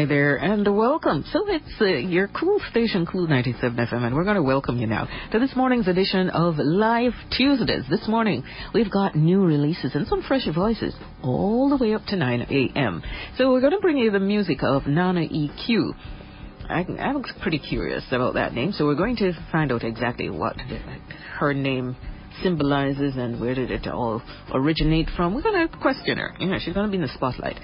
Hi 0.00 0.06
there 0.06 0.36
and 0.36 0.66
welcome. 0.74 1.26
So 1.30 1.44
it's 1.46 1.78
uh, 1.78 1.84
your 1.84 2.26
cool 2.28 2.58
station, 2.70 3.04
Cool 3.04 3.26
97 3.26 3.76
FM, 3.76 4.02
and 4.02 4.14
we're 4.16 4.24
going 4.24 4.36
to 4.36 4.42
welcome 4.42 4.78
you 4.78 4.86
now 4.86 5.06
to 5.30 5.38
this 5.38 5.54
morning's 5.54 5.88
edition 5.88 6.30
of 6.30 6.54
Live 6.56 7.12
Tuesdays. 7.36 7.84
This 7.90 8.08
morning 8.08 8.42
we've 8.72 8.90
got 8.90 9.14
new 9.14 9.44
releases 9.44 9.94
and 9.94 10.08
some 10.08 10.22
fresh 10.22 10.48
voices 10.54 10.94
all 11.22 11.68
the 11.68 11.76
way 11.76 11.92
up 11.92 12.06
to 12.06 12.16
9 12.16 12.40
a.m. 12.40 13.02
So 13.36 13.52
we're 13.52 13.60
going 13.60 13.74
to 13.74 13.80
bring 13.80 13.98
you 13.98 14.10
the 14.10 14.20
music 14.20 14.62
of 14.62 14.86
Nana 14.86 15.20
EQ. 15.20 15.92
I, 16.70 16.86
I'm 16.98 17.22
pretty 17.42 17.58
curious 17.58 18.04
about 18.10 18.32
that 18.34 18.54
name, 18.54 18.72
so 18.72 18.86
we're 18.86 18.94
going 18.94 19.16
to 19.16 19.34
find 19.52 19.70
out 19.70 19.84
exactly 19.84 20.30
what 20.30 20.56
her 21.38 21.52
name 21.52 21.94
symbolizes 22.42 23.16
and 23.18 23.38
where 23.38 23.54
did 23.54 23.70
it 23.70 23.86
all 23.86 24.22
originate 24.54 25.10
from. 25.14 25.34
We're 25.34 25.42
going 25.42 25.68
to 25.68 25.76
question 25.76 26.16
her. 26.16 26.32
You 26.38 26.46
know, 26.46 26.56
she's 26.58 26.72
going 26.72 26.86
to 26.86 26.90
be 26.90 26.96
in 26.96 27.02
the 27.02 27.12
spotlight. 27.14 27.60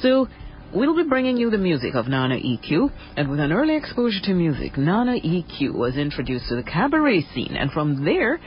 So 0.00 0.28
We'll 0.74 0.96
be 0.96 1.06
bringing 1.06 1.36
you 1.36 1.50
the 1.50 1.58
music 1.58 1.94
of 1.94 2.08
Nana 2.08 2.36
EQ, 2.36 2.90
and 3.18 3.28
with 3.28 3.40
an 3.40 3.52
early 3.52 3.76
exposure 3.76 4.22
to 4.22 4.32
music, 4.32 4.78
Nana 4.78 5.20
EQ 5.20 5.74
was 5.74 5.98
introduced 5.98 6.48
to 6.48 6.56
the 6.56 6.62
cabaret 6.62 7.26
scene, 7.34 7.56
and 7.58 7.70
from 7.70 8.06
there, 8.06 8.40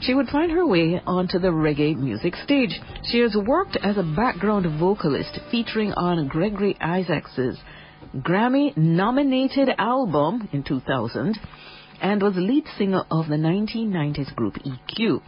she 0.00 0.12
would 0.12 0.26
find 0.26 0.50
her 0.50 0.66
way 0.66 1.00
onto 1.06 1.38
the 1.38 1.52
reggae 1.52 1.96
music 1.96 2.34
stage. 2.34 2.80
She 3.04 3.20
has 3.20 3.36
worked 3.36 3.76
as 3.80 3.96
a 3.96 4.02
background 4.02 4.66
vocalist 4.80 5.38
featuring 5.52 5.92
on 5.92 6.26
Gregory 6.26 6.76
Isaacs' 6.80 7.60
Grammy 8.16 8.76
nominated 8.76 9.68
album 9.78 10.48
in 10.52 10.64
2000 10.64 11.38
and 12.00 12.20
was 12.20 12.34
lead 12.34 12.64
singer 12.76 13.04
of 13.08 13.28
the 13.28 13.36
1990s 13.36 14.34
group 14.34 14.54
EQ. 14.54 15.20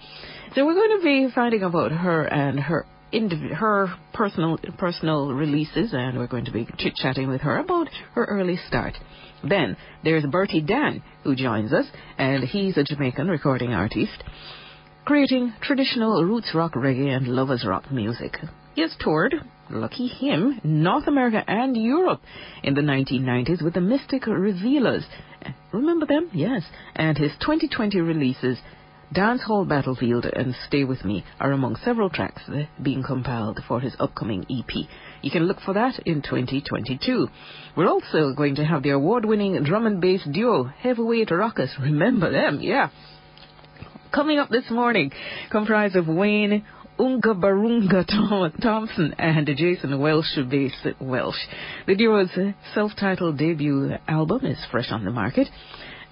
So 0.56 0.66
we're 0.66 0.74
going 0.74 0.98
to 0.98 1.04
be 1.04 1.28
finding 1.32 1.62
about 1.62 1.92
her 1.92 2.24
and 2.24 2.58
her 2.58 2.86
indiv- 3.12 3.54
her 3.54 3.88
personal 4.12 4.58
personal 4.78 5.32
releases, 5.32 5.92
and 5.92 6.18
we're 6.18 6.26
going 6.26 6.44
to 6.44 6.52
be 6.52 6.66
chit 6.78 6.94
chatting 6.94 7.28
with 7.28 7.42
her 7.42 7.58
about 7.58 7.88
her 8.14 8.24
early 8.24 8.58
start. 8.68 8.94
Then 9.42 9.76
there's 10.04 10.24
Bertie 10.26 10.60
Dan, 10.60 11.02
who 11.24 11.34
joins 11.34 11.72
us, 11.72 11.86
and 12.18 12.44
he's 12.44 12.76
a 12.76 12.84
Jamaican 12.84 13.28
recording 13.28 13.72
artist, 13.72 14.22
creating 15.04 15.54
traditional 15.62 16.24
roots 16.24 16.52
rock, 16.54 16.74
reggae, 16.74 17.16
and 17.16 17.28
lovers 17.28 17.64
rock 17.66 17.90
music. 17.90 18.36
He 18.74 18.82
has 18.82 18.94
toured, 19.00 19.34
lucky 19.70 20.06
him, 20.06 20.60
North 20.62 21.06
America 21.08 21.42
and 21.46 21.76
Europe 21.76 22.20
in 22.62 22.74
the 22.74 22.82
1990s 22.82 23.62
with 23.62 23.74
the 23.74 23.80
Mystic 23.80 24.26
Revealers. 24.26 25.04
Remember 25.72 26.06
them? 26.06 26.30
Yes. 26.32 26.62
And 26.94 27.16
his 27.16 27.32
2020 27.40 28.00
releases 28.00 28.58
Dancehall 29.14 29.66
Battlefield 29.66 30.24
and 30.24 30.54
Stay 30.68 30.84
With 30.84 31.04
Me 31.04 31.24
are 31.40 31.50
among 31.50 31.74
several 31.84 32.10
tracks 32.10 32.42
being 32.80 33.02
compiled 33.02 33.58
for 33.66 33.80
his 33.80 33.96
upcoming 33.98 34.46
EP. 34.48 34.86
You 35.22 35.30
can 35.32 35.48
look 35.48 35.60
for 35.60 35.74
that 35.74 35.98
in 36.06 36.22
2022. 36.22 37.26
We're 37.76 37.88
also 37.88 38.32
going 38.36 38.54
to 38.54 38.64
have 38.64 38.84
the 38.84 38.90
award-winning 38.90 39.64
drum 39.64 39.86
and 39.86 40.00
bass 40.00 40.22
duo 40.30 40.62
Heavyweight 40.62 41.32
Rockers. 41.32 41.74
Remember 41.80 42.30
them, 42.30 42.60
yeah. 42.62 42.90
Coming 44.14 44.38
up 44.38 44.48
this 44.48 44.70
morning, 44.70 45.10
comprised 45.50 45.96
of 45.96 46.06
Wayne 46.06 46.64
Unga 46.96 47.34
Barunga 47.34 48.06
Thompson 48.62 49.14
and 49.18 49.50
Jason 49.56 49.98
Welsh 49.98 50.38
bass 50.48 50.86
Welsh. 51.00 51.34
The 51.88 51.96
duo's 51.96 52.30
self-titled 52.74 53.38
debut 53.38 53.92
album 54.06 54.46
is 54.46 54.64
fresh 54.70 54.92
on 54.92 55.04
the 55.04 55.10
market. 55.10 55.48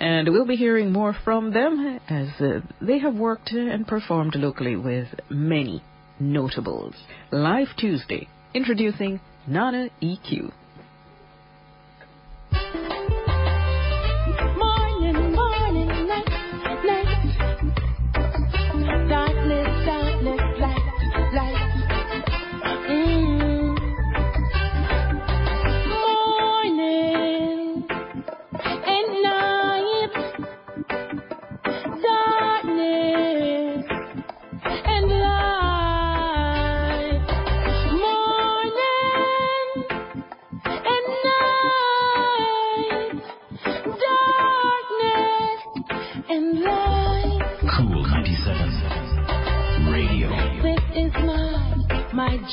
And 0.01 0.29
we'll 0.31 0.47
be 0.47 0.57
hearing 0.57 0.93
more 0.93 1.15
from 1.25 1.53
them 1.53 2.01
as 2.09 2.29
uh, 2.41 2.61
they 2.81 2.99
have 2.99 3.15
worked 3.15 3.51
and 3.51 3.87
performed 3.87 4.37
locally 4.37 4.77
with 4.77 5.09
many 5.29 5.83
notables. 6.21 6.95
Live 7.33 7.69
Tuesday, 7.77 8.29
introducing 8.55 9.21
Nana 9.47 9.91
EQ. 10.01 10.53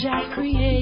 Jah 0.06 0.22
creation. 0.36 0.75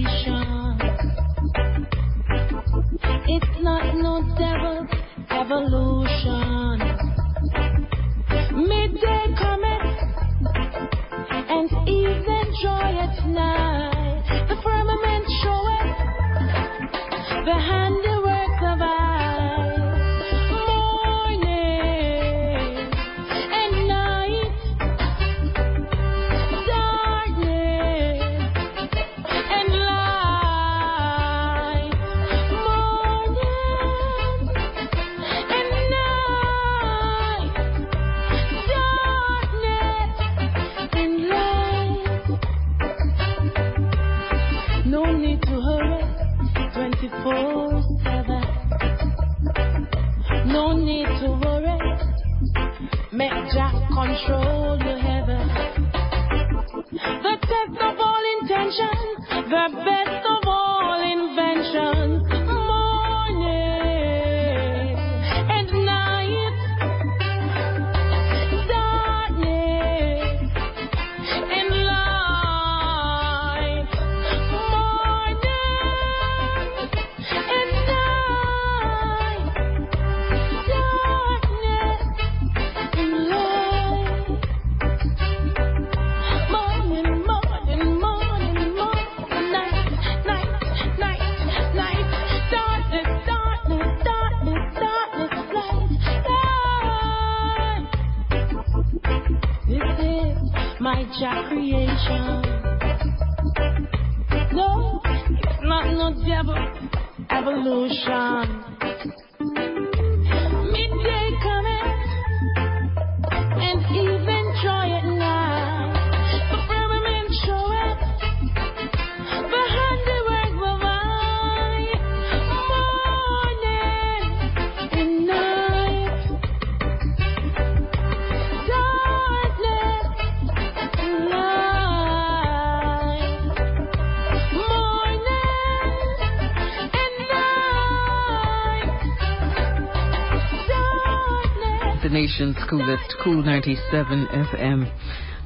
Nation's 142.34 142.58
coolest, 142.68 143.14
Cool 143.24 143.44
97 143.44 144.28
FM. 144.28 144.92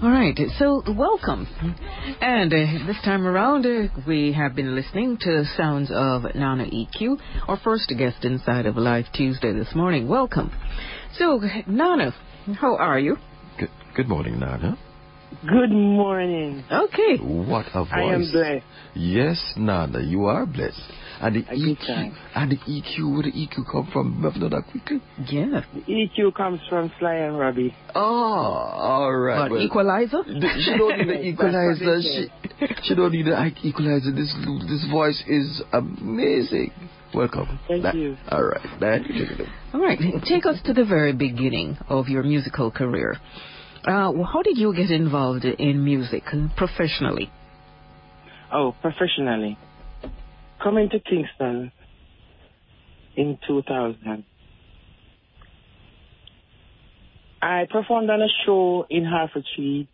All 0.01 0.09
right, 0.09 0.39
so 0.57 0.81
welcome. 0.87 1.45
And 2.21 2.53
uh, 2.53 2.85
this 2.87 2.95
time 3.03 3.27
around, 3.27 3.65
uh, 3.65 3.89
we 4.07 4.31
have 4.31 4.55
been 4.55 4.73
listening 4.73 5.17
to 5.21 5.43
sounds 5.57 5.89
of 5.91 6.23
Nana 6.33 6.65
EQ, 6.65 7.17
our 7.49 7.59
first 7.61 7.91
guest 7.97 8.23
inside 8.23 8.65
of 8.67 8.77
Live 8.77 9.05
Tuesday 9.13 9.51
this 9.51 9.75
morning. 9.75 10.07
Welcome. 10.07 10.49
So, 11.17 11.41
Nana, 11.67 12.15
how 12.57 12.77
are 12.77 12.99
you? 12.99 13.17
Good, 13.59 13.69
good 13.93 14.07
morning, 14.07 14.39
Nana. 14.39 14.77
Good 15.47 15.71
morning. 15.71 16.63
Okay. 16.71 17.17
What 17.21 17.65
a 17.73 17.83
voice. 17.83 17.89
I 17.93 18.01
am 18.13 18.31
blessed. 18.31 18.65
Yes, 18.95 19.53
Nana, 19.57 19.99
you 20.01 20.25
are 20.25 20.45
blessed. 20.45 20.81
And 21.19 21.35
the 21.35 21.39
A 21.49 21.55
EQ, 21.55 22.13
and 22.35 22.51
the 22.51 22.57
EQ, 22.57 23.13
where 23.13 23.23
the 23.23 23.31
EQ 23.31 23.69
come 23.71 23.89
from? 23.91 24.15
Remember 24.15 24.39
know 24.39 24.49
that 24.49 24.67
quickly? 24.71 25.01
Yeah. 25.29 25.61
The 25.73 25.81
EQ 25.91 26.35
comes 26.35 26.59
from 26.69 26.91
Sly 26.99 27.15
and 27.15 27.37
Robbie. 27.37 27.75
Oh, 27.93 28.01
all 28.01 29.13
right. 29.15 29.41
What, 29.41 29.51
well, 29.51 29.61
equalizer? 29.61 30.23
the- 30.23 30.61
she 30.63 30.77
don't 30.77 30.97
need 30.99 31.07
the 31.09 31.23
equalizer. 31.27 32.01
She, 32.01 32.29
she 32.83 32.95
don't 32.95 33.11
need 33.11 33.25
the 33.25 33.51
equalizer. 33.63 34.11
This 34.11 34.33
this 34.69 34.85
voice 34.91 35.21
is 35.27 35.61
amazing. 35.73 36.71
Welcome. 37.13 37.59
Thank 37.67 37.83
Back- 37.83 37.95
you. 37.95 38.15
All 38.29 38.43
right, 38.43 38.79
man. 38.79 39.03
You 39.09 39.25
take 39.25 39.31
it 39.31 39.39
away. 39.41 39.49
All 39.73 39.81
right, 39.81 39.99
take 40.27 40.45
us 40.45 40.59
to 40.65 40.73
the 40.73 40.85
very 40.85 41.13
beginning 41.13 41.77
of 41.89 42.07
your 42.07 42.23
musical 42.23 42.71
career. 42.71 43.17
Uh, 43.87 44.11
how 44.21 44.41
did 44.43 44.57
you 44.57 44.75
get 44.75 44.91
involved 44.91 45.45
in 45.45 45.81
music 45.81 46.23
professionally? 46.57 47.31
Oh, 48.53 48.75
professionally. 48.81 49.57
Coming 50.61 50.89
to 50.89 50.99
Kingston 50.99 51.71
in 53.15 53.39
2000. 53.47 54.25
I 57.41 57.63
performed 57.71 58.09
on 58.09 58.21
a 58.21 58.27
show 58.45 58.85
in 58.89 59.05
Harford 59.05 59.45
Street 59.53 59.87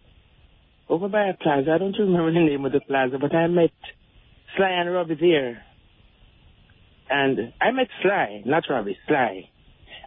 over 0.90 1.08
by 1.08 1.28
a 1.28 1.36
plaza. 1.36 1.74
I 1.76 1.78
don't 1.78 1.96
remember 2.00 2.34
the 2.34 2.40
name 2.40 2.66
of 2.66 2.72
the 2.72 2.82
plaza, 2.82 3.18
but 3.22 3.36
I 3.36 3.46
met 3.46 3.70
Sly 4.58 4.70
and 4.70 4.92
Robbie 4.92 5.18
there. 5.22 5.62
And 7.12 7.54
I 7.62 7.70
met 7.70 7.90
Sly, 8.02 8.42
not 8.44 8.64
Robbie, 8.68 8.98
Sly. 9.08 9.50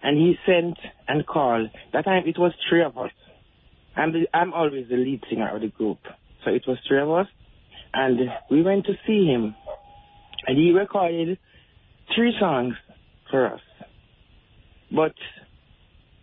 And 0.02 0.18
he 0.18 0.34
sent 0.44 0.76
and 1.06 1.24
called. 1.24 1.70
That 1.92 2.04
time 2.04 2.24
it 2.26 2.36
was 2.36 2.52
three 2.68 2.82
of 2.82 2.98
us. 2.98 3.12
I'm, 3.96 4.12
the, 4.12 4.26
I'm 4.34 4.52
always 4.52 4.88
the 4.88 4.96
lead 4.96 5.22
singer 5.28 5.54
of 5.54 5.62
the 5.62 5.68
group. 5.68 5.98
So 6.44 6.50
it 6.50 6.62
was 6.66 6.78
three 6.86 7.00
of 7.00 7.10
us. 7.10 7.26
And 7.92 8.18
we 8.50 8.62
went 8.62 8.86
to 8.86 8.92
see 9.06 9.26
him. 9.26 9.54
And 10.46 10.58
he 10.58 10.72
recorded 10.72 11.38
three 12.14 12.34
songs 12.38 12.74
for 13.30 13.46
us. 13.54 13.60
But 14.92 15.14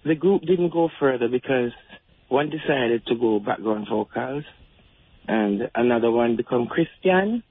the 0.06 0.16
group 0.16 0.44
didn't 0.44 0.72
go 0.72 0.90
further 1.00 1.28
because 1.28 1.72
one 2.30 2.50
decided 2.50 3.06
to 3.08 3.16
go 3.16 3.40
background 3.40 3.88
vocals 3.90 4.44
and 5.28 5.70
another 5.76 6.12
one 6.12 6.36
become 6.36 6.68
Christian, 6.68 7.44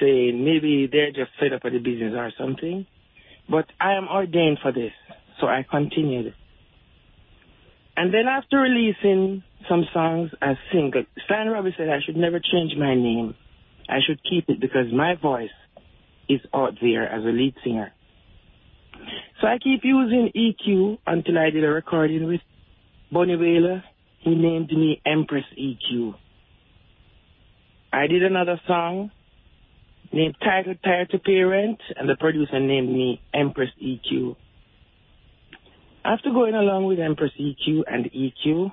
saying 0.00 0.44
maybe 0.44 0.88
they're 0.90 1.12
just 1.12 1.30
fed 1.38 1.52
up 1.52 1.64
with 1.64 1.72
the 1.72 1.78
business 1.78 2.14
or 2.16 2.32
something. 2.38 2.86
But 3.48 3.66
I 3.80 3.94
am 3.94 4.08
ordained 4.08 4.58
for 4.60 4.72
this, 4.72 4.92
so 5.40 5.46
I 5.46 5.64
continued. 5.68 6.34
And 7.96 8.12
then 8.12 8.26
after 8.28 8.58
releasing 8.58 9.42
some 9.68 9.84
songs 9.92 10.30
as 10.42 10.56
single, 10.72 11.04
Stan 11.24 11.48
Robbie 11.48 11.74
said 11.76 11.88
I 11.88 12.00
should 12.04 12.16
never 12.16 12.40
change 12.40 12.72
my 12.78 12.94
name. 12.94 13.34
I 13.88 13.98
should 14.06 14.20
keep 14.28 14.48
it 14.48 14.60
because 14.60 14.92
my 14.92 15.14
voice 15.14 15.50
is 16.28 16.40
out 16.54 16.74
there 16.80 17.08
as 17.08 17.24
a 17.24 17.28
lead 17.28 17.54
singer. 17.64 17.92
So 19.40 19.46
I 19.46 19.58
keep 19.58 19.80
using 19.82 20.30
EQ 20.34 20.98
until 21.06 21.38
I 21.38 21.50
did 21.50 21.64
a 21.64 21.68
recording 21.68 22.26
with 22.26 22.40
Bunny 23.10 23.36
Wailer. 23.36 23.82
He 24.20 24.34
named 24.34 24.70
me 24.70 25.00
Empress 25.06 25.44
EQ. 25.58 26.14
I 27.92 28.08
did 28.08 28.22
another 28.22 28.60
song 28.66 29.10
named 30.12 30.36
Title 30.42 30.74
Tired 30.82 31.10
to 31.10 31.18
Parent, 31.18 31.78
and 31.96 32.08
the 32.08 32.16
producer 32.16 32.60
named 32.60 32.90
me 32.90 33.22
Empress 33.32 33.70
EQ. 33.82 34.36
After 36.06 36.30
going 36.30 36.54
along 36.54 36.86
with 36.86 37.00
Empress 37.00 37.32
EQ 37.36 37.82
and 37.88 38.04
EQ, 38.12 38.70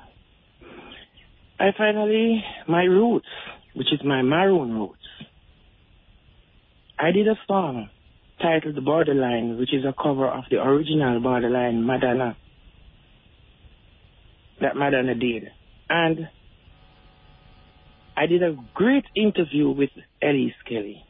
I 1.59 1.71
finally, 1.75 2.43
my 2.67 2.83
roots, 2.83 3.25
which 3.73 3.91
is 3.91 4.01
my 4.05 4.21
maroon 4.21 4.73
roots, 4.73 5.01
I 6.99 7.09
did 7.09 7.27
a 7.27 7.33
song 7.47 7.89
titled 8.39 8.85
Borderline, 8.85 9.57
which 9.57 9.73
is 9.73 9.83
a 9.83 9.95
cover 9.99 10.27
of 10.27 10.43
the 10.51 10.57
original 10.57 11.19
Borderline 11.21 11.83
Madonna 11.83 12.37
that 14.61 14.75
Madonna 14.75 15.15
did. 15.15 15.49
And 15.89 16.29
I 18.15 18.27
did 18.27 18.43
a 18.43 18.55
great 18.75 19.05
interview 19.15 19.71
with 19.71 19.89
Ellie 20.21 20.53
Skelly, 20.63 21.03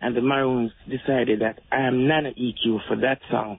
and 0.00 0.16
the 0.16 0.22
Maroons 0.22 0.70
decided 0.88 1.40
that 1.40 1.58
I 1.72 1.88
am 1.88 2.06
Nana 2.06 2.30
EQ 2.30 2.86
for 2.86 2.94
that 2.98 3.18
song. 3.28 3.58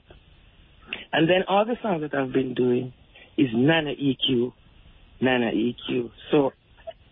And 1.14 1.30
then 1.30 1.44
all 1.48 1.66
the 1.66 1.78
songs 1.82 2.02
that 2.02 2.14
I've 2.14 2.34
been 2.34 2.54
doing 2.54 2.94
is 3.38 3.48
Nana 3.54 3.92
EQ, 3.92 4.52
Nana 5.22 5.52
EQ. 5.52 6.12
So 6.32 6.54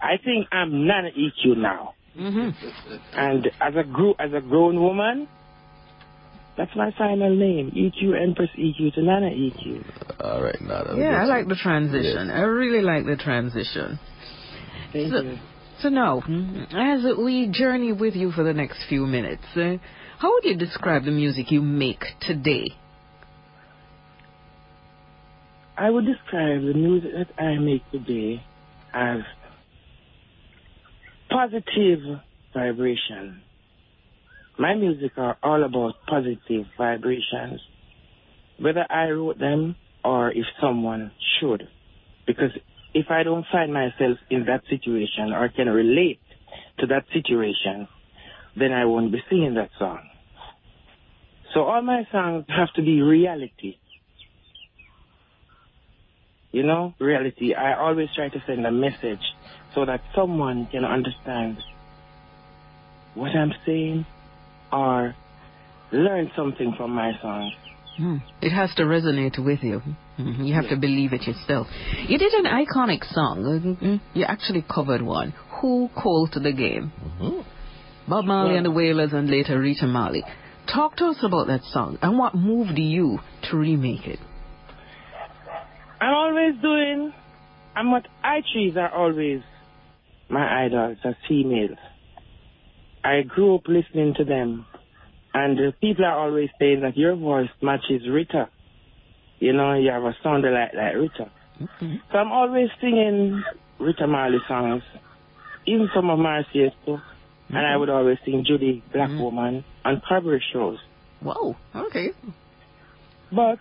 I 0.02 0.18
think 0.24 0.48
I'm 0.52 0.86
Nana 0.88 1.10
EQ 1.12 1.58
now. 1.58 1.94
Mm-hmm. 2.18 3.18
And 3.18 3.48
as 3.60 3.74
a 3.76 3.84
group, 3.84 4.18
as 4.20 4.32
a 4.34 4.42
grown 4.42 4.80
woman, 4.82 5.28
that's 6.58 6.72
my 6.76 6.92
final 6.98 7.36
name, 7.36 7.72
EQ 7.72 8.22
Empress 8.22 8.50
EQ 8.58 8.94
to 8.96 9.02
Nana 9.02 9.30
EQ. 9.30 9.84
All 10.22 10.42
right, 10.42 10.60
Nana. 10.62 10.98
Yeah, 10.98 11.22
I 11.22 11.26
like 11.26 11.48
the 11.48 11.56
transition. 11.56 12.32
I 12.32 12.42
really 12.42 12.82
like 12.82 13.06
the 13.06 13.18
transition. 13.18 14.00
Thank 14.94 15.12
So- 15.12 15.22
you. 15.22 15.38
So 15.80 15.90
now, 15.90 16.22
mm, 16.22 16.74
as 16.74 17.18
we 17.18 17.48
journey 17.48 17.92
with 17.92 18.16
you 18.16 18.32
for 18.32 18.46
the 18.46 18.54
next 18.54 18.82
few 18.88 19.06
minutes, 19.06 19.44
uh, 19.58 19.76
how 20.20 20.32
would 20.34 20.46
you 20.46 20.56
describe 20.56 21.04
the 21.04 21.12
music 21.12 21.52
you 21.52 21.62
make 21.62 22.06
today? 22.22 22.68
I 25.78 25.90
would 25.90 26.06
describe 26.06 26.62
the 26.62 26.74
music 26.74 27.12
that 27.14 27.44
I 27.44 27.58
make 27.58 27.90
today 27.92 28.42
as 28.94 29.20
positive 31.30 32.22
vibration. 32.54 33.42
My 34.58 34.74
music 34.74 35.12
are 35.18 35.38
all 35.44 35.66
about 35.66 35.96
positive 36.08 36.66
vibrations, 36.78 37.60
whether 38.58 38.86
I 38.90 39.10
wrote 39.10 39.38
them 39.38 39.76
or 40.06 40.32
if 40.32 40.46
someone 40.62 41.12
should. 41.40 41.68
Because 42.26 42.52
if 42.94 43.08
I 43.10 43.24
don't 43.24 43.46
find 43.52 43.74
myself 43.74 44.18
in 44.30 44.46
that 44.46 44.62
situation 44.70 45.34
or 45.34 45.50
can 45.50 45.68
relate 45.68 46.22
to 46.80 46.88
that 46.88 47.04
situation, 47.12 47.90
then 48.58 48.72
I 48.72 48.86
won't 48.86 49.12
be 49.12 49.22
singing 49.30 49.56
that 49.56 49.72
song. 49.78 50.00
So 51.54 51.64
all 51.64 51.82
my 51.82 52.08
songs 52.14 52.46
have 52.48 52.72
to 52.76 52.82
be 52.82 53.02
reality. 53.02 53.76
You 56.56 56.64
know, 56.64 56.94
reality. 57.00 57.54
I 57.54 57.78
always 57.78 58.08
try 58.16 58.30
to 58.30 58.42
send 58.48 58.66
a 58.66 58.72
message 58.72 59.20
so 59.74 59.84
that 59.86 60.00
someone 60.16 60.68
can 60.72 60.86
understand 60.86 61.58
what 63.14 63.32
I'm 63.36 63.52
saying 63.66 64.06
or 64.72 65.14
learn 65.92 66.32
something 66.34 66.74
from 66.78 66.92
my 66.92 67.12
songs. 67.22 67.52
Hmm. 67.98 68.18
It 68.42 68.52
has 68.52 68.74
to 68.76 68.84
resonate 68.84 69.38
with 69.38 69.64
you. 69.64 69.82
Mhm. 70.18 70.48
You 70.48 70.54
have 70.54 70.70
to 70.70 70.78
believe 70.78 71.12
it 71.12 71.28
yourself. 71.28 71.68
You 72.08 72.18
did 72.18 72.32
an 72.42 72.46
iconic 72.46 73.04
song. 73.04 73.44
Mhm. 73.44 74.00
You 74.14 74.24
actually 74.24 74.62
covered 74.62 75.02
one. 75.02 75.34
Who 75.60 75.90
called 75.94 76.32
the 76.48 76.54
game? 76.54 76.94
Mhm. 77.20 77.44
Bob 78.08 78.24
Marley 78.24 78.52
Yeah. 78.52 78.58
and 78.60 78.66
the 78.66 78.72
Wailers 78.72 79.12
and 79.12 79.30
later 79.30 79.60
Rita 79.60 79.88
Marley. 79.88 80.24
Talk 80.68 80.96
to 80.98 81.08
us 81.08 81.22
about 81.22 81.48
that 81.48 81.64
song 81.66 81.98
and 82.02 82.18
what 82.18 82.34
moved 82.34 82.80
you 82.80 83.20
to 83.50 83.58
remake 83.58 84.08
it. 84.08 84.20
I'm 86.02 86.14
always 86.14 86.62
doing, 86.62 87.14
and 87.76 87.92
what 87.92 88.08
I 88.24 88.42
choose 88.54 88.76
are 88.78 88.90
always 88.94 89.42
my 90.30 90.66
idols 90.66 90.98
as 91.04 91.16
females. 91.28 91.78
I 93.04 93.22
grew 93.22 93.56
up 93.56 93.68
listening 93.68 94.14
to 94.16 94.24
them, 94.24 94.66
and 95.34 95.60
uh, 95.60 95.72
people 95.80 96.06
are 96.06 96.18
always 96.18 96.50
saying 96.60 96.82
that 96.82 96.98
your 96.98 97.16
voice 97.16 97.50
matches 97.62 98.08
Rita. 98.10 98.50
You 99.40 99.54
know, 99.54 99.74
you 99.74 99.92
have 99.92 100.04
a 100.04 100.16
sound 100.24 100.44
like, 100.44 100.74
like 100.74 100.96
Rita. 100.96 101.32
Okay. 101.62 102.02
So 102.12 102.18
I'm 102.18 102.32
always 102.32 102.70
singing 102.82 103.44
Rita 103.80 104.08
Marley 104.08 104.40
songs, 104.48 104.84
even 105.66 105.90
some 105.94 106.10
of 106.10 106.20
Marcia's 106.20 106.72
too. 106.86 107.00
And 107.50 107.60
I 107.60 107.78
would 107.78 107.90
always 107.90 108.18
sing 108.26 108.44
Judy, 108.46 108.82
Black 108.92 109.10
Mhm. 109.12 109.20
Woman, 109.20 109.64
on 109.86 110.02
cabaret 110.10 110.42
shows. 110.52 110.80
Whoa. 111.22 111.56
Okay. 111.76 112.10
But 113.32 113.60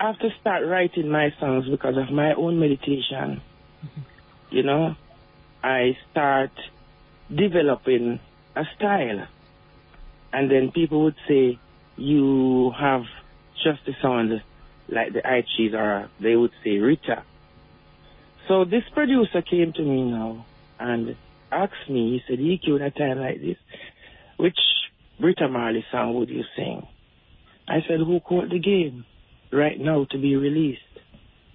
I 0.00 0.06
have 0.06 0.18
to 0.20 0.28
start 0.40 0.64
writing 0.64 1.08
my 1.08 1.30
songs 1.40 1.68
because 1.68 1.96
of 1.96 2.12
my 2.12 2.32
own 2.34 2.60
meditation. 2.60 3.42
Mm-hmm. 3.84 4.00
You 4.50 4.62
know, 4.62 4.94
I 5.62 5.96
start 6.10 6.52
developing 7.28 8.20
a 8.54 8.62
style. 8.76 9.26
And 10.32 10.50
then 10.50 10.70
people 10.72 11.04
would 11.04 11.16
say, 11.26 11.58
you 11.96 12.72
have 12.78 13.02
just 13.64 13.84
the 13.86 13.92
sound 14.00 14.40
like 14.88 15.12
the 15.12 15.26
Archies 15.26 15.74
or 15.74 16.08
they 16.20 16.36
would 16.36 16.52
say 16.62 16.78
Rita. 16.78 17.24
So 18.46 18.64
this 18.64 18.84
producer 18.94 19.42
came 19.42 19.72
to 19.72 19.82
me 19.82 20.04
now 20.04 20.46
and 20.78 21.16
asked 21.50 21.90
me, 21.90 22.12
he 22.12 22.22
said, 22.28 22.38
EQ 22.38 22.76
in 22.76 22.82
a 22.82 22.90
time 22.92 23.18
like 23.18 23.40
this, 23.40 23.56
which 24.36 24.58
Rita 25.18 25.48
Marley 25.48 25.84
song 25.90 26.14
would 26.14 26.28
you 26.28 26.44
sing? 26.56 26.86
I 27.66 27.80
said, 27.88 27.98
who 27.98 28.20
caught 28.20 28.48
the 28.48 28.60
game 28.60 29.04
right 29.52 29.78
now 29.78 30.06
to 30.10 30.18
be 30.18 30.36
released? 30.36 30.80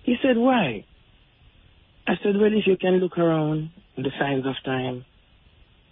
He 0.03 0.15
said, 0.21 0.37
why? 0.37 0.85
I 2.07 2.13
said, 2.23 2.35
well, 2.37 2.51
if 2.51 2.67
you 2.67 2.77
can 2.77 2.95
look 2.97 3.17
around 3.17 3.71
the 3.95 4.11
signs 4.19 4.45
of 4.45 4.55
time 4.65 5.05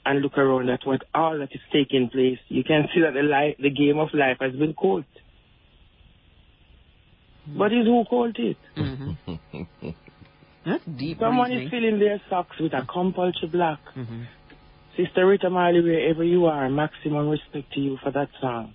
and 0.06 0.22
look 0.22 0.38
around 0.38 0.70
at 0.70 0.82
what 0.86 1.04
all 1.14 1.38
that 1.40 1.54
is 1.54 1.62
taking 1.72 2.10
place, 2.10 2.40
you 2.50 2.64
can 2.64 2.88
see 2.94 3.02
that 3.02 3.14
the 3.14 3.22
life, 3.24 3.56
the 3.60 3.70
game 3.70 3.98
of 4.00 4.10
life 4.14 4.38
has 4.42 4.54
been 4.54 4.74
caught. 4.74 5.06
But 7.48 7.72
it's 7.72 7.88
who 7.88 8.04
called 8.06 8.38
it? 8.38 8.58
Mm-hmm. 8.78 9.90
That's 10.66 10.84
deep. 10.86 11.18
Someone 11.20 11.50
reasoning. 11.50 11.68
is 11.68 11.72
filling 11.72 12.00
their 12.00 12.22
socks 12.30 12.58
with 12.60 12.74
a 12.74 12.86
compulsory 12.86 13.50
black. 13.50 13.80
Mhm. 13.96 14.28
Sister 14.96 15.26
Rita 15.26 15.50
Marley, 15.50 15.82
wherever 15.82 16.24
you 16.24 16.46
are, 16.46 16.70
maximum 16.70 17.30
respect 17.30 17.72
to 17.74 17.80
you 17.80 17.98
for 18.04 18.12
that 18.12 18.30
song. 18.40 18.74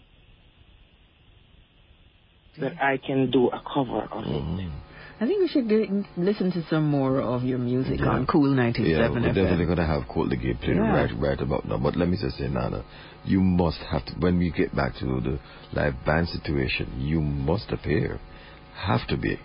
That 2.61 2.83
I 2.83 2.97
can 2.99 3.31
do 3.31 3.49
a 3.49 3.61
cover 3.73 4.03
of 4.11 4.25
it. 4.25 4.29
Mhm. 4.43 4.71
I 5.19 5.27
think 5.27 5.41
we 5.41 5.49
should 5.49 5.67
get, 5.69 5.89
listen 6.19 6.53
to 6.53 6.63
some 6.69 6.85
more 6.91 7.21
of 7.23 7.43
your 7.43 7.59
music 7.59 8.01
Yeah. 8.01 8.09
on 8.11 8.27
Cool 8.27 8.51
97 8.51 8.91
Yeah, 8.91 8.99
97 9.09 9.23
we're 9.23 9.33
definitely 9.43 9.65
going 9.65 9.79
to 9.79 9.87
have 9.87 10.07
Colt 10.09 10.29
the 10.29 10.37
Game 10.37 10.59
playing 10.59 10.77
Yeah. 10.79 10.95
right, 10.95 11.11
right 11.19 11.41
about 11.41 11.67
now. 11.67 11.79
But 11.79 11.97
let 11.97 12.09
me 12.09 12.19
just 12.21 12.37
say, 12.37 12.49
Nana, 12.49 12.83
you 13.25 13.41
must 13.41 13.79
have 13.91 14.05
to, 14.07 14.13
when 14.21 14.39
we 14.39 14.51
get 14.51 14.75
back 14.77 14.95
to 14.97 15.07
the 15.21 15.39
live 15.73 15.95
band 16.05 16.29
situation, 16.29 16.87
you 16.99 17.21
must 17.23 17.73
appear. 17.73 18.19
Have 18.75 19.07
to 19.09 19.17
be. 19.17 19.39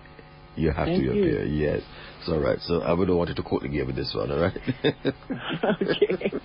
You 0.57 0.71
have 0.71 0.87
Thank 0.87 0.99
to 0.99 1.03
you. 1.05 1.11
appear, 1.11 1.45
yes. 1.45 1.81
So, 2.25 2.33
all 2.33 2.39
right. 2.41 2.59
So, 2.61 2.81
I 2.81 2.91
would 2.91 3.07
have 3.07 3.15
wanted 3.17 3.37
to 3.37 3.43
quote 3.43 3.61
the 3.61 3.69
game 3.69 3.87
with 3.87 3.95
this 3.95 4.13
one, 4.13 4.29
all 4.29 4.39
right? 4.41 4.57
okay. 5.81 6.31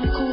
Some 0.00 0.12
cool 0.12 0.29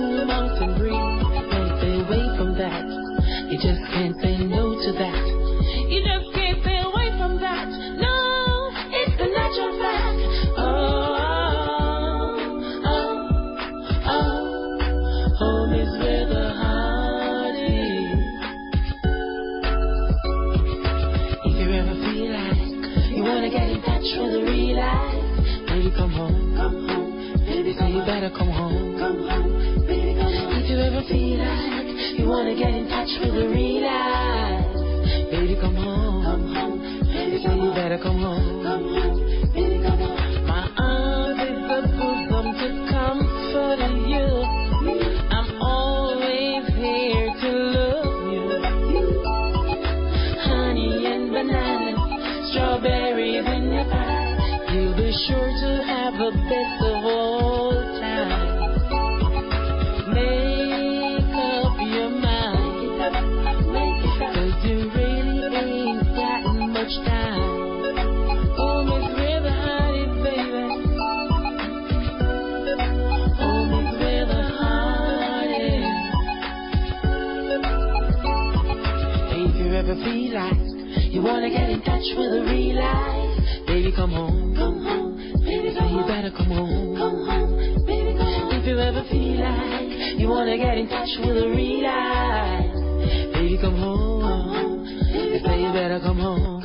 wanna 81.28 81.50
get 81.50 81.70
in 81.70 81.82
touch 81.82 82.08
with 82.16 82.32
the 82.32 82.42
real 82.48 82.76
life, 82.80 83.68
baby, 83.68 83.92
come 83.94 84.12
home. 84.12 84.56
Come 84.56 84.82
home. 84.82 85.16
Baby, 85.44 85.76
say 85.76 85.92
you 85.92 86.04
better 86.08 86.32
come 86.32 86.48
home. 86.48 86.96
Come 86.96 87.26
home. 87.28 87.86
Baby, 87.86 88.18
come 88.18 88.32
home. 88.32 88.56
If 88.56 88.66
you 88.66 88.80
ever 88.80 89.04
feel 89.12 89.40
like 89.44 90.20
you 90.20 90.30
wanna 90.30 90.58
get 90.58 90.78
in 90.78 90.88
touch 90.88 91.10
with 91.20 91.36
the 91.36 91.48
real 91.50 91.84
life, 91.84 93.34
baby, 93.34 93.58
come 93.60 93.76
home. 93.76 94.22
Come 94.22 94.50
home. 94.56 94.84
Baby, 95.12 95.40
say 95.44 95.62
you 95.62 95.74
better. 95.74 96.00
Come 96.00 96.18
home. 96.20 96.57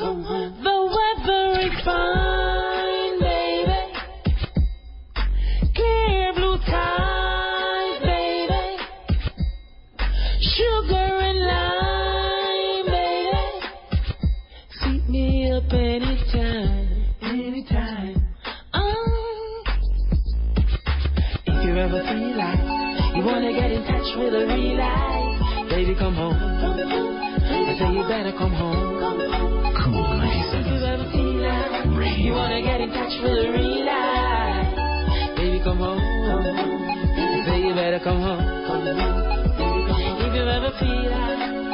Home. 26.23 26.39
I 26.39 27.75
say 27.77 27.89
you 27.91 28.03
better 28.07 28.31
come 28.37 28.53
home. 28.53 29.03
Cool 29.83 30.21
If 30.23 30.67
you 30.67 30.79
ever 30.85 31.07
feel 31.11 31.35
like 31.43 32.19
you 32.19 32.31
wanna 32.31 32.61
get 32.61 32.79
in 32.81 32.89
touch 32.89 33.13
with 33.23 33.45
a 33.45 33.51
real 33.51 33.85
life, 33.85 35.35
baby, 35.35 35.59
come 35.63 35.77
home. 35.79 35.99
I 35.99 37.43
say 37.45 37.59
you 37.67 37.73
better 37.75 37.99
come 38.03 38.21
home. 38.21 38.39
If 40.23 40.33
you 40.35 40.43
ever 40.47 40.71
feel 40.79 41.11
like, 41.11 41.72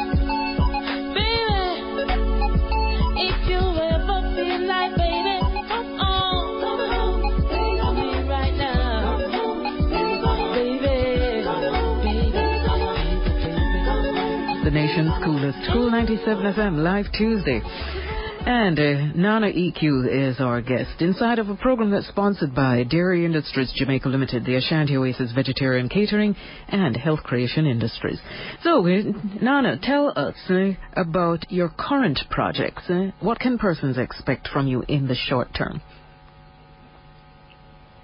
The 14.90 14.96
nation's 15.04 15.24
coolest, 15.24 15.58
Cool 15.72 15.92
97 15.92 16.54
FM, 16.56 16.78
live 16.82 17.06
Tuesday. 17.14 17.62
And 17.64 18.80
uh, 18.80 19.14
Nana 19.16 19.52
EQ 19.52 20.32
is 20.32 20.40
our 20.40 20.62
guest 20.62 21.00
inside 21.00 21.38
of 21.38 21.48
a 21.50 21.56
program 21.56 21.92
that's 21.92 22.08
sponsored 22.08 22.56
by 22.56 22.84
Dairy 22.86 23.24
Industries 23.24 23.72
Jamaica 23.76 24.10
Limited, 24.10 24.46
the 24.46 24.56
Ashanti 24.56 24.98
Oasis 24.98 25.32
Vegetarian 25.34 25.90
Catering, 25.90 26.36
and 26.70 26.98
Health 26.98 27.22
Creation 27.22 27.68
Industries. 27.68 28.20
So, 28.64 28.80
uh, 28.88 29.02
Nana, 29.40 29.78
tell 29.80 30.12
us 30.16 30.36
uh, 30.50 30.72
about 31.00 31.52
your 31.52 31.70
current 31.70 32.22
projects. 32.32 32.90
Uh, 32.90 33.12
what 33.20 33.40
can 33.40 33.60
persons 33.60 34.00
expect 34.00 34.48
from 34.48 34.66
you 34.66 34.84
in 34.88 35.08
the 35.08 35.16
short 35.16 35.50
term? 35.56 35.84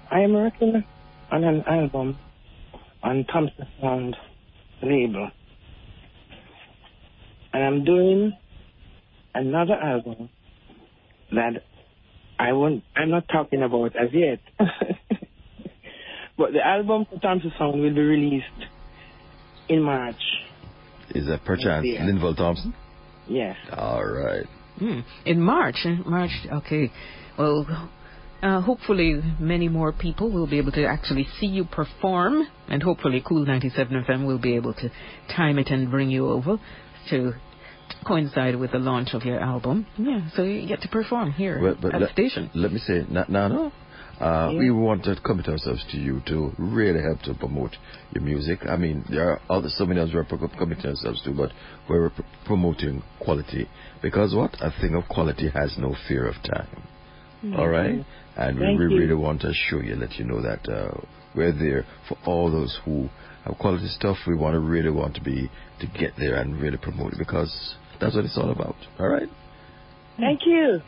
I 0.08 0.20
am 0.20 0.34
working 0.34 0.84
on 1.32 1.42
an 1.42 1.64
album 1.66 2.16
on 3.02 3.24
Thompson 3.24 3.66
Sound 3.80 4.16
label. 4.84 5.32
And 7.56 7.64
I'm 7.64 7.84
doing 7.86 8.36
another 9.34 9.72
album 9.72 10.28
that 11.32 11.62
I 12.38 12.52
won't, 12.52 12.84
I'm 12.94 13.08
not 13.08 13.26
talking 13.32 13.62
about 13.62 13.96
as 13.96 14.10
yet. 14.12 14.40
but 16.36 16.52
the 16.52 16.60
album 16.62 17.06
for 17.08 17.18
Thompson 17.18 17.50
Sound 17.58 17.80
will 17.80 17.94
be 17.94 18.00
released 18.02 18.44
in 19.70 19.80
March. 19.82 20.20
Is 21.14 21.28
that 21.28 21.46
perchance 21.46 21.86
Yeah. 21.86 22.02
Linval 22.02 22.36
Thompson? 22.36 22.74
Yes. 23.26 23.56
All 23.72 24.04
right. 24.04 24.44
Hmm. 24.78 25.00
In 25.24 25.40
March, 25.40 25.76
in 25.86 26.02
March, 26.04 26.32
okay. 26.52 26.92
Well, 27.38 27.88
uh, 28.42 28.60
hopefully 28.60 29.22
many 29.40 29.68
more 29.68 29.92
people 29.92 30.30
will 30.30 30.46
be 30.46 30.58
able 30.58 30.72
to 30.72 30.84
actually 30.84 31.26
see 31.40 31.46
you 31.46 31.64
perform, 31.64 32.46
and 32.68 32.82
hopefully 32.82 33.22
Cool 33.26 33.46
97 33.46 34.04
FM 34.06 34.26
will 34.26 34.38
be 34.38 34.56
able 34.56 34.74
to 34.74 34.90
time 35.34 35.58
it 35.58 35.68
and 35.68 35.90
bring 35.90 36.10
you 36.10 36.28
over 36.28 36.58
to 37.08 37.32
coincide 38.06 38.56
with 38.56 38.72
the 38.72 38.78
launch 38.78 39.14
of 39.14 39.24
your 39.24 39.40
album. 39.40 39.86
Yeah, 39.98 40.28
so 40.34 40.42
you 40.42 40.66
get 40.66 40.80
to 40.82 40.88
perform 40.88 41.32
here 41.32 41.60
Well, 41.62 41.76
but 41.80 41.94
at 41.94 42.00
let, 42.00 42.08
the 42.08 42.12
station. 42.12 42.50
let 42.54 42.72
me 42.72 42.78
say, 42.78 43.04
Na- 43.08 43.24
Nana, 43.28 43.72
uh, 44.20 44.50
Yeah. 44.52 44.58
we 44.58 44.70
want 44.70 45.04
to 45.04 45.16
commit 45.16 45.48
ourselves 45.48 45.84
to 45.90 45.96
you 45.98 46.22
to 46.26 46.52
really 46.58 47.02
help 47.02 47.20
to 47.22 47.34
promote 47.34 47.76
your 48.14 48.22
music. 48.24 48.60
I 48.68 48.76
mean, 48.76 49.04
there 49.10 49.30
are 49.30 49.40
other, 49.50 49.68
so 49.68 49.84
many 49.86 50.00
others 50.00 50.14
we're 50.14 50.24
committing 50.48 50.86
ourselves 50.86 51.20
to, 51.22 51.32
but 51.32 51.52
we're 51.88 52.10
pr- 52.10 52.22
promoting 52.44 53.02
quality. 53.20 53.68
Because 54.02 54.34
what? 54.34 54.54
A 54.60 54.70
thing 54.80 54.94
of 54.94 55.04
quality 55.08 55.48
has 55.50 55.76
no 55.78 55.94
fear 56.08 56.26
of 56.26 56.36
time. 56.42 56.82
All 57.56 57.68
right? 57.68 58.04
And 58.36 58.58
we, 58.58 58.64
Thank 58.64 58.78
we 58.78 58.84
you. 58.86 58.98
really 59.00 59.14
want 59.14 59.40
to 59.42 59.52
show 59.52 59.80
you, 59.80 59.94
let 59.96 60.14
you 60.18 60.24
know 60.24 60.40
that 60.42 60.68
uh, 60.68 60.90
we're 61.34 61.52
there 61.52 61.84
for 62.08 62.16
all 62.26 62.50
those 62.50 62.78
who 62.84 63.08
quality 63.54 63.88
stuff. 63.88 64.16
We 64.26 64.34
want 64.36 64.54
to 64.54 64.60
really 64.60 64.90
want 64.90 65.14
to 65.16 65.20
be, 65.20 65.50
to 65.80 65.86
get 65.86 66.12
there 66.18 66.36
and 66.36 66.60
really 66.60 66.78
promote 66.78 67.12
it 67.14 67.18
because 67.18 67.74
that's 68.00 68.14
what 68.14 68.24
it's 68.24 68.36
all 68.36 68.50
about. 68.50 68.76
All 68.98 69.08
right? 69.08 69.28
Thank 70.18 70.40
you. 70.46 70.80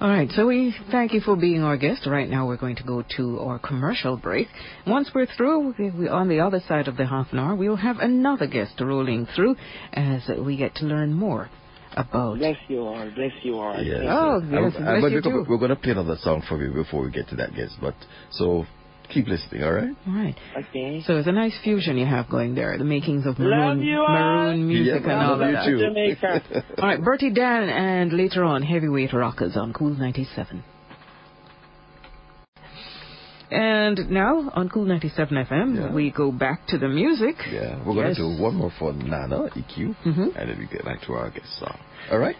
All 0.00 0.08
right, 0.08 0.28
so 0.32 0.46
we 0.46 0.74
thank 0.90 1.12
you 1.12 1.20
for 1.20 1.36
being 1.36 1.62
our 1.62 1.76
guest. 1.76 2.06
Right 2.06 2.28
now, 2.28 2.48
we're 2.48 2.56
going 2.56 2.76
to 2.76 2.82
go 2.82 3.04
to 3.16 3.38
our 3.40 3.60
commercial 3.60 4.16
break. 4.16 4.48
Once 4.86 5.10
we're 5.14 5.26
through, 5.36 5.72
we, 5.78 5.90
we, 5.90 6.08
on 6.08 6.28
the 6.28 6.40
other 6.40 6.60
side 6.66 6.88
of 6.88 6.96
the 6.96 7.06
half 7.06 7.28
an 7.32 7.38
hour, 7.38 7.54
we'll 7.54 7.76
have 7.76 7.98
another 8.00 8.46
guest 8.48 8.74
rolling 8.80 9.26
through 9.36 9.54
as 9.92 10.22
we 10.44 10.56
get 10.56 10.74
to 10.76 10.84
learn 10.84 11.12
more 11.12 11.48
about. 11.96 12.38
Bless 12.38 12.56
you 12.68 12.80
all. 12.80 13.08
Bless 13.14 13.30
you 13.44 13.54
all. 13.54 13.80
Yes. 13.80 14.00
Oh, 14.08 14.42
yes, 14.42 14.74
uh, 14.76 14.80
bless 14.80 15.00
but 15.00 15.08
you 15.08 15.14
we're, 15.14 15.20
gonna- 15.20 15.36
too. 15.36 15.46
we're 15.48 15.58
going 15.58 15.70
to 15.70 15.76
play 15.76 15.92
another 15.92 16.16
song 16.20 16.42
for 16.48 16.62
you 16.62 16.72
before 16.74 17.02
we 17.04 17.10
get 17.12 17.28
to 17.28 17.36
that, 17.36 17.54
guest. 17.54 17.76
But 17.80 17.94
so 18.32 18.66
keep 19.14 19.26
listening, 19.28 19.62
all 19.62 19.72
right? 19.72 19.96
All 20.06 20.12
right. 20.12 20.36
Okay. 20.68 21.02
So 21.06 21.16
it's 21.16 21.28
a 21.28 21.32
nice 21.32 21.56
fusion 21.62 21.96
you 21.96 22.06
have 22.06 22.28
going 22.28 22.54
there, 22.54 22.76
the 22.76 22.84
makings 22.84 23.26
of 23.26 23.38
maroon, 23.38 23.84
maroon 23.84 24.66
music 24.66 25.02
yeah, 25.04 25.12
and 25.12 25.22
all 25.22 25.34
of 25.34 25.38
that. 25.40 25.64
too. 25.64 26.60
all 26.82 26.88
right, 26.88 27.02
Bertie 27.02 27.32
Dan, 27.32 27.68
and 27.68 28.12
later 28.12 28.44
on, 28.44 28.62
Heavyweight 28.62 29.12
Rockers 29.12 29.56
on 29.56 29.72
Cool 29.72 29.90
97. 29.90 30.64
And 33.50 34.10
now 34.10 34.50
on 34.52 34.68
Cool 34.68 34.84
97 34.84 35.46
FM, 35.46 35.76
yeah. 35.76 35.94
we 35.94 36.10
go 36.10 36.32
back 36.32 36.66
to 36.68 36.78
the 36.78 36.88
music. 36.88 37.36
Yeah, 37.52 37.78
we're 37.86 37.94
going 37.94 38.14
to 38.14 38.20
do 38.20 38.42
one 38.42 38.56
more 38.56 38.72
for 38.78 38.92
Nana 38.92 39.48
EQ, 39.50 39.96
mm-hmm. 40.04 40.22
and 40.36 40.50
then 40.50 40.58
we 40.58 40.66
get 40.66 40.84
back 40.84 41.02
to 41.02 41.12
our 41.12 41.30
guest 41.30 41.58
song. 41.60 41.78
All 42.10 42.18
right? 42.18 42.36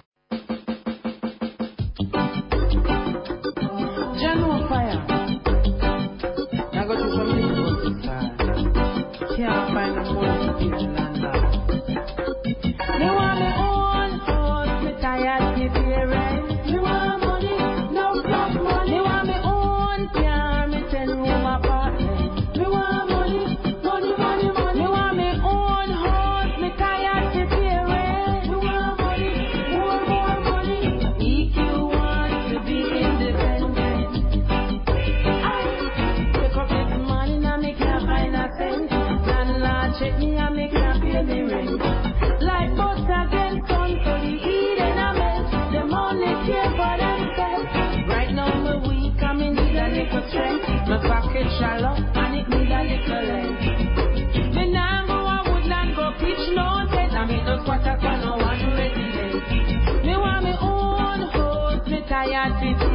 got 62.51 62.63
it. 62.63 62.94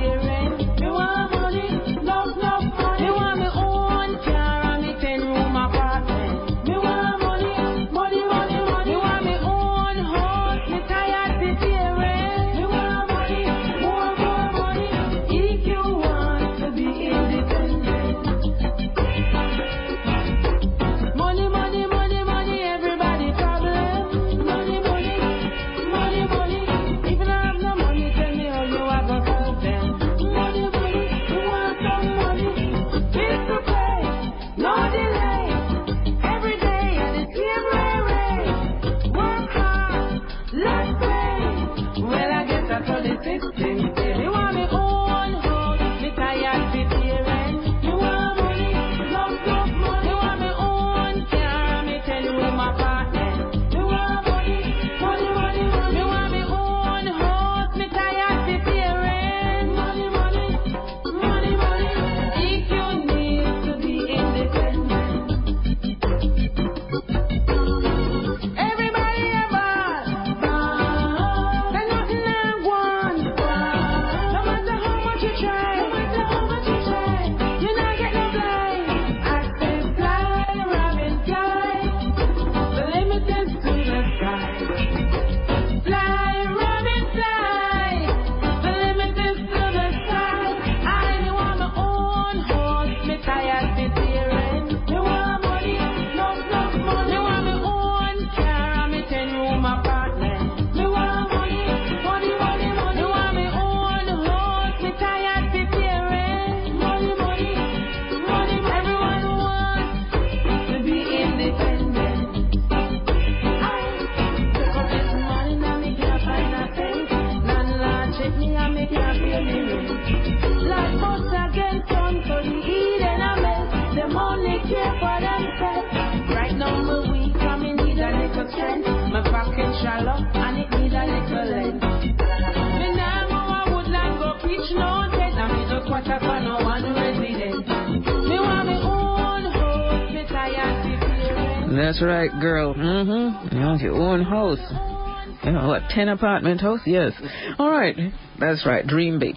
10 145.99 146.07
apartment 146.07 146.61
house? 146.61 146.79
Yes. 146.85 147.11
All 147.57 147.69
right. 147.69 147.93
That's 148.39 148.65
right. 148.65 148.87
Dream 148.87 149.19
big. 149.19 149.35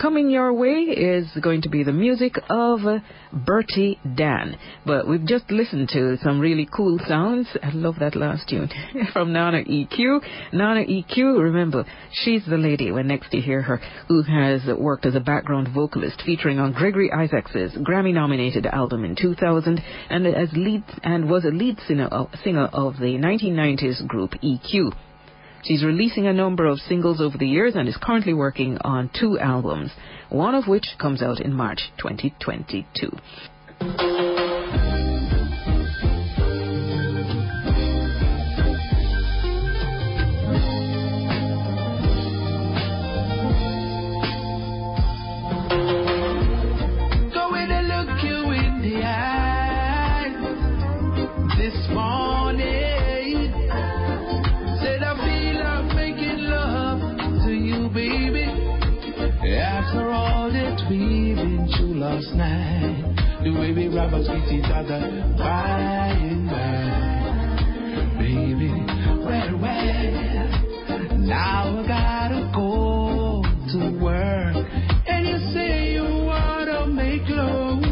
Coming 0.00 0.30
your 0.30 0.52
way 0.52 0.82
is 0.94 1.26
going 1.42 1.62
to 1.62 1.68
be 1.68 1.82
the 1.82 1.92
music 1.92 2.34
of 2.48 2.78
Bertie 3.32 3.98
Dan. 4.14 4.56
But 4.84 5.08
we've 5.08 5.26
just 5.26 5.50
listened 5.50 5.88
to 5.88 6.18
some 6.22 6.38
really 6.38 6.68
cool 6.72 7.00
sounds. 7.08 7.48
I 7.64 7.70
love 7.70 7.96
that 7.98 8.14
last 8.14 8.48
tune 8.48 8.70
from 9.12 9.32
Nana 9.32 9.64
EQ. 9.64 10.20
Nana 10.52 10.84
EQ, 10.84 11.42
remember, 11.42 11.84
she's 12.12 12.46
the 12.46 12.58
lady 12.58 12.92
when 12.92 13.08
next 13.08 13.34
you 13.34 13.42
hear 13.42 13.62
her 13.62 13.80
who 14.06 14.22
has 14.22 14.60
worked 14.78 15.04
as 15.04 15.16
a 15.16 15.20
background 15.20 15.70
vocalist 15.74 16.22
featuring 16.24 16.60
on 16.60 16.74
Gregory 16.74 17.10
Isaacs's 17.10 17.72
Grammy 17.78 18.14
nominated 18.14 18.66
album 18.66 19.04
in 19.04 19.16
2000 19.16 19.82
and 20.10 20.26
as 20.28 20.50
lead 20.52 20.84
and 21.02 21.28
was 21.28 21.44
a 21.44 21.48
lead 21.48 21.78
singer 21.88 22.06
of, 22.06 22.28
singer 22.44 22.66
of 22.72 22.98
the 22.98 23.18
1990s 23.18 24.06
group 24.06 24.30
EQ. 24.44 24.92
She's 25.66 25.84
releasing 25.84 26.28
a 26.28 26.32
number 26.32 26.66
of 26.66 26.78
singles 26.78 27.20
over 27.20 27.36
the 27.36 27.48
years 27.48 27.74
and 27.74 27.88
is 27.88 27.98
currently 28.00 28.32
working 28.32 28.78
on 28.82 29.10
two 29.18 29.36
albums, 29.40 29.90
one 30.28 30.54
of 30.54 30.68
which 30.68 30.86
comes 31.00 31.22
out 31.22 31.40
in 31.40 31.52
March 31.52 31.90
2022. 31.98 34.35
night. 62.36 63.40
The 63.42 63.50
way 63.50 63.72
we 63.72 63.88
rub 63.88 64.12
us 64.12 64.28
with 64.28 64.52
each 64.52 64.70
other 64.72 65.00
by 65.38 66.10
and 66.10 66.48
by. 66.48 68.18
Baby, 68.18 68.70
where, 69.24 69.56
where? 69.56 71.18
Now 71.18 71.78
I 71.78 71.86
gotta 71.86 72.50
go 72.54 73.42
to 73.72 73.98
work. 74.02 74.56
And 75.06 75.26
you 75.26 75.38
say 75.52 75.92
you 75.94 76.04
wanna 76.04 76.86
make 76.86 77.28
love 77.28 77.82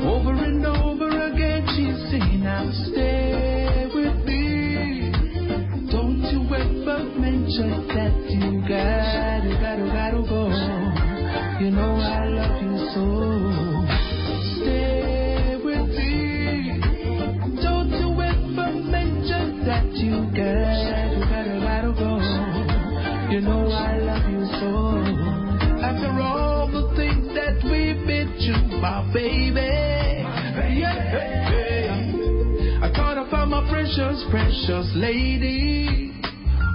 over 0.00 0.32
and 0.44 0.66
over 0.66 1.08
again. 1.32 1.66
she's 1.76 2.10
She 2.10 2.18
say 2.18 2.36
now 2.36 2.70
stay. 2.90 3.29
Precious, 34.00 34.24
precious 34.30 34.92
lady. 34.94 36.12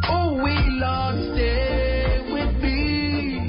Oh, 0.08 0.36
we 0.44 0.54
Lord, 0.78 1.34
stay 1.34 2.22
with 2.32 2.62
me. 2.62 3.48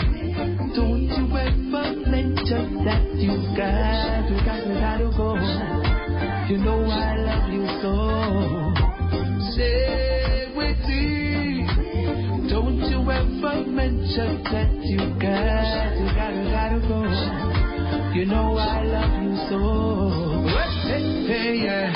Don't 0.75 1.03
you 1.03 1.27
ever 1.37 2.09
mention 2.09 2.85
that 2.85 3.05
you 3.17 3.37
got, 3.57 4.31
you 4.31 4.39
got, 4.47 4.67
you 4.67 4.75
got 4.81 4.99
to 4.99 5.11
go. 5.17 5.37
You 6.49 6.59
know 6.65 6.85
I 6.87 7.17
love 7.19 7.53
you 7.53 7.67
so. 7.83 7.95
Stay 9.53 10.53
with 10.57 10.79
me. 10.89 11.67
Don't 12.49 12.81
you 12.81 13.01
ever 13.11 13.69
mention 13.69 14.43
that 14.45 14.73
you 14.85 14.99
got, 15.21 15.97
you 15.99 16.07
got, 16.15 16.33
you 16.35 16.45
got 16.51 16.69
to 16.71 16.81
go. 16.89 17.01
You 18.15 18.25
know 18.25 18.57
I 18.57 18.85
love 18.85 19.23
you 19.23 19.37
so. 19.51 19.61
Hey, 20.89 21.27
hey, 21.27 21.65
yeah. 21.65 21.96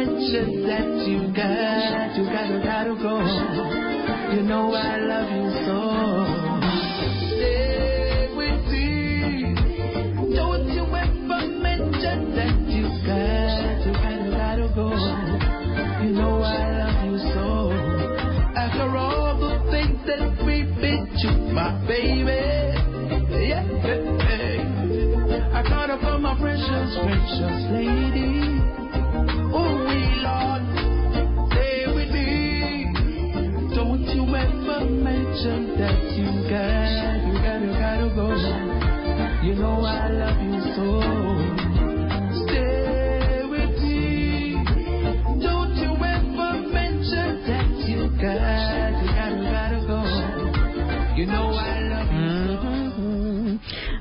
Ever 0.00 0.64
that 0.64 1.04
you 1.06 1.28
got, 1.36 2.16
you 2.16 2.24
gotta, 2.24 2.60
gotta 2.64 2.94
go. 2.96 3.20
You 4.32 4.42
know 4.48 4.72
I 4.72 4.96
love 4.96 5.28
you 5.28 5.50
so. 5.68 5.78
Stay 7.36 8.32
with 8.32 8.64
me. 8.72 9.52
Don't 10.34 10.68
you 10.72 10.84
ever 10.88 11.42
mention 11.60 12.32
that 12.34 12.56
you 12.72 12.88
got, 13.04 13.84
you 13.84 13.92
gotta, 13.92 14.30
gotta 14.32 14.72
go. 14.74 14.88
You 16.02 16.12
know 16.16 16.40
I 16.40 16.48
love 16.80 17.04
you 17.04 17.18
so. 17.34 17.46
After 18.56 18.96
all 18.96 19.36
the 19.36 19.70
things 19.70 20.00
that 20.06 20.22
we've 20.46 20.74
been 20.80 21.12
through, 21.20 21.52
my 21.52 21.76
baby. 21.86 22.40
Yeah, 23.36 23.68
hey. 24.24 24.64
I 25.52 25.62
my 26.18 26.38
precious, 26.40 26.96
precious 27.04 27.70
lady. 27.70 28.59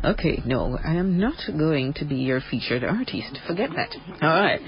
Okay, 0.10 0.42
no, 0.44 0.76
I 0.84 0.96
am 0.96 1.20
not 1.20 1.36
going 1.56 1.94
to 1.98 2.06
be 2.06 2.16
your 2.16 2.42
featured 2.50 2.84
artist. 2.84 3.38
Forget 3.46 3.70
that. 3.76 3.96
All 4.24 4.42
right. 4.42 4.60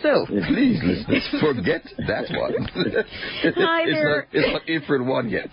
So, 0.00 0.26
Please, 0.26 0.80
listeners, 0.80 1.28
forget 1.40 1.82
that 2.06 2.26
one. 2.30 2.54
Hi 3.56 3.82
it's 3.82 3.90
there. 3.90 4.18
Not, 4.20 4.26
it's 4.32 4.52
not 4.52 4.62
April 4.68 5.04
1 5.04 5.28
yet. 5.28 5.50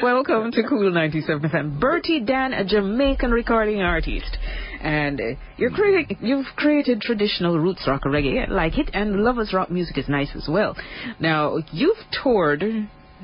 welcome 0.00 0.52
to 0.52 0.62
Cool 0.68 0.92
97 0.92 1.50
FM. 1.50 1.80
Bertie 1.80 2.20
Dan, 2.20 2.52
a 2.52 2.64
Jamaican 2.64 3.32
recording 3.32 3.80
artist. 3.80 4.36
And 4.80 5.20
uh, 5.20 5.24
you're 5.56 5.72
creating, 5.72 6.18
you've 6.20 6.46
created 6.54 7.00
traditional 7.00 7.58
roots 7.58 7.82
rock 7.88 8.02
reggae. 8.04 8.48
Like 8.48 8.78
it. 8.78 8.90
And 8.92 9.24
lovers 9.24 9.52
rock 9.52 9.72
music 9.72 9.98
is 9.98 10.08
nice 10.08 10.30
as 10.36 10.46
well. 10.48 10.76
Now, 11.18 11.56
you've 11.72 11.98
toured 12.22 12.62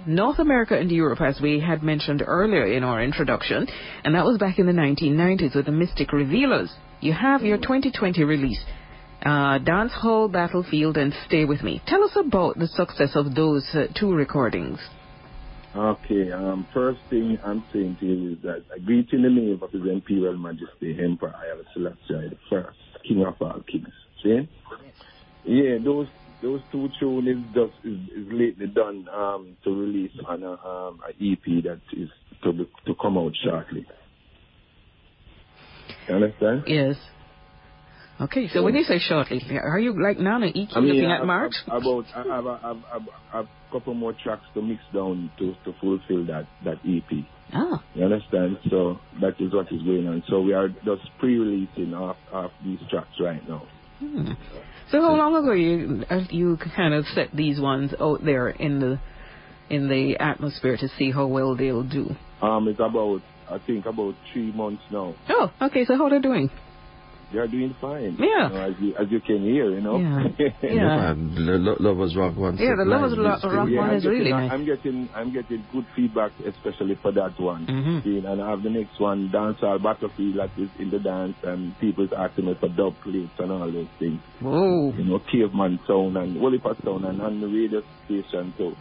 North 0.07 0.39
America 0.39 0.79
and 0.79 0.91
Europe, 0.91 1.21
as 1.21 1.41
we 1.41 1.61
had 1.61 1.83
mentioned 1.83 2.23
earlier 2.27 2.67
in 2.67 2.85
our 2.85 3.03
introduction, 3.03 3.67
and 4.05 4.15
that 4.15 4.25
was 4.25 4.39
back 4.39 4.59
in 4.59 4.67
the 4.67 4.73
1990s 4.73 5.55
with 5.55 5.67
the 5.67 5.73
Mystic 5.73 6.13
Revealers. 6.13 6.73
You 7.01 7.13
have 7.13 7.43
your 7.43 7.57
2020 7.57 8.23
release, 8.25 8.63
uh, 9.25 9.59
Dance 9.59 9.93
Hall 9.93 10.29
Battlefield 10.29 10.97
and 10.97 11.15
Stay 11.27 11.45
With 11.45 11.63
Me. 11.63 11.81
Tell 11.87 12.05
us 12.05 12.17
about 12.17 12.59
the 12.59 12.67
success 12.67 13.13
of 13.15 13.35
those 13.35 13.67
uh, 13.73 13.87
two 13.95 14.13
recordings. 14.13 14.79
Okay, 15.75 16.31
um, 16.31 16.67
first 16.73 17.01
thing 17.11 17.39
I'm 17.45 17.65
saying 17.73 17.97
to 18.01 18.07
you 18.07 18.33
is 18.33 18.39
that 18.43 18.65
I 18.73 18.79
greet 18.79 19.09
in 19.13 19.23
the 19.23 19.31
name 19.31 19.59
of 19.61 19.73
His 19.73 19.83
Imperial 19.83 20.37
Majesty 20.37 20.97
Emperor 21.03 21.35
Haile 21.37 21.65
Selassie 21.73 22.29
the 22.31 22.37
First, 22.49 22.79
King 23.07 23.25
of 23.25 23.35
all 23.41 23.61
kings. 23.71 23.89
See? 24.23 24.49
Yeah, 25.45 25.79
those 25.83 26.07
those 26.45 26.61
two 26.71 26.89
tunes 27.01 27.27
is 27.27 27.43
just 27.55 27.73
is, 27.85 27.99
is 28.19 28.33
lately 28.33 28.67
done 28.67 29.09
um, 29.09 29.57
to 29.65 29.71
release 29.71 30.13
on 30.29 30.43
a, 30.43 30.53
um, 30.53 31.01
a 31.09 31.11
EP 31.11 31.65
that 31.65 31.81
is 31.97 32.11
to 32.43 32.53
be, 32.53 32.69
to 32.87 32.95
come 33.01 33.17
out 33.19 33.33
shortly. 33.43 33.87
You 36.09 36.15
understand? 36.15 36.65
Yes. 36.67 36.97
Okay, 38.21 38.49
so 38.53 38.63
when 38.63 38.75
you 38.77 38.85
say 38.85 38.99
shortly, 39.01 39.41
are 39.59 39.79
you 39.81 40.01
like 40.01 40.19
now 40.19 40.37
in 40.37 40.53
EQ 40.53 40.77
I 40.77 40.81
mean, 40.81 40.89
looking 40.91 41.11
I- 41.11 41.17
at 41.19 41.27
March? 41.27 41.55
I've, 41.67 41.83
about 41.83 42.05
I 42.15 42.23
have 42.37 42.47
a, 42.47 42.61
I've, 42.63 42.77
I've, 42.95 43.09
I've 43.33 43.45
a 43.45 43.73
couple 43.73 43.95
more 43.95 44.13
tracks 44.23 44.45
to 44.55 44.63
mix 44.63 44.81
down 44.95 45.33
to 45.39 45.55
to 45.65 45.73
fulfill 45.81 46.25
that 46.27 46.47
that 46.65 46.79
EP. 46.87 47.25
Ah, 47.53 47.83
You 47.95 48.05
understand? 48.05 48.59
So 48.71 49.01
that 49.21 49.35
is 49.41 49.53
what 49.53 49.67
is 49.73 49.83
going 49.83 50.07
on. 50.07 50.23
So 50.29 50.41
we 50.43 50.53
are 50.53 50.69
just 50.69 51.03
pre-releasing 51.19 51.93
off 51.95 52.17
off 52.33 52.53
these 52.63 52.79
tracks 52.91 53.17
right 53.21 53.43
now. 53.49 53.67
hmm. 53.99 54.33
So 54.95 55.01
how 55.01 55.17
long 55.17 55.35
ago 55.35 55.51
you 55.51 56.05
you 56.31 56.57
kind 56.77 56.95
of 56.95 57.05
set 57.17 57.31
these 57.35 57.59
ones 57.59 57.93
out 58.01 58.25
there 58.25 58.49
in 58.49 58.79
the 58.79 59.01
in 59.69 59.89
the 59.89 60.17
atmosphere 60.21 60.77
to 60.77 60.89
see 60.97 61.11
how 61.11 61.27
well 61.27 61.57
they'll 61.57 61.83
do? 61.83 62.15
Um, 62.41 62.69
it's 62.69 62.79
about 62.79 63.21
I 63.51 63.59
think 63.59 63.87
about 63.87 64.15
three 64.33 64.53
months 64.53 64.85
now. 64.93 65.17
Oh, 65.29 65.51
okay. 65.63 65.85
So 65.85 65.97
how 65.97 66.05
are 66.05 66.11
they 66.11 66.21
doing? 66.21 66.49
They 67.33 67.39
are 67.39 67.49
doing 67.49 67.75
fine. 67.81 68.17
Yeah. 68.19 68.49
You 68.49 68.55
know, 68.55 68.63
as 68.69 68.75
you 68.81 68.95
as 68.97 69.07
you 69.11 69.21
can 69.21 69.43
hear, 69.43 69.71
you 69.71 69.81
know. 69.81 69.99
Yeah. 69.99 70.25
Yeah, 70.63 70.71
Yeah. 70.75 70.97
man. 71.15 71.35
Lo- 71.35 71.57
lo- 71.57 71.77
Lovers 71.81 72.15
Rock 72.17 72.37
one. 72.37 72.57
Yeah, 72.59 72.75
the 72.79 72.85
Lovers 72.85 73.11
Sublime, 73.13 73.41
Rock 73.57 73.67
thing. 73.69 73.77
one 73.77 73.91
I'm 73.91 73.97
is 73.97 74.05
really 74.07 74.31
nice. 74.31 74.51
I'm 74.53 74.65
getting 74.67 75.09
I'm 75.15 75.33
getting 75.33 75.65
good 75.73 75.87
feedback, 75.97 76.33
especially 76.47 76.95
for 77.03 77.13
that 77.13 77.35
one. 77.39 77.67
Mhm. 77.67 78.29
And 78.29 78.43
I 78.43 78.51
have 78.51 78.63
the 78.63 78.71
next 78.71 79.01
one, 79.01 79.31
dancehall 79.35 79.83
battlefield, 79.83 80.37
that 80.39 80.51
is 80.57 80.71
in 80.79 80.91
the 80.91 80.99
dance, 81.01 81.37
and 81.43 81.77
people's 81.81 82.11
asking 82.17 82.47
me 82.47 82.55
for 82.61 82.69
dub 82.69 82.95
plates 83.03 83.33
and 83.39 83.51
all 83.51 83.71
those 83.71 83.89
things. 83.99 84.21
Whoa. 84.41 84.93
You 84.93 85.05
know, 85.05 85.19
caveman 85.31 85.81
sound 85.87 86.17
and 86.17 86.37
Wollipat 86.37 86.85
sound, 86.85 87.05
and 87.05 87.21
on 87.21 87.41
the 87.41 87.47
radio 87.49 87.83
station 88.07 88.53
too. 88.57 88.77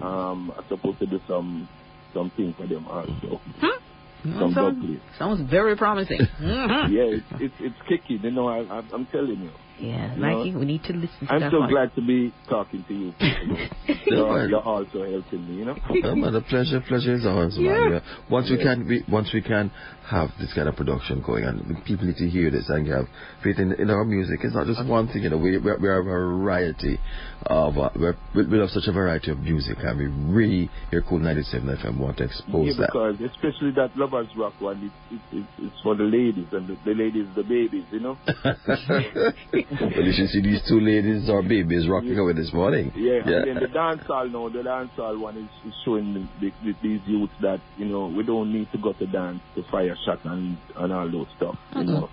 Um, 0.00 0.52
I'm 0.56 0.64
supposed 0.68 0.98
to 1.00 1.06
do 1.06 1.20
some 1.28 1.68
something 2.12 2.54
for 2.56 2.66
them 2.66 2.86
also. 2.86 3.40
Hmm? 3.60 3.78
Some 4.24 4.54
sounds, 4.54 5.00
sounds 5.18 5.50
very 5.50 5.76
promising. 5.76 6.18
Mhm. 6.40 6.90
Yeah, 6.90 7.02
it's 7.16 7.26
it's, 7.40 7.54
it's 7.60 7.76
kicking. 7.88 8.20
You 8.24 8.30
know, 8.30 8.48
I, 8.48 8.60
I, 8.60 8.82
I'm 8.92 9.06
telling 9.06 9.38
you. 9.40 9.50
Yeah, 9.80 10.14
Mikey, 10.14 10.54
we 10.54 10.64
need 10.66 10.84
to 10.84 10.92
listen 10.92 11.26
to 11.26 11.32
I'm 11.32 11.50
so 11.50 11.58
one. 11.60 11.68
glad 11.70 11.94
to 11.96 12.00
be 12.00 12.32
talking 12.48 12.84
to 12.86 12.94
you. 12.94 13.12
you're, 14.06 14.48
you're 14.48 14.60
also 14.62 15.02
helping 15.10 15.48
me, 15.48 15.56
you 15.56 15.64
know. 15.64 15.74
Yeah, 15.90 16.14
man, 16.14 16.32
the 16.32 16.42
pleasure, 16.42 16.80
pleasure 16.86 17.14
is 17.14 17.26
ours, 17.26 17.56
Yeah. 17.58 17.72
man. 17.72 17.92
Yeah. 17.94 18.00
Once 18.30 18.50
we 18.50 18.58
can, 18.58 18.86
we, 18.86 19.02
once 19.10 19.30
we 19.34 19.42
can 19.42 19.72
have 20.08 20.28
this 20.38 20.52
kind 20.54 20.68
of 20.68 20.76
production 20.76 21.22
going, 21.26 21.44
and 21.44 21.84
people 21.84 22.06
need 22.06 22.16
to 22.16 22.28
hear 22.28 22.50
this 22.50 22.68
and 22.68 22.86
have 22.88 23.06
faith 23.42 23.58
in, 23.58 23.72
in 23.72 23.90
our 23.90 24.04
music. 24.04 24.40
It's 24.44 24.54
not 24.54 24.66
just 24.66 24.84
one 24.86 25.08
thing, 25.08 25.22
you 25.24 25.30
know. 25.30 25.38
We 25.38 25.56
we, 25.58 25.72
we 25.76 25.88
have 25.88 26.00
a 26.00 26.02
variety 26.04 27.00
of 27.46 27.76
uh, 27.78 27.88
we're, 27.96 28.14
we 28.34 28.46
we 28.46 28.58
have 28.58 28.68
such 28.70 28.86
a 28.86 28.92
variety 28.92 29.30
of 29.32 29.38
music, 29.40 29.78
and 29.80 29.98
we 29.98 30.06
really 30.06 30.70
here, 30.90 31.02
Cool 31.08 31.18
97 31.20 31.66
FM, 31.78 31.98
want 31.98 32.18
to 32.18 32.24
expose 32.24 32.66
Yeah, 32.68 32.72
that. 32.80 32.86
because 32.92 33.16
especially 33.32 33.70
that 33.76 33.96
lovers 33.96 34.28
rock 34.36 34.52
one, 34.60 34.92
it's 35.10 35.22
it's, 35.32 35.48
it's, 35.58 35.72
it's 35.72 35.82
for 35.82 35.94
the 35.96 36.04
ladies 36.04 36.46
and 36.52 36.68
the, 36.68 36.76
the 36.84 36.94
ladies, 36.94 37.26
the 37.34 37.42
babies, 37.42 37.84
you 37.90 38.00
know. 38.00 38.18
well, 39.80 40.04
you 40.04 40.12
should 40.12 40.28
see 40.30 40.40
these 40.42 40.60
two 40.68 40.80
ladies 40.80 41.28
or 41.28 41.42
babies 41.42 41.88
rocking 41.88 42.18
away 42.18 42.32
this 42.34 42.52
morning. 42.52 42.92
Yeah, 42.96 43.20
yeah. 43.26 43.36
and 43.38 43.46
then 43.48 43.54
the 43.60 43.66
dancehall 43.68 44.30
now, 44.30 44.48
the 44.48 44.58
dancehall 44.62 45.18
one 45.18 45.36
is, 45.38 45.48
is 45.68 45.74
showing 45.84 46.14
the, 46.14 46.26
the, 46.40 46.52
the, 46.64 46.74
these 46.82 47.00
youths 47.06 47.32
that 47.42 47.60
you 47.76 47.86
know 47.86 48.06
we 48.08 48.22
don't 48.22 48.52
need 48.52 48.70
to 48.72 48.78
go 48.78 48.92
to 48.92 49.06
dance 49.06 49.40
to 49.54 49.62
fire 49.70 49.96
shot 50.04 50.20
and 50.24 50.56
and 50.76 50.92
all 50.92 51.10
those 51.10 51.26
stuff. 51.36 51.56
You 51.74 51.82
Mhm. 51.82 51.86
know, 51.86 52.10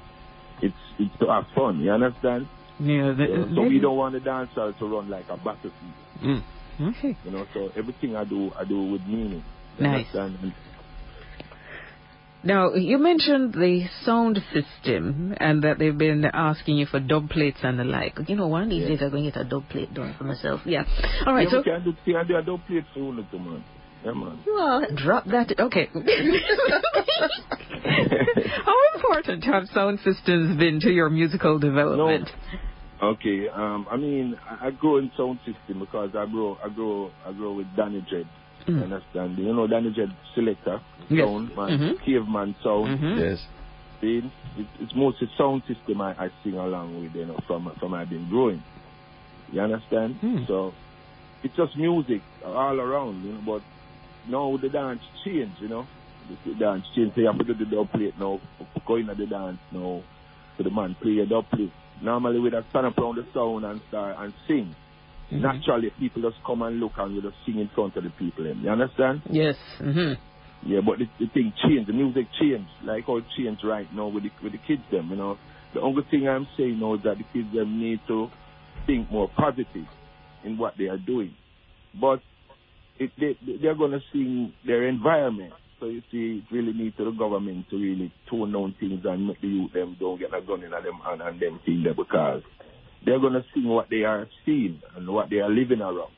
it's 0.61 0.75
it's 0.99 1.17
to 1.19 1.27
have 1.27 1.45
fun. 1.55 1.79
You 1.81 1.91
understand? 1.91 2.47
Yeah, 2.79 3.11
the, 3.11 3.27
So, 3.49 3.55
so 3.55 3.61
we 3.67 3.79
don't 3.79 3.97
want 3.97 4.13
the 4.13 4.21
dancehall 4.21 4.77
to 4.79 4.85
run 4.87 5.09
like 5.09 5.25
a 5.29 5.37
battlefield. 5.37 5.73
Mm. 6.23 6.41
Okay. 6.81 7.15
You 7.25 7.31
know, 7.31 7.45
so 7.53 7.69
everything 7.75 8.15
I 8.15 8.23
do, 8.23 8.51
I 8.57 8.63
do 8.65 8.81
with 8.91 9.01
meaning. 9.05 9.43
Nice. 9.79 10.07
Understand? 10.15 10.53
Now, 12.43 12.73
you 12.73 12.97
mentioned 12.97 13.54
the 13.54 13.86
sound 14.04 14.39
system 14.51 15.36
and 15.38 15.63
that 15.63 15.77
they've 15.77 15.95
been 15.97 16.25
asking 16.25 16.77
you 16.77 16.88
for 16.88 16.99
dub 16.99 17.30
plates 17.30 17.60
and 17.62 17.77
the 17.77 17.84
like. 17.84 18.17
You 18.27 18.36
know, 18.36 18.47
one 18.47 18.63
of 18.63 18.69
these 18.69 18.88
days 18.88 18.99
I'm 19.01 19.12
going 19.12 19.25
to 19.25 19.32
get 19.32 19.41
a 19.41 19.43
dub 19.43 19.69
plate 19.69 19.93
done 19.93 20.15
for 20.17 20.23
myself. 20.23 20.62
Yeah. 20.65 20.86
All 21.27 21.36
right, 21.36 21.43
yeah, 21.43 21.51
so. 21.51 21.58
we 21.58 21.63
can 21.63 21.84
do, 21.84 21.93
can 22.04 22.27
do, 22.27 22.41
don't 22.41 22.65
play 22.65 22.77
it 22.77 22.86
for 22.93 22.99
you, 22.99 23.12
little 23.12 23.39
man. 23.39 23.63
Yeah, 24.04 24.13
man. 24.13 24.39
Well, 24.47 24.88
drop 24.95 25.25
that. 25.25 25.54
Okay. 25.60 25.89
How 28.65 28.75
important 28.95 29.43
have 29.45 29.67
sound 29.67 29.99
systems 29.99 30.58
been 30.58 30.80
to 30.80 30.89
your 30.89 31.12
musical 31.12 31.60
development? 31.60 32.30
Okay, 33.04 33.47
um, 33.49 33.88
I 33.89 33.97
mean, 33.97 34.36
I, 34.47 34.67
I 34.67 34.71
grow 34.71 34.97
in 34.97 35.12
sound 35.17 35.39
system 35.39 35.80
because 35.80 36.12
I 36.15 36.25
grow, 36.25 36.58
I 36.63 36.69
grow, 36.69 37.12
I 37.25 37.32
grow 37.34 37.54
with 37.54 37.67
Danny 37.75 38.06
Jed. 38.10 38.27
You 38.67 38.74
Mm. 38.76 38.84
understand? 38.84 39.38
You 39.38 39.54
know 39.54 39.67
Danny 39.67 39.91
Jed 39.91 40.12
selector 40.36 40.80
Yes. 41.10 41.26
sound, 41.28 41.56
man, 41.56 41.69
Mhm. 41.80 42.00
caveman 42.02 42.56
sound. 42.63 43.00
Mhm. 43.00 43.19
Yes. 43.19 43.47
See, 44.02 44.17
it, 44.58 44.67
it's 44.80 44.95
mostly 44.95 45.30
sound 45.38 45.63
system 45.67 46.02
I, 46.02 46.12
I 46.26 46.30
sing 46.43 46.56
along 46.56 47.02
with, 47.02 47.15
you 47.15 47.26
know, 47.26 47.38
from 47.47 47.69
from 47.80 47.93
I've 47.93 48.10
been 48.10 48.28
growing. 48.30 48.63
You 49.52 49.62
understand? 49.62 50.15
Hmm. 50.17 50.43
So 50.45 50.74
it's 51.43 51.56
just 51.56 51.76
music 51.78 52.21
all 52.45 52.80
around, 52.80 53.24
you 53.24 53.34
know. 53.34 53.41
But 53.45 53.62
now 54.30 54.58
the 54.58 54.69
dance 54.69 55.02
change, 55.24 55.54
you 55.60 55.67
know. 55.67 55.88
The 56.45 56.54
dance 56.56 56.86
change. 56.95 57.13
So 57.15 57.21
you 57.21 57.28
have 57.28 57.38
to 57.39 57.43
do 57.43 57.54
the 57.54 57.65
dub 57.65 57.91
plate 57.91 58.13
now. 58.19 58.39
Going 58.86 59.10
at 59.10 59.17
the 59.17 59.26
dance 59.26 59.60
now. 59.71 60.02
So 60.58 60.63
the 60.63 60.69
man 60.71 60.95
play 61.02 61.19
a 61.19 61.26
dub 61.26 61.50
plate. 61.50 61.71
Normally 62.02 62.39
we 62.39 62.50
just 62.50 62.69
stand 62.69 62.86
up 62.88 62.97
around 62.97 63.15
the 63.17 63.26
sound 63.34 63.65
and 63.65 63.82
start 63.89 64.15
and 64.19 64.34
sing. 64.47 64.76
Mhm. 65.31 65.41
Naturally, 65.41 65.89
people 65.91 66.21
just 66.21 66.43
come 66.45 66.61
and 66.61 66.79
look 66.79 66.93
and 66.97 67.15
we 67.15 67.21
just 67.21 67.37
sing 67.45 67.59
in 67.59 67.69
front 67.69 67.95
of 67.95 68.03
the 68.03 68.09
people. 68.11 68.43
Them. 68.43 68.61
You 68.63 68.69
understand? 68.69 69.21
Yes. 69.29 69.55
hmm 69.77 70.13
Yeah, 70.63 70.81
but 70.85 70.99
the, 70.99 71.07
the 71.19 71.27
thing 71.27 71.53
changed. 71.63 71.87
The 71.87 71.93
music 71.93 72.27
changed. 72.39 72.69
Like 72.83 73.05
how 73.07 73.17
it 73.17 73.25
changed 73.37 73.63
right 73.63 73.87
now 73.93 74.07
with 74.07 74.23
the 74.23 74.31
with 74.43 74.51
the 74.53 74.59
kids. 74.59 74.83
Them, 74.91 75.09
you 75.09 75.15
know. 75.15 75.37
The 75.73 75.79
only 75.79 76.03
thing 76.11 76.27
I'm 76.27 76.47
saying 76.57 76.79
now 76.79 76.95
is 76.95 77.03
that 77.03 77.17
the 77.17 77.23
kids 77.33 77.53
them 77.55 77.79
need 77.79 78.01
to 78.07 78.29
think 78.85 79.09
more 79.09 79.29
positive 79.29 79.87
in 80.43 80.57
what 80.57 80.73
they 80.77 80.85
are 80.89 80.97
doing. 80.97 81.33
But 81.99 82.21
it, 82.99 83.11
they 83.17 83.37
they're 83.61 83.75
gonna 83.75 84.01
sing 84.11 84.53
their 84.65 84.87
environment. 84.87 85.53
So 85.79 85.87
you 85.87 86.01
see, 86.11 86.43
it 86.43 86.53
really 86.53 86.73
needs 86.73 86.95
to 86.97 87.05
the 87.05 87.11
government 87.11 87.69
to 87.71 87.77
really 87.77 88.11
tone 88.29 88.51
down 88.51 88.75
things 88.79 89.01
and 89.05 89.27
make 89.27 89.41
the 89.41 89.47
youth 89.47 89.73
them 89.73 89.95
don't 89.99 90.19
get 90.19 90.33
a 90.33 90.41
gun 90.41 90.63
in 90.63 90.69
them 90.71 90.99
and, 91.07 91.21
and 91.21 91.39
them 91.39 91.59
thing 91.65 91.81
there 91.83 91.95
because 91.95 92.43
they're 93.05 93.19
gonna 93.19 93.43
sing 93.53 93.65
what 93.65 93.89
they 93.89 94.03
are 94.03 94.27
seeing 94.45 94.81
and 94.95 95.07
what 95.07 95.29
they 95.29 95.37
are 95.37 95.49
living 95.49 95.81
around. 95.81 96.11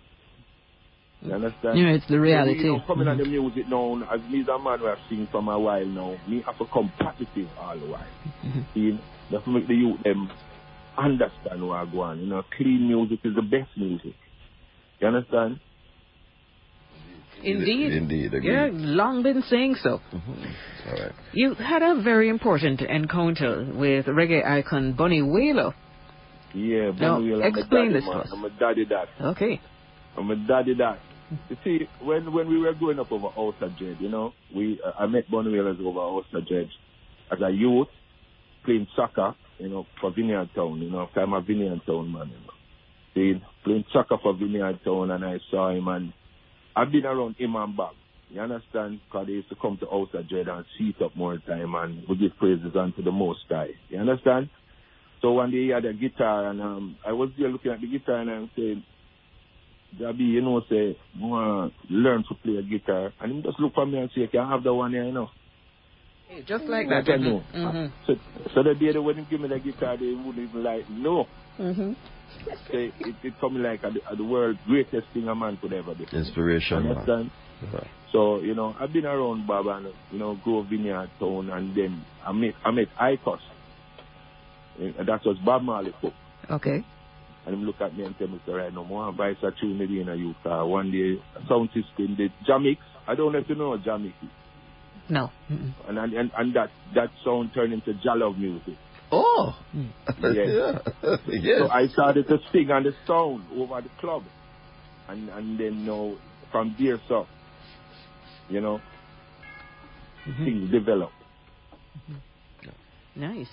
You 1.21 1.33
understand? 1.33 1.79
Yeah, 1.79 1.93
it's 1.93 2.07
the 2.07 2.19
reality. 2.19 2.59
So, 2.59 2.65
you 2.65 2.71
know, 2.73 2.83
coming 2.85 3.07
on 3.07 3.17
Mhm. 3.17 3.23
the 3.23 3.29
music 3.29 3.69
now, 3.69 4.03
as 4.11 4.21
me 4.29 4.41
as 4.41 4.47
a 4.49 4.59
man 4.59 4.79
who 4.79 4.85
have 4.85 4.99
seen 5.09 5.27
from 5.27 5.47
a 5.47 5.57
while 5.57 5.85
now, 5.85 6.17
me 6.27 6.41
have 6.41 6.57
to 6.57 6.65
come 6.65 6.91
positive 6.99 7.47
all 7.57 7.77
the 7.77 7.85
while. 7.85 8.05
Mhm. 8.45 8.65
See, 8.73 8.99
that's 9.31 9.43
to 9.45 9.49
make 9.49 9.67
the 9.67 9.75
youth 9.75 10.03
them 10.03 10.29
understand 10.97 11.65
what 11.65 11.75
I 11.75 11.85
go 11.85 12.01
on. 12.01 12.19
You 12.19 12.27
know, 12.27 12.43
clean 12.57 12.87
music 12.87 13.19
is 13.23 13.35
the 13.35 13.41
best 13.41 13.69
music. 13.77 14.15
You 14.99 15.07
understand? 15.07 15.59
Indeed. 17.41 17.91
Indeed. 17.93 18.33
Agreed. 18.33 18.45
Yeah, 18.45 18.69
long 18.71 19.23
been 19.23 19.41
saying 19.43 19.75
so. 19.75 20.01
Mhm. 20.13 20.47
All 20.87 21.03
right. 21.03 21.11
You 21.33 21.55
had 21.55 21.81
a 21.81 21.95
very 22.01 22.29
important 22.29 22.81
encounter 22.81 23.65
with 23.73 24.07
reggae 24.07 24.45
icon 24.45 24.93
Bunny 24.93 25.21
Wailer. 25.21 25.73
Yeah, 26.53 26.91
Now, 26.99 27.19
Wailer, 27.19 27.47
explain 27.47 27.91
daddy, 27.91 27.93
this 27.93 28.03
to 28.05 28.11
us. 28.11 28.29
I'm 28.31 28.45
a 28.45 28.49
daddy 28.51 28.85
that. 28.85 29.07
Okay. 29.21 29.61
I'm 30.17 30.29
a 30.29 30.35
daddy 30.35 30.75
that. 30.75 30.99
You 31.49 31.57
see, 31.63 31.87
when 32.03 32.31
when 32.31 32.47
we 32.47 32.59
were 32.59 32.73
growing 32.73 32.99
up 32.99 33.11
over 33.11 33.29
Ulster 33.35 33.73
Jed, 33.79 33.97
you 33.99 34.09
know, 34.09 34.33
we 34.55 34.79
uh, 34.85 34.91
I 34.99 35.07
met 35.07 35.29
Bunny 35.31 35.51
Wailers 35.51 35.77
over 35.83 35.99
Ulster 35.99 36.41
Jed 36.47 36.69
as 37.31 37.39
a 37.41 37.49
youth 37.49 37.87
playing 38.63 38.87
soccer, 38.95 39.35
you 39.57 39.69
know, 39.69 39.85
for 39.99 40.11
Vineyard 40.11 40.49
Town, 40.55 40.81
you 40.81 40.89
know, 40.89 41.09
I'm 41.15 41.33
a 41.33 41.41
Vineyard 41.41 41.81
Town 41.85 42.11
man, 42.11 42.29
you 42.29 42.37
know. 42.37 42.53
See, 43.35 43.43
playing 43.63 43.85
soccer 43.91 44.17
for 44.21 44.33
Vineyard 44.33 44.79
Town 44.83 45.11
and 45.11 45.23
I 45.25 45.39
saw 45.51 45.69
him 45.69 45.87
and 45.87 46.13
I've 46.75 46.91
been 46.91 47.05
around 47.05 47.35
him 47.37 47.55
and 47.55 47.75
back. 47.75 47.93
You 48.29 48.41
understand? 48.41 48.99
Because 49.05 49.27
they 49.27 49.33
used 49.33 49.49
to 49.49 49.55
come 49.55 49.77
to 49.79 49.89
Ulster 49.89 50.23
Jed 50.23 50.47
and 50.47 50.65
seat 50.77 50.95
up 51.03 51.15
more 51.15 51.37
time 51.37 51.75
and 51.75 52.07
we 52.07 52.15
give 52.17 52.37
praises 52.37 52.75
unto 52.75 53.03
the 53.03 53.11
Most 53.11 53.41
High. 53.49 53.71
You 53.89 53.99
understand? 53.99 54.49
So 55.23 55.31
one 55.31 55.51
day 55.51 55.63
he 55.63 55.69
had 55.69 55.85
a 55.85 55.93
guitar 55.93 56.49
and 56.49 56.61
um, 56.61 56.97
I 57.07 57.13
was 57.13 57.29
there 57.39 57.47
looking 57.47 57.71
at 57.71 57.79
the 57.79 57.87
guitar 57.87 58.17
and 58.19 58.29
I'm 58.29 58.51
saying, 58.57 58.83
Jah 59.97 60.11
B, 60.11 60.23
you 60.25 60.41
know, 60.41 60.61
say, 60.69 60.97
I 61.15 61.25
want 61.25 61.73
to 61.87 61.93
learn 61.93 62.25
to 62.27 62.35
play 62.43 62.57
a 62.57 62.61
guitar. 62.61 63.13
And 63.21 63.31
he 63.37 63.41
just 63.41 63.57
look 63.59 63.73
for 63.73 63.85
me 63.85 63.99
and 63.99 64.09
say, 64.13 64.27
can 64.27 64.41
I 64.41 64.51
have 64.51 64.63
the 64.63 64.73
one 64.73 64.91
here, 64.91 65.05
you 65.05 65.13
know? 65.13 65.29
Just 66.45 66.65
like 66.65 66.87
Like 66.87 67.05
that. 67.05 67.13
I 67.13 67.17
know. 67.17 67.39
hmm 67.53 67.85
So, 68.05 68.15
so 68.53 68.63
the 68.63 68.75
day 68.75 68.91
they 68.91 68.99
wouldn't 68.99 69.29
give 69.29 69.39
me 69.39 69.47
the 69.47 69.59
guitar, 69.59 69.95
they 69.95 70.11
wouldn't 70.13 70.39
even 70.49 70.61
like, 70.63 70.89
no. 70.89 71.25
hmm 71.57 71.93
Say, 72.71 72.91
it, 72.99 73.15
it 73.23 73.33
come 73.39 73.63
like 73.63 73.81
at 73.85 73.93
the, 73.93 74.01
the 74.17 74.23
world's 74.25 74.59
greatest 74.67 75.07
thing 75.13 75.27
a 75.29 75.35
man 75.35 75.57
could 75.61 75.71
ever 75.71 75.93
do. 75.95 76.05
Inspiration. 76.11 76.77
Understand? 76.89 77.31
Right. 77.71 77.87
So, 78.11 78.41
you 78.41 78.55
know, 78.55 78.75
I've 78.79 78.91
been 78.91 79.05
around 79.05 79.47
Bob 79.47 79.67
and, 79.67 79.87
you 80.11 80.19
know, 80.19 80.35
Grove 80.43 80.67
Vineyard 80.69 81.11
Town 81.19 81.49
and 81.49 81.73
then 81.75 82.05
I 82.25 82.33
met, 82.33 82.55
I 82.65 82.71
met 82.71 82.87
Icos. 83.01 83.39
Eh, 84.81 84.91
and 84.97 85.07
that 85.07 85.25
was 85.25 85.37
Bob 85.45 85.63
Marley 85.63 85.93
Cook. 86.01 86.13
Okay. 86.49 86.83
And 87.45 87.53
him 87.55 87.63
look 87.65 87.81
at 87.81 87.95
me 87.95 88.05
and 88.05 88.17
tell 88.17 88.27
me, 88.27 88.39
"Sir, 88.45 88.57
right 88.57 88.73
no 88.73 88.83
more 88.85 89.11
buy 89.11 89.29
a 89.29 89.51
tune 89.59 89.77
maybe 89.77 89.99
in 89.99 90.07
a 90.09 90.15
youth 90.15 90.35
car. 90.43 90.65
One 90.65 90.91
day, 90.91 91.21
sound 91.47 91.69
system, 91.73 92.15
the 92.17 92.29
Jamix. 92.47 92.77
I 93.07 93.15
don't 93.15 93.33
know 93.33 93.39
if 93.39 93.49
you 93.49 93.55
know 93.55 93.69
what 93.69 93.83
Jamix 93.83 94.13
is. 94.23 94.29
No. 95.09 95.29
Mm-mm. 95.51 95.73
And, 95.89 95.97
and, 95.99 96.31
and, 96.37 96.55
that, 96.55 96.69
that 96.95 97.09
sound 97.25 97.53
turned 97.53 97.73
into 97.73 97.93
Jah 97.95 98.15
Love 98.15 98.37
music. 98.37 98.75
Oh. 99.11 99.53
Yes. 99.73 99.91
yeah. 100.23 100.79
yes. 101.27 101.59
So 101.59 101.69
I 101.69 101.87
started 101.87 102.27
to 102.29 102.37
sing 102.53 102.71
on 102.71 102.83
the 102.83 102.93
sound 103.05 103.43
over 103.53 103.81
the 103.81 103.89
club. 103.99 104.23
And 105.09 105.27
and 105.29 105.59
then 105.59 105.79
you 105.79 105.85
know, 105.85 106.17
from 106.51 106.75
there 106.79 106.99
so 107.09 107.27
you 108.49 108.61
know, 108.61 108.79
Mm-hmm. 110.25 110.45
things 110.45 110.71
develop. 110.71 111.11
Mm-hmm. 112.09 113.21
Nice. 113.21 113.49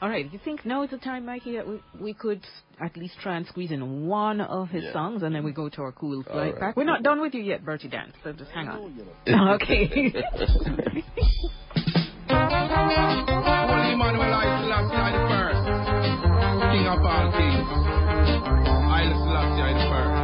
All 0.00 0.08
right. 0.08 0.32
You 0.32 0.38
think 0.44 0.64
now 0.64 0.82
is 0.84 0.90
the 0.90 0.98
time, 0.98 1.26
Mikey, 1.26 1.56
that 1.56 1.66
we, 1.66 1.80
we 2.00 2.14
could 2.14 2.40
at 2.80 2.96
least 2.96 3.14
try 3.20 3.36
and 3.36 3.44
squeeze 3.46 3.72
in 3.72 4.06
one 4.06 4.40
of 4.40 4.68
his 4.68 4.84
Yeah. 4.84 4.92
songs 4.92 5.22
and 5.24 5.34
then 5.34 5.42
we 5.42 5.50
go 5.52 5.68
to 5.68 5.82
our 5.82 5.92
cool 5.92 6.22
flight 6.22 6.52
right. 6.52 6.60
back? 6.60 6.76
We're 6.76 6.84
not 6.84 7.02
done 7.02 7.20
with 7.20 7.34
you 7.34 7.42
yet, 7.42 7.64
Bertie 7.64 7.88
Dan, 7.88 8.12
so 8.22 8.32
just 8.32 8.50
hang 8.52 8.68
on. 8.68 9.00
okay. 9.54 10.12
Holy 12.58 13.92
Emmanuel 13.92 14.32
I 14.34 14.46
Selassie 14.62 15.12
the 15.14 15.22
first. 15.30 15.64
King 16.72 16.86
of 16.86 17.00
all 17.02 17.26
kings. 17.32 17.68
I 18.88 19.02
Selassie 19.10 19.62
I 19.62 19.72
the 19.74 19.86
first. 19.90 20.17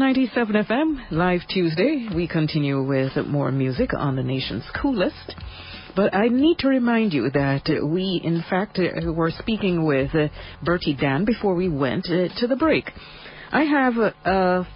97 0.00 0.54
FM, 0.64 1.10
live 1.10 1.42
Tuesday. 1.46 2.08
We 2.16 2.26
continue 2.26 2.82
with 2.82 3.14
more 3.26 3.52
music 3.52 3.90
on 3.94 4.16
the 4.16 4.22
nation's 4.22 4.64
coolest. 4.80 5.34
But 5.94 6.14
I 6.14 6.28
need 6.28 6.56
to 6.60 6.68
remind 6.68 7.12
you 7.12 7.28
that 7.28 7.68
we, 7.84 8.18
in 8.24 8.42
fact, 8.48 8.78
uh, 8.78 9.12
were 9.12 9.30
speaking 9.30 9.84
with 9.84 10.14
uh, 10.14 10.28
Bertie 10.62 10.96
Dan 10.98 11.26
before 11.26 11.54
we 11.54 11.68
went 11.68 12.06
uh, 12.06 12.28
to 12.38 12.46
the 12.46 12.56
break. 12.56 12.90
I 13.52 13.64
have 13.64 13.98
a, 13.98 14.14
a, 14.24 14.68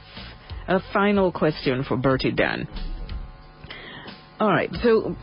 a 0.77 0.81
final 0.93 1.33
question 1.33 1.85
for 1.85 1.97
Bertie 1.97 2.31
Dan. 2.33 2.69
All 4.39 4.51
right, 4.51 4.69
so 4.83 5.17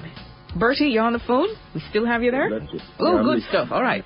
Bertie, 0.57 0.85
you're 0.85 1.03
on 1.03 1.13
the 1.13 1.19
phone? 1.27 1.49
We 1.75 1.83
still 1.91 2.07
have 2.07 2.23
you 2.23 2.31
there? 2.31 2.49
Oh, 2.99 3.17
Yeah, 3.17 3.23
good 3.23 3.43
stuff. 3.49 3.67
All 3.71 3.83
right. 3.83 4.03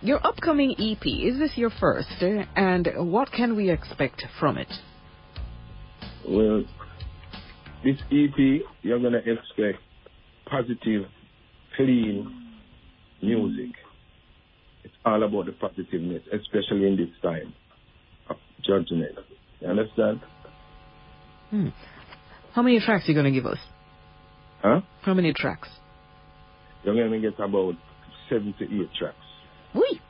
Your 0.00 0.18
upcoming 0.26 0.72
EP, 0.72 1.06
is 1.06 1.38
this 1.38 1.52
your 1.54 1.70
first? 1.70 2.08
And 2.56 2.88
what 2.96 3.30
can 3.30 3.54
we 3.54 3.70
expect 3.70 4.24
from 4.40 4.58
it? 4.58 4.72
Well, 6.28 6.64
this 7.84 7.96
EP, 8.12 8.62
you're 8.82 8.98
gonna 9.00 9.18
expect 9.18 9.82
positive, 10.46 11.06
clean 11.76 12.52
music. 13.22 13.74
It's 14.84 14.94
all 15.04 15.22
about 15.22 15.46
the 15.46 15.52
positiveness, 15.52 16.22
especially 16.32 16.86
in 16.86 16.96
this 16.96 17.08
time 17.22 17.54
of 18.28 18.36
judgment. 18.62 19.18
You 19.60 19.68
understand? 19.68 20.20
Hmm. 21.50 21.68
How 22.52 22.62
many 22.62 22.80
tracks 22.80 23.04
are 23.08 23.12
you 23.12 23.14
going 23.14 23.32
to 23.32 23.40
give 23.40 23.46
us? 23.46 23.58
Huh? 24.62 24.80
How 25.02 25.14
many 25.14 25.32
tracks? 25.32 25.68
You're 26.84 26.94
gonna 26.94 27.20
get 27.20 27.38
about 27.40 27.74
seven 28.28 28.54
to 28.58 28.64
eight 28.64 28.90
tracks. 28.98 29.16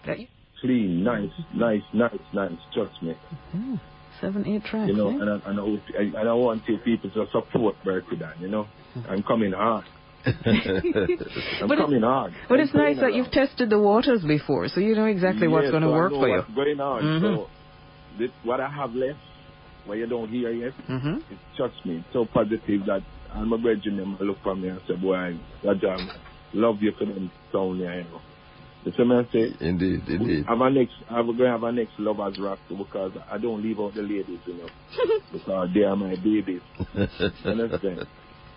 That, 0.07 0.19
Clean, 0.61 1.03
nice, 1.05 1.31
nice, 1.55 1.83
nice, 1.95 2.19
nice. 2.35 2.53
Trust 2.75 3.03
me. 3.03 3.15
Hmm. 3.53 3.75
Seven, 4.21 4.47
eight 4.47 4.65
tracks. 4.65 4.89
You 4.89 4.97
know, 4.97 5.09
eh? 5.11 5.13
and 5.21 5.31
I, 5.31 5.51
and 5.51 5.61
I, 5.61 5.99
I, 5.99 6.21
and 6.21 6.29
I 6.29 6.33
want 6.35 6.65
to 6.67 6.79
people 6.79 7.11
to 7.11 7.27
support 7.31 7.77
Bertie 7.85 8.17
Dan, 8.17 8.33
you 8.41 8.49
know. 8.49 8.67
I'm 9.09 9.23
coming 9.23 9.53
hard. 9.53 9.85
I'm 10.27 11.69
But 11.69 11.79
it- 11.79 11.85
coming 11.85 12.03
hard. 12.03 12.33
But 12.49 12.55
I'm 12.57 12.61
it's 12.67 12.75
nice 12.75 12.99
that 13.01 13.15
you've 13.15 13.31
tested 13.31 13.71
the 13.71 13.79
waters 13.79 14.23
before, 14.27 14.69
so 14.69 14.81
you 14.81 14.95
know 14.95 15.07
exactly 15.07 15.47
what's 15.49 15.71
going 15.71 15.83
to 15.83 15.89
so 15.89 15.93
I 15.95 15.97
work 15.97 16.13
for 16.13 16.29
you. 16.29 16.37
What's 16.37 16.55
going 16.55 16.81
on? 16.81 17.03
Mhm. 17.03 17.21
So 17.21 17.47
this, 18.19 18.31
what 18.43 18.61
I 18.61 18.69
have 18.69 18.95
left 18.95 19.19
where 19.87 19.97
you 19.97 20.07
don't 20.07 20.29
hear 20.29 20.51
yet. 20.51 20.73
Mm-hmm. 20.89 21.33
It 21.33 21.39
touched 21.57 21.87
me. 21.87 21.97
It's 21.99 22.13
so 22.13 22.27
positive 22.27 22.85
that 22.87 23.03
all 23.35 23.45
my 23.47 23.57
brethren 23.57 24.17
look 24.21 24.37
for 24.43 24.55
me 24.55 24.69
and 24.69 24.81
say, 24.87 24.97
boy, 24.97 25.15
I 25.17 25.35
love 26.53 26.77
you 26.83 26.93
for 26.99 27.07
them 27.07 27.31
sound 27.53 27.79
you 27.79 27.87
know. 27.87 28.21
You 28.89 28.95
see 28.97 29.05
me 29.05 29.17
I 29.17 29.33
say? 29.33 29.55
Indeed, 29.61 30.09
indeed. 30.09 30.47
Have 30.47 30.63
a 30.63 30.71
next, 30.71 30.95
I'm 31.11 31.27
going 31.27 31.39
to 31.39 31.49
have 31.49 31.63
a 31.63 31.73
next 31.73 31.93
lovers 31.99 32.39
rock 32.39 32.59
because 32.71 33.13
I 33.31 33.37
don't 33.37 33.63
leave 33.63 33.79
out 33.79 33.95
the 33.95 34.01
ladies, 34.01 34.41
you 34.47 34.55
know, 34.55 34.69
because 35.33 35.69
they 35.75 35.83
are 35.83 35.95
my 35.95 36.17
babies. 36.17 36.63
You 36.95 37.51
understand? 37.51 38.07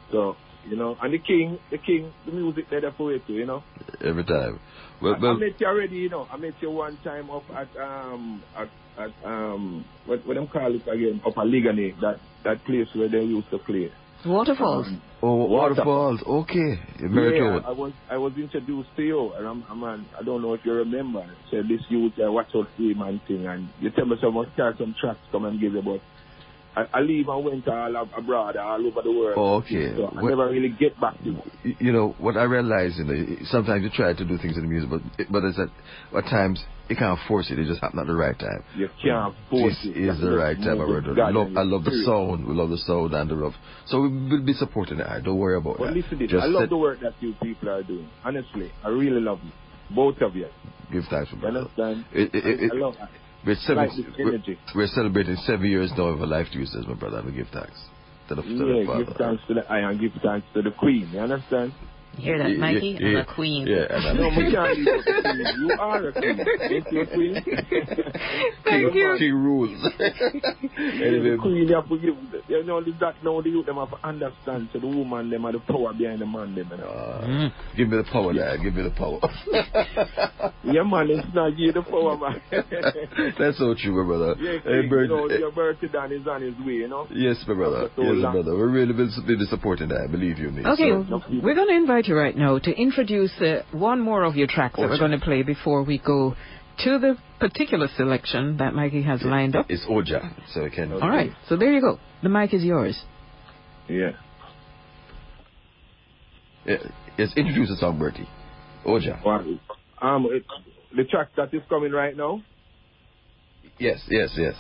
So, 0.09 0.37
you 0.69 0.77
know, 0.77 0.97
and 1.01 1.13
the 1.13 1.19
king, 1.19 1.59
the 1.69 1.77
king, 1.77 2.13
the 2.25 2.31
music 2.31 2.69
there 2.69 2.81
for 2.97 3.11
it 3.11 3.27
too, 3.27 3.33
you 3.33 3.45
know. 3.45 3.61
Every 3.99 4.23
time. 4.23 4.61
Well, 5.01 5.15
I, 5.15 5.19
well, 5.19 5.31
I 5.31 5.37
met 5.37 5.59
you 5.59 5.67
already, 5.67 5.97
you 5.97 6.09
know. 6.09 6.27
I 6.31 6.37
met 6.37 6.53
you 6.61 6.71
one 6.71 6.97
time 7.03 7.29
up 7.29 7.43
at 7.51 7.67
um 7.81 8.41
at, 8.55 8.69
at 8.97 9.11
um 9.25 9.83
what 10.05 10.25
what 10.25 10.35
them 10.35 10.47
call 10.47 10.73
it 10.73 10.87
again 10.87 11.19
up 11.25 11.37
at 11.37 11.45
Ligani, 11.45 11.99
that 11.99 12.19
that 12.45 12.63
place 12.63 12.87
where 12.95 13.09
they 13.09 13.21
used 13.23 13.49
to 13.49 13.57
play. 13.57 13.91
Waterfalls. 14.25 14.87
Oh, 15.23 15.45
waterfalls. 15.45 16.21
Okay. 16.25 16.79
Merit 16.99 17.35
yeah, 17.35 17.41
Road. 17.41 17.63
I 17.65 17.71
was 17.71 17.93
I 18.09 18.17
was 18.17 18.33
introduced 18.37 18.89
to 18.95 19.03
you, 19.03 19.33
and 19.33 19.47
I'm, 19.47 19.63
I'm 19.69 19.83
an, 19.83 20.05
I 20.19 20.23
don't 20.23 20.41
know 20.41 20.53
if 20.53 20.65
you 20.65 20.73
remember. 20.73 21.25
Said 21.49 21.67
this 21.67 21.81
youth 21.89 22.13
uh, 22.23 22.31
watch 22.31 22.47
out 22.55 22.67
for 22.75 22.81
him 22.81 23.01
and 23.01 23.21
thing, 23.23 23.45
and 23.45 23.69
you 23.79 23.89
tell 23.89 24.05
me 24.05 24.17
some 24.21 24.33
must 24.33 24.53
start 24.53 24.77
some 24.77 24.95
tracks 24.99 25.19
come 25.31 25.45
and 25.45 25.59
give 25.59 25.73
you, 25.73 25.81
but 25.81 26.01
I, 26.75 26.85
I 26.93 27.01
leave 27.01 27.27
and 27.27 27.43
went 27.43 27.67
all 27.67 27.97
ab- 27.97 28.11
abroad, 28.17 28.55
all 28.55 28.85
over 28.87 29.01
the 29.01 29.11
world. 29.11 29.33
Oh, 29.37 29.55
okay. 29.55 29.93
So 29.95 30.05
I 30.05 30.15
Well- 30.21 30.25
never 30.29 30.49
really 30.49 30.69
get 30.69 30.99
back 31.01 31.17
to 31.23 31.25
you. 31.63 31.75
You 31.79 31.91
know 31.91 32.15
what 32.17 32.37
I 32.37 32.43
realize 32.43 32.97
you 32.97 33.03
know 33.03 33.35
sometimes 33.45 33.83
you 33.83 33.89
try 33.89 34.13
to 34.13 34.25
do 34.25 34.37
things 34.37 34.55
in 34.57 34.63
the 34.63 34.69
music 34.69 34.89
but 34.89 35.01
but 35.29 35.43
it's 35.43 35.57
that 35.57 35.69
at 36.17 36.23
times 36.25 36.63
you 36.89 36.95
can't 36.95 37.19
force 37.27 37.51
it 37.51 37.59
it 37.59 37.65
just 37.67 37.81
happen 37.81 37.99
at 37.99 38.07
the 38.07 38.13
right 38.15 38.37
time 38.39 38.63
You 38.75 38.89
can't 39.03 39.35
force 39.49 39.77
it. 39.83 39.93
this 39.93 40.15
is 40.15 40.21
the 40.21 40.31
right 40.31 40.57
time 40.57 40.81
I 40.81 40.85
Move 40.85 40.89
read 40.89 41.03
with 41.07 41.13
it. 41.13 41.15
God 41.17 41.33
love, 41.35 41.47
I 41.57 41.61
love 41.61 41.83
the 41.83 41.91
sound 42.05 42.47
we 42.47 42.55
love 42.55 42.69
the 42.69 42.77
sound 42.79 43.13
and 43.13 43.29
the 43.29 43.35
love 43.35 43.53
so 43.85 44.01
we 44.01 44.07
will 44.09 44.41
be 44.41 44.53
supporting 44.53 44.99
it 44.99 45.23
don't 45.23 45.37
worry 45.37 45.57
about 45.57 45.77
But 45.77 45.87
that 45.87 45.93
listen 45.97 46.17
this. 46.19 46.31
just 46.31 46.43
I 46.43 46.47
love 46.47 46.69
the 46.69 46.77
work 46.77 46.99
that 47.01 47.13
you 47.19 47.35
people 47.43 47.69
are 47.69 47.83
doing. 47.83 48.09
Honestly, 48.25 48.71
I 48.83 48.89
really 48.89 49.21
love 49.21 49.39
you. 49.43 49.51
Both 49.95 50.19
of 50.21 50.35
you. 50.35 50.47
give 50.91 51.03
thanks 51.11 51.29
for 51.29 51.35
brother 51.35 51.59
understand? 51.59 52.05
it, 52.13 52.33
it, 52.33 52.45
it, 52.63 52.71
I 52.73 52.75
love 52.75 52.95
that. 52.97 53.09
We're, 53.45 53.55
seven, 53.55 53.89
we're, 54.19 54.39
we're 54.75 54.87
celebrating 54.87 55.35
seven 55.37 55.65
years 55.65 55.91
now 55.97 56.05
of 56.05 56.21
a 56.21 56.25
life 56.25 56.47
Tuesdays 56.51 56.85
my 56.87 56.93
brother 56.93 57.19
and 57.19 57.27
we 57.27 57.33
give 57.33 57.47
thanks 57.53 57.77
to 58.29 58.35
the, 58.35 58.41
to 58.41 58.47
the 58.47 58.65
Yeah, 58.65 58.85
father 58.85 59.05
give 59.05 59.15
thanks 59.17 59.43
to 59.47 59.53
the 59.55 59.71
I 59.71 59.79
and 59.79 59.99
give 59.99 60.11
thanks 60.21 60.47
to 60.53 60.61
the 60.61 60.71
Queen. 60.71 61.09
You 61.11 61.19
understand? 61.19 61.73
Hear 62.17 62.37
that, 62.39 62.51
Yeah, 62.51 62.57
Mikey? 62.57 62.97
yeah, 62.99 63.07
I'm 63.07 63.13
yeah. 63.13 63.19
a 63.21 63.25
queen. 63.35 63.67
yeah 63.67 63.85
and 63.89 64.05
I'm 64.05 64.17
No, 64.17 64.27
we 64.29 64.51
can't 64.51 64.77
leave 64.77 64.87
out 64.89 65.05
the 65.05 65.21
Queen. 65.23 65.47
You 65.61 65.71
are 65.79 66.07
a 66.07 66.11
Queen. 66.13 66.45
Ain't 66.69 66.91
you 66.91 67.01
a 67.01 67.05
Queen? 67.07 67.35
Thank 68.65 68.93
you. 68.93 69.15
King 69.17 69.33
rules 69.33 69.81
The 69.97 71.05
anyway 71.07 71.37
Queen, 71.41 71.67
you 71.67 71.75
have 71.75 71.87
to 71.89 71.97
give, 71.97 72.15
you 72.49 72.63
know, 72.63 72.81
that 72.83 73.15
now 73.23 73.41
the 73.41 73.49
youth 73.49 73.65
them 73.65 73.77
have 73.77 73.89
to 73.91 74.05
understand. 74.07 74.69
So 74.73 74.79
the 74.79 74.87
woman 74.87 75.29
them 75.29 75.45
are 75.45 75.51
the 75.53 75.59
power 75.59 75.93
behind 75.93 76.21
the 76.21 76.25
man 76.25 76.53
them. 76.55 76.67
You 76.71 76.77
know? 76.77 76.83
uh, 76.83 77.21
Mm. 77.25 77.51
give 77.77 77.87
me 77.89 77.97
the 77.97 78.03
power 78.11 78.33
there 78.33 78.57
give 78.57 78.73
me 78.75 78.83
the 78.83 78.91
power 78.91 79.19
Yeah, 80.63 80.83
man, 80.83 81.09
it's 81.09 81.27
not 81.33 81.57
you 81.57 81.71
the 81.71 81.81
power, 81.81 82.17
man. 82.17 82.41
That's 83.39 83.57
so 83.57 83.73
true, 83.77 83.93
my 84.03 84.07
brother. 84.07 84.35
yeah, 84.39 84.59
Hey, 84.63 84.81
King, 84.81 84.89
Bird- 84.89 85.09
you 85.09 85.15
know, 85.15 85.25
eh, 85.27 85.37
your 85.39 85.51
birthday 85.51 85.87
Dan 85.87 86.11
is 86.11 86.27
on 86.27 86.41
his 86.41 86.55
way, 86.65 86.73
you 86.83 86.87
know? 86.87 87.07
yes, 87.11 87.37
my 87.47 87.53
brother. 87.55 87.89
So 87.95 88.03
Yes, 88.03 88.23
my 88.23 88.31
brother. 88.31 88.55
We're 88.55 88.69
really 88.69 88.93
been, 88.93 89.09
been 89.25 89.45
supporting 89.49 89.89
that. 89.89 90.09
Believe 90.11 90.37
you 90.39 90.51
me. 90.51 90.65
Okay, 90.65 90.89
So, 91.09 91.21
we're 91.41 91.55
going 91.55 91.67
to 91.69 91.75
invite 91.75 92.00
you 92.07 92.15
right 92.15 92.35
now 92.35 92.59
to 92.59 92.71
introduce 92.71 93.31
uh, 93.41 93.63
one 93.71 93.99
more 93.99 94.23
of 94.23 94.35
your 94.35 94.47
tracks 94.47 94.75
that 94.77 94.89
we're 94.89 94.99
going 94.99 95.11
to 95.11 95.19
play 95.19 95.43
before 95.43 95.83
we 95.83 95.97
go 95.99 96.35
to 96.83 96.99
the 96.99 97.15
particular 97.39 97.87
selection 97.95 98.57
that 98.57 98.73
Mikey 98.73 99.03
has 99.03 99.21
lined 99.23 99.55
up. 99.55 99.65
it's 99.69 99.85
Oja, 99.89 100.33
so 100.53 100.63
we 100.63 100.69
can. 100.69 100.91
All 100.93 101.09
right, 101.09 101.31
so 101.47 101.55
there 101.57 101.71
you 101.73 101.81
go. 101.81 101.99
The 102.23 102.29
mic 102.29 102.53
is 102.53 102.63
yours. 102.63 102.99
Yeah. 103.89 104.11
Yeah, 106.65 106.77
Yes, 107.17 107.33
introduce 107.35 107.69
the 107.69 107.75
song, 107.77 107.97
Bertie. 107.99 108.27
Oja. 108.85 109.23
Well, 109.25 109.59
um, 110.01 110.27
it, 110.31 110.43
the 110.95 111.03
track 111.05 111.29
that 111.37 111.53
is 111.53 111.61
coming 111.69 111.91
right 111.91 112.15
now, 112.15 112.41
Yes, 113.79 113.99
yes, 114.09 114.29
yes. 114.37 114.53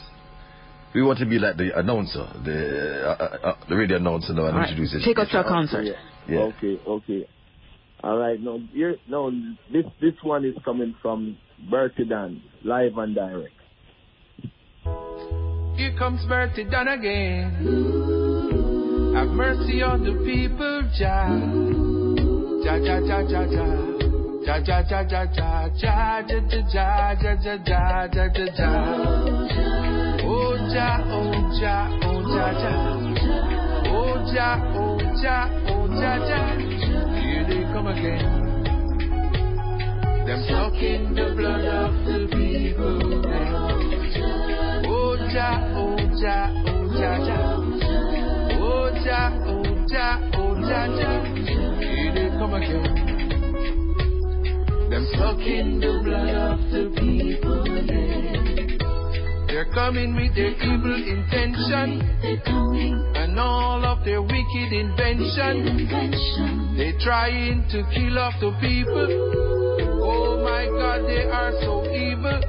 We 0.95 1.03
want 1.03 1.19
to 1.19 1.25
be 1.27 1.37
like 1.37 1.55
the 1.55 1.77
announcer, 1.77 2.25
the 2.43 3.03
uh, 3.05 3.23
uh, 3.23 3.47
uh, 3.49 3.55
the 3.69 3.75
radio 3.75 3.97
announcer 3.97 4.33
now, 4.33 4.45
and 4.45 4.55
All 4.55 4.59
right, 4.61 4.69
introduce 4.69 4.95
it. 4.95 5.05
take 5.05 5.19
us 5.19 5.29
to 5.29 5.41
a 5.41 5.43
concert. 5.43 5.83
Yeah. 5.83 5.93
Yeah. 6.31 6.39
Okay, 6.39 6.79
okay. 6.87 7.27
All 8.03 8.17
right, 8.17 8.39
no, 8.39 8.59
here, 8.73 8.95
no, 9.07 9.29
this 9.71 9.85
this 9.99 10.13
one 10.23 10.45
is 10.45 10.55
coming 10.65 10.95
from 11.01 11.37
Bertie 11.69 12.05
Dan, 12.05 12.41
live 12.63 12.97
and 12.97 13.13
direct. 13.13 13.53
Here 15.75 15.93
comes 15.97 16.25
Bertie 16.27 16.63
Dan 16.63 16.87
again. 16.87 17.51
Have 19.13 19.29
mercy 19.29 19.81
on 19.83 20.03
the 20.03 20.13
people, 20.23 20.81
Jah. 20.97 21.27
Jah, 22.63 22.79
Jah, 22.79 23.01
Jah, 23.05 23.23
Jah, 23.27 23.45
Jah. 23.51 23.91
Jah, 24.45 24.59
Jah, 24.65 24.83
Jah, 24.89 25.03
Jah, 25.05 25.27
Jah, 25.35 25.69
Jah, 25.77 26.21
Jah, 26.27 26.47
Jah, 26.47 26.95
Jah, 26.95 27.35
Jah, 27.43 27.57
Jah, 27.65 28.07
Jah, 28.07 28.29
Jah, 28.33 28.49
Jah. 28.57 28.85
Oh, 30.23 30.55
Jah, 30.71 30.97
oh, 31.11 31.33
Jah, 31.59 31.85
oh, 32.03 32.23
Jah, 32.33 32.51
Jah. 32.57 32.87
Oh, 33.93 34.15
Jah, 34.33 34.57
oh, 34.75 34.97
Jah, 35.21 35.45
oh, 35.69 35.80
Here 35.91 37.45
they 37.47 37.63
come 37.73 37.87
again. 37.87 38.63
Them 40.25 40.41
sucking 40.47 41.13
the 41.15 41.33
blood 41.35 41.65
of 41.65 41.93
the 42.05 42.27
people. 42.31 43.21
Oh 44.87 45.17
oh 45.19 45.57
oh. 45.75 45.97
Oh 48.59 48.89
oh 49.03 49.23
oh. 49.47 49.63
Here 51.79 52.11
they 52.13 52.29
come 52.37 52.53
again. 52.53 52.93
Them 54.89 55.05
sucking 55.17 55.79
the 55.81 55.91
blood 56.03 56.35
of 56.35 56.59
the 56.71 56.83
people. 56.99 58.40
They're 59.51 59.71
coming 59.73 60.15
with 60.15 60.33
their 60.33 60.51
evil 60.51 60.95
intention 60.95 62.01
and 63.15 63.37
all 63.37 63.83
of 63.85 64.05
their 64.05 64.21
wicked 64.21 64.71
invention. 64.71 65.89
They're 66.77 66.97
trying 67.01 67.67
to 67.71 67.83
kill 67.93 68.17
off 68.17 68.33
the 68.39 68.51
people. 68.61 69.07
Oh 70.03 70.41
my 70.41 70.67
God, 70.67 71.03
they 71.05 71.23
are 71.29 71.51
so 71.61 71.83
evil. 71.91 72.41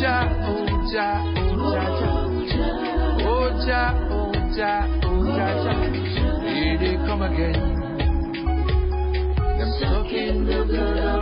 Jah, 0.00 0.26
oh 0.42 0.66
Jah, 0.90 1.20
oh 3.28 3.50
Jah 3.66 4.10
Jah. 4.56 4.86
Here 6.42 6.78
they 6.78 6.96
come 7.06 7.22
again. 7.22 7.52
Them 9.56 9.70
sucking 9.78 10.46
the 10.46 10.64
blood 10.66 11.19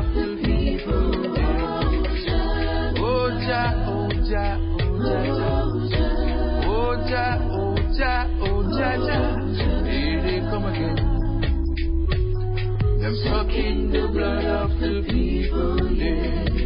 sucking 13.25 13.91
the 13.91 14.09
blood 14.13 14.45
of 14.45 14.71
the 14.79 15.03
people, 15.09 15.93
yeah. 15.93 16.59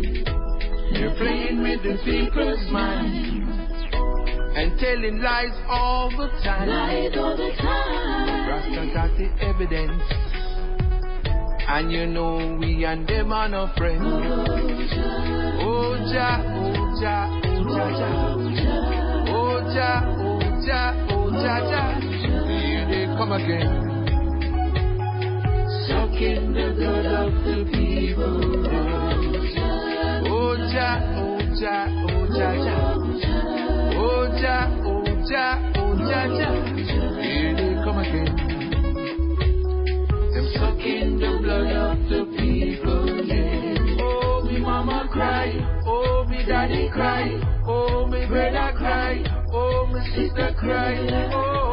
They're 0.93 1.15
playing 1.17 1.63
with 1.63 1.83
the 1.83 1.97
people's 2.05 2.71
mind 2.71 3.43
and 4.57 4.79
telling 4.79 5.21
lies 5.21 5.57
all 5.69 6.11
the 6.11 6.29
time. 6.45 6.69
Lies 6.69 7.17
all 7.17 7.37
the 7.37 7.51
time. 7.59 8.49
Rasta 8.49 8.91
got 8.93 9.17
the 9.17 9.29
evidence, 9.43 10.03
and 11.69 11.91
you 11.91 12.07
know 12.07 12.57
we 12.61 12.85
and 12.85 13.07
them 13.09 13.33
are 13.33 13.49
no 13.49 13.71
friends. 13.77 14.05
Oh 15.65 15.97
Jah, 16.13 16.43
oh 16.45 17.01
Jah, 17.01 17.41
oh 17.47 17.79
Jah. 17.99 18.43
Oh 19.29 19.53
oh 19.53 19.73
oh 21.11 21.31
Jah 21.31 21.61
Jah. 21.71 22.01
Here 22.47 22.87
they 22.87 23.07
come 23.17 23.33
again. 23.33 23.92
The 26.23 26.31
of 26.31 27.35
the 27.43 27.65
people. 27.73 28.39
Oh 30.31 30.55
oh 30.55 30.95
oh. 31.17 31.51
Oh 33.97 34.23
oh 34.23 35.03
oh 35.75 35.97
Jah 35.99 36.27
Jah. 36.39 36.55
Here 37.21 37.53
they 37.57 37.75
come 37.83 37.99
again. 37.99 38.31
Them 40.33 40.47
sucking 40.55 41.19
the 41.19 41.31
blood 41.43 41.73
of 41.75 41.99
the 42.09 42.23
people. 42.39 43.03
Oh, 44.01 44.43
me 44.45 44.61
mama 44.61 45.09
cry. 45.11 45.49
Oh, 45.89 46.25
me 46.29 46.45
daddy 46.47 46.89
cry. 46.93 47.41
Oh, 47.67 48.07
me 48.07 48.27
brother 48.27 48.73
cry. 48.79 49.25
Oh, 49.53 49.87
me 49.93 50.01
sister 50.15 50.55
cry. 50.57 50.95
Oh, 51.33 51.35
oh. 51.35 51.72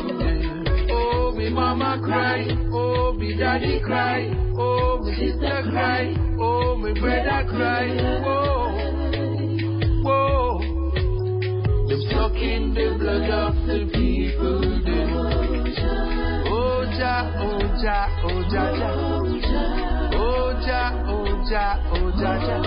Oh, 0.93 1.33
me 1.35 1.49
mama 1.49 1.99
cry, 2.05 2.47
oh, 2.75 3.15
me 3.15 3.35
daddy 3.39 3.81
cry, 3.83 4.31
oh, 4.59 4.99
me 5.03 5.15
sister 5.15 5.63
cry, 5.71 6.15
oh, 6.39 6.77
me 6.77 6.93
brother 7.01 7.47
cry, 7.49 7.89
oh, 8.27 8.69
oh. 10.05 10.61
Them 11.89 12.03
sucking 12.11 12.75
the 12.75 12.97
blood 12.99 13.31
of 13.31 13.55
the 13.67 13.87
people. 13.95 14.61
Oja, 16.53 17.33
Oja 17.41 17.72
ja, 17.83 18.09
oh 18.25 18.43
ja, 18.53 18.71
ja. 18.71 18.91
Oh 20.15 20.53
ja, 20.67 20.93
oh 21.09 21.27
ja, 21.51 21.79
oh 21.93 22.11
ja, 22.21 22.37
ja. 22.37 22.63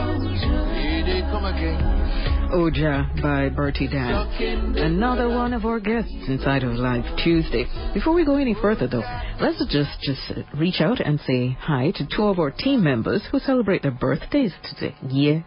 Here 0.73 1.03
they 1.03 1.21
come 1.31 1.45
again. 1.45 2.04
Oja 2.51 3.21
by 3.21 3.49
Bertie 3.49 3.87
Dan. 3.87 4.13
Another 4.77 5.29
one 5.29 5.53
of 5.53 5.65
our 5.65 5.79
guests 5.79 6.13
inside 6.27 6.63
of 6.63 6.73
Live 6.73 7.03
Tuesday. 7.23 7.65
Before 7.93 8.13
we 8.13 8.25
go 8.25 8.37
any 8.37 8.53
further 8.59 8.87
though, 8.87 9.03
let's 9.41 9.59
just 9.71 9.89
just 10.01 10.31
reach 10.57 10.79
out 10.81 10.99
and 10.99 11.19
say 11.25 11.57
hi 11.59 11.91
to 11.95 12.05
two 12.15 12.23
of 12.23 12.39
our 12.39 12.51
team 12.51 12.83
members 12.83 13.21
who 13.31 13.39
celebrate 13.39 13.81
their 13.81 13.91
birthdays 13.91 14.53
today. 14.63 14.95
Yes. 15.09 15.43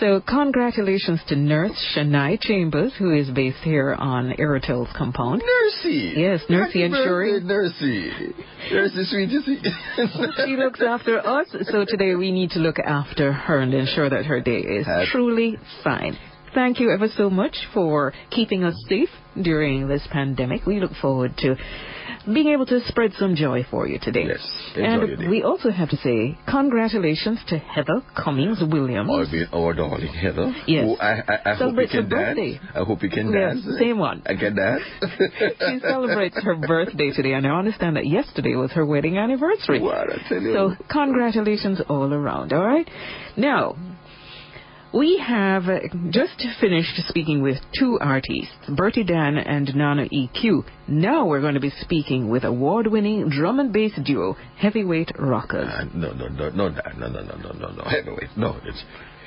So 0.00 0.20
congratulations 0.26 1.20
to 1.28 1.36
Nurse 1.36 1.72
Shania 1.96 2.38
Chambers, 2.40 2.92
who 2.98 3.14
is 3.14 3.30
based 3.30 3.58
here 3.62 3.94
on 3.94 4.32
Aerotel's 4.38 4.88
compound. 4.96 5.42
Nursey. 5.42 6.14
Yes, 6.16 6.40
Nursey 6.50 6.66
Happy 6.66 6.82
and 6.82 6.94
Shuri. 6.94 7.40
birthday, 7.40 7.54
Nursey. 7.54 8.32
Nursey, 8.72 9.04
sweetie. 9.10 9.62
She 10.46 10.56
looks 10.56 10.80
after 10.82 11.18
us, 11.26 11.46
so 11.70 11.84
today 11.86 12.14
we 12.14 12.30
need 12.32 12.50
to 12.50 12.58
look 12.58 12.78
after 12.78 13.32
her 13.32 13.58
and 13.60 13.72
ensure 13.74 14.08
that 14.10 14.26
her 14.26 14.40
day 14.40 14.58
is 14.58 14.86
Happy- 14.86 15.06
truly 15.10 15.56
fine. 15.82 16.16
Thank 16.56 16.80
you 16.80 16.90
ever 16.90 17.06
so 17.08 17.28
much 17.28 17.54
for 17.74 18.14
keeping 18.30 18.64
us 18.64 18.74
safe 18.88 19.10
during 19.40 19.88
this 19.88 20.00
pandemic. 20.10 20.64
We 20.64 20.80
look 20.80 20.92
forward 21.02 21.32
to 21.44 21.54
being 22.24 22.48
able 22.48 22.64
to 22.66 22.80
spread 22.88 23.12
some 23.18 23.34
joy 23.36 23.66
for 23.70 23.86
you 23.86 23.98
today. 24.00 24.24
Yes, 24.26 24.72
enjoy 24.74 24.80
your 25.06 25.06
day. 25.16 25.22
and 25.24 25.30
we 25.30 25.42
also 25.42 25.70
have 25.70 25.90
to 25.90 25.96
say 25.98 26.38
congratulations 26.50 27.40
to 27.48 27.58
Heather 27.58 28.00
Cummings 28.16 28.58
Williams. 28.72 29.10
Oh, 29.12 29.20
or 29.20 29.26
being 29.30 29.46
our 29.52 29.74
darling 29.74 30.08
Heather. 30.14 30.50
Yes. 30.66 30.86
Who 30.86 30.96
I, 30.96 31.12
I, 31.12 31.38
I 31.44 31.54
hope 31.54 31.58
you 31.58 31.58
Celebrates 31.58 31.92
her 31.92 32.00
can 32.00 32.08
dance. 32.10 32.26
birthday. 32.38 32.60
I 32.74 32.84
hope 32.84 33.02
you 33.02 33.10
can 33.10 33.32
Yes, 33.32 33.54
dance. 33.62 33.78
same 33.78 33.98
one. 33.98 34.22
I 34.24 34.34
can 34.34 34.56
dance. 34.56 34.82
She 35.60 35.78
celebrates 35.80 36.42
her 36.42 36.56
birthday 36.56 37.10
today, 37.12 37.32
and 37.34 37.46
I 37.46 37.50
understand 37.50 37.96
that 37.96 38.06
yesterday 38.06 38.54
was 38.54 38.70
her 38.72 38.86
wedding 38.86 39.18
anniversary. 39.18 39.80
What 39.80 40.08
I 40.10 40.28
tell 40.28 40.40
you. 40.40 40.54
So, 40.54 40.74
congratulations 40.90 41.82
all 41.88 42.12
around, 42.12 42.54
all 42.54 42.64
right? 42.64 42.88
Now, 43.36 43.76
we 44.96 45.18
have 45.18 45.64
uh, 45.68 45.80
just 46.10 46.42
finished 46.60 46.96
speaking 47.08 47.42
with 47.42 47.58
two 47.78 47.98
artists, 48.00 48.54
Bertie 48.68 49.04
Dan 49.04 49.36
and 49.36 49.74
Nana 49.74 50.08
EQ. 50.08 50.64
Now 50.88 51.26
we're 51.26 51.40
going 51.40 51.54
to 51.54 51.60
be 51.60 51.72
speaking 51.80 52.30
with 52.30 52.44
award 52.44 52.86
winning 52.86 53.28
drum 53.28 53.60
and 53.60 53.72
bass 53.72 53.92
duo, 54.04 54.36
Heavyweight 54.56 55.12
Rockers. 55.18 55.68
Uh, 55.68 55.84
no, 55.94 56.12
no, 56.12 56.28
no, 56.28 56.48
no, 56.50 56.68
no, 56.68 56.82
no, 56.96 57.08
no, 57.08 57.22
no, 57.22 57.52
no, 57.52 57.70
no. 57.72 57.84
Heavyweight. 57.84 58.36
No, 58.36 58.56
it's 58.64 58.82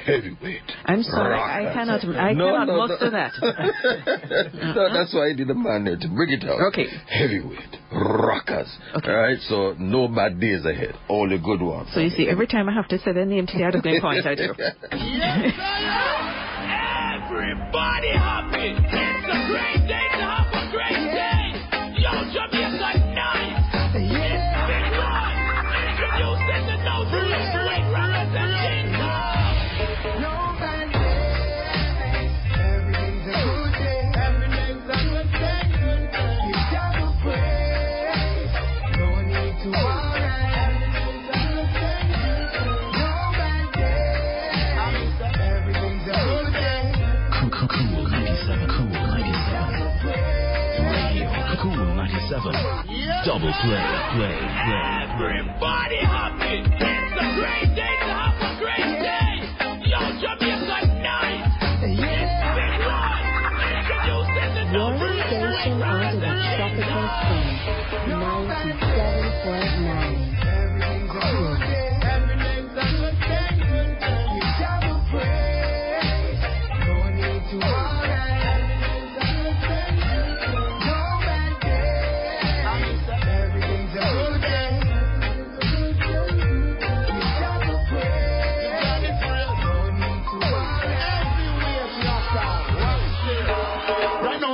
heavyweight. 0.06 0.62
I'm 0.86 1.04
sorry, 1.04 1.36
I 1.36 1.64
Rockers. 1.66 1.74
cannot, 1.74 2.06
I 2.20 2.34
No, 2.34 2.45
cannot 2.52 2.68
no, 2.68 2.78
muster 2.78 3.06
no. 3.06 3.12
that. 3.12 3.34
no, 4.76 4.93
that's 4.93 5.14
why 5.14 5.30
I 5.30 5.34
did 5.34 5.50
a 5.50 5.56
man 5.56 5.84
there 5.86 5.97
to 5.97 6.08
bring 6.10 6.30
it 6.32 6.43
out. 6.45 6.62
Okay. 6.74 6.86
Heavyweight. 7.08 7.76
Rockers. 7.91 8.70
Okay. 8.95 9.12
All 9.12 9.18
right, 9.18 9.39
so 9.47 9.76
no 9.80 10.08
bad 10.08 10.39
days 10.39 10.66
ahead. 10.66 10.95
Only 11.10 11.38
good 11.38 11.62
ones. 11.62 11.89
So 11.93 12.00
you 12.00 12.10
see, 12.12 12.28
every 12.30 12.47
time 12.47 12.70
I 12.70 12.74
have 12.74 12.88
to 12.89 12.97
say 13.00 13.12
their 13.14 13.26
name 13.26 13.47
today, 13.47 13.64
I'm 13.66 13.72
just 13.74 13.84
going 13.84 13.95
to 13.95 14.02
point 14.02 14.26
at 14.26 14.38
you. 14.39 14.54
Everybody 16.70 18.10
happy. 18.14 18.74
It's 18.76 19.28
a 19.30 19.39
great 19.50 19.82
day 19.88 20.06
to 20.18 20.24
have 20.24 20.50
a 20.52 20.64
great 20.72 21.06
day. 21.14 21.45
Yo, 22.02 22.12
Jamaica 22.34 22.68
97. 52.46 53.26
Double 53.26 53.52
play, 53.62 53.84
play, 54.16 54.38
play. 54.40 54.80
Everybody 55.20 56.00
happy. 56.00 56.64
It's 56.64 57.16
a 57.20 57.28
great 57.36 57.76
day 57.76 57.96
to 58.00 58.08
have 58.08 58.28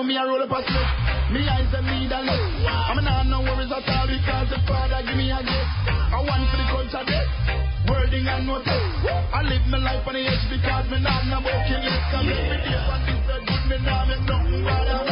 me 0.06 0.18
a 0.18 0.24
roll 0.26 0.41
up 0.41 0.51
a 0.51 0.60
slip. 0.62 0.89
Me 1.34 1.41
eyes 1.49 1.72
them 1.72 1.86
need 1.89 2.12
a 2.12 2.22
lift. 2.22 2.68
I'm 2.70 3.01
not 3.03 3.26
no 3.26 3.41
worries 3.41 3.72
at 3.74 3.89
all 3.89 4.06
because 4.06 4.49
the 4.53 4.60
Father 4.70 5.01
give 5.01 5.18
me 5.18 5.32
a 5.32 5.41
gift. 5.41 5.72
I 5.89 6.22
want 6.22 6.45
for 6.49 6.58
the 6.62 6.66
culture 6.70 7.06
death. 7.10 7.89
Wording 7.89 8.28
and 8.28 8.45
notice. 8.45 8.86
I 9.34 9.41
live 9.41 9.66
my 9.68 9.78
life 9.82 10.06
on 10.06 10.14
the 10.14 10.22
edge 10.22 10.45
because 10.49 10.86
me 10.93 11.01
not 11.01 11.26
no 11.26 11.41
broken 11.41 11.82
yet. 11.82 12.01
Cause 12.14 12.28
every 12.30 12.60
day 12.62 12.78
on 12.78 13.01
this 13.06 13.30
earth, 13.34 13.45
good 13.49 13.64
me 13.66 13.78
now 13.82 14.06
make 14.06 14.22
nothing 14.30 14.64
bother 14.64 15.05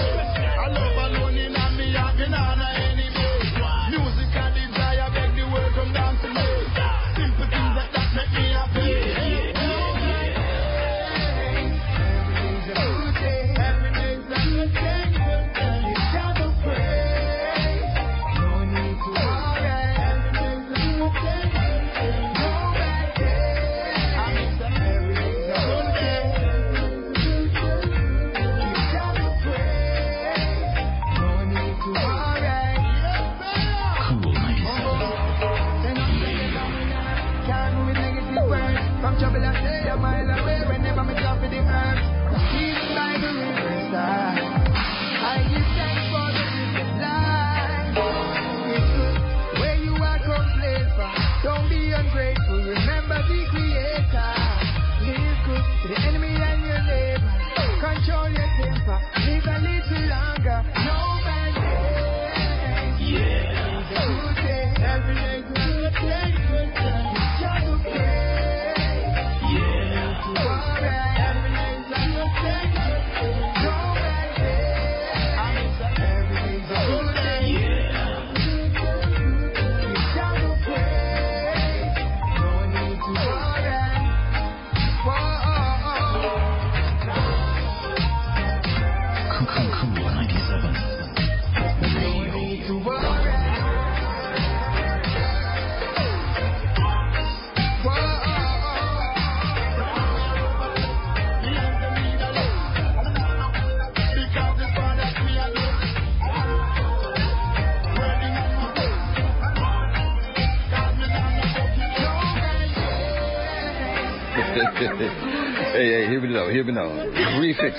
hey, 116.54 116.58
hear 116.58 116.64
me 116.64 116.74
now, 116.74 116.90
hear 116.94 117.12
me 117.12 117.20
now. 117.20 117.40
Refix. 117.42 117.74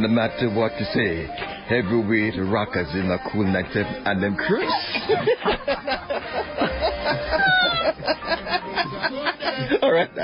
no 0.00 0.08
matter 0.08 0.48
what 0.54 0.72
you 0.78 0.86
say, 0.94 1.26
heavyweight 1.68 2.34
rockers 2.50 2.88
in 2.94 3.10
a 3.10 3.18
cool 3.32 3.44
night 3.44 3.74
and 3.74 4.22
them 4.22 4.36
Chris. 4.36 4.64
All 9.82 9.92
right. 9.92 10.08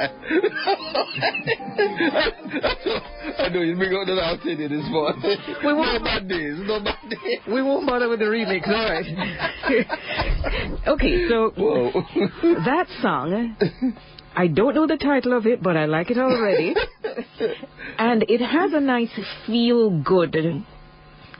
I 3.39 3.49
know 3.53 3.61
you've 3.63 3.79
been 3.79 3.91
going 3.91 4.07
to 4.07 4.15
the 4.15 4.21
last 4.21 4.43
thing 4.43 4.59
this 4.59 4.71
morning. 4.91 5.23
We 5.65 5.73
won't- 5.73 6.03
no 6.03 6.05
bad 6.05 6.29
days, 6.29 6.55
no 6.59 6.81
bad 6.81 6.99
days. 7.11 7.39
We 7.47 7.63
won't 7.63 7.87
bother 7.87 8.09
with 8.09 8.19
the 8.21 8.27
remix, 8.27 8.67
all 8.69 8.75
right. 8.75 9.07
okay, 10.89 11.29
so 11.29 11.51
Whoa. 11.57 11.93
that 12.65 12.87
song, 13.03 13.57
I 14.37 14.47
don't 14.49 14.75
know 14.75 14.87
the 14.87 14.97
title 14.97 15.33
of 15.37 15.47
it, 15.47 15.63
but 15.63 15.77
I 15.77 15.85
like 15.87 16.11
it 16.11 16.19
already. 16.19 16.75
And 17.99 18.25
it 18.29 18.41
has 18.41 18.73
a 18.73 18.81
nice 18.81 19.11
feel 19.47 19.91
good 20.03 20.65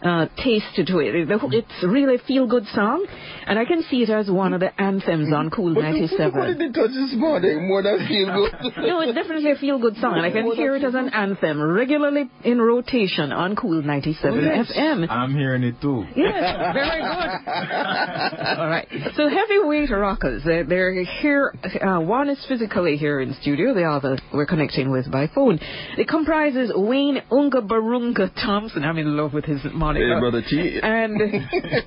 uh, 0.05 0.27
taste 0.37 0.67
to 0.77 0.99
it. 0.99 1.15
It's 1.29 1.85
really 1.85 2.17
a 2.17 2.19
feel 2.19 2.47
good 2.47 2.67
song, 2.75 3.07
and 3.47 3.59
I 3.59 3.65
can 3.65 3.83
see 3.91 4.03
it 4.03 4.11
as 4.11 4.31
one 4.31 4.53
of 4.53 4.61
the 4.61 4.79
anthems 4.81 5.33
on 5.33 5.51
Cool 5.51 5.71
ninety 5.71 6.07
seven. 6.09 6.39
What 6.39 6.47
did 6.47 6.59
97. 6.59 6.73
they 6.73 6.81
touch 6.81 6.91
this 6.91 7.19
morning? 7.19 7.67
More 7.69 7.83
than 7.83 8.07
feel 8.07 8.27
good. 8.27 8.73
No, 8.85 9.01
it's 9.01 9.15
definitely 9.15 9.51
a 9.51 9.57
feel 9.57 9.79
good 9.79 9.97
song, 9.97 10.15
and 10.17 10.27
I 10.27 10.31
can 10.31 10.53
hear 10.53 10.77
it 10.77 10.85
as 10.85 10.95
an 10.95 11.09
anthem 11.09 11.61
regularly 11.63 12.29
in 12.45 12.61
rotation 12.61 13.33
on 13.33 13.57
Cool 13.57 13.83
97 13.83 14.41
FM. 14.41 15.11
I'm 15.11 15.35
hearing 15.35 15.63
it 15.63 15.81
too. 15.81 16.05
Yes, 16.15 16.75
very 16.75 17.01
good. 17.01 17.49
All 18.59 18.69
right. 18.69 18.87
So 19.17 19.29
heavyweight 19.29 19.91
rockers, 19.91 20.43
they're, 20.45 20.65
they're 20.65 21.05
here. 21.05 21.55
Uh, 21.81 22.01
one 22.01 22.29
is 22.29 22.45
physically 22.49 22.97
here 22.97 23.21
in 23.21 23.35
studio. 23.41 23.75
The 23.75 23.85
other 23.85 24.19
we're 24.33 24.47
connecting 24.47 24.91
with 24.91 25.11
by 25.11 25.29
phone. 25.35 25.59
It 25.97 26.09
comprises 26.09 26.71
Wayne 26.75 27.23
Unga 27.31 27.63
Barunga 27.63 28.33
Thompson. 28.35 28.85
I'm 28.85 28.99
in 28.99 29.17
love 29.17 29.33
with 29.33 29.45
his 29.45 29.61
moniker. 29.95 30.15
Hey, 30.15 30.21
brother 30.21 30.43
T. 30.49 30.81
And 30.83 31.21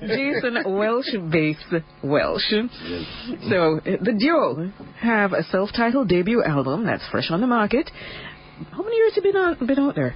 Jason 0.00 0.76
Welsh 0.76 1.12
based 1.30 1.84
Welsh. 2.02 2.42
Yes. 2.50 2.70
So 3.48 3.80
the 3.84 4.14
duo 4.18 4.72
have 5.00 5.32
a 5.32 5.42
self-titled 5.44 6.08
debut 6.08 6.42
album 6.44 6.86
that's 6.86 7.06
fresh 7.10 7.30
on 7.30 7.40
the 7.40 7.46
market. 7.46 7.90
How 8.70 8.82
many 8.82 8.96
years 8.96 9.14
have 9.14 9.24
you 9.24 9.32
been 9.32 9.40
on, 9.40 9.66
been 9.66 9.78
out 9.78 9.94
there? 9.94 10.14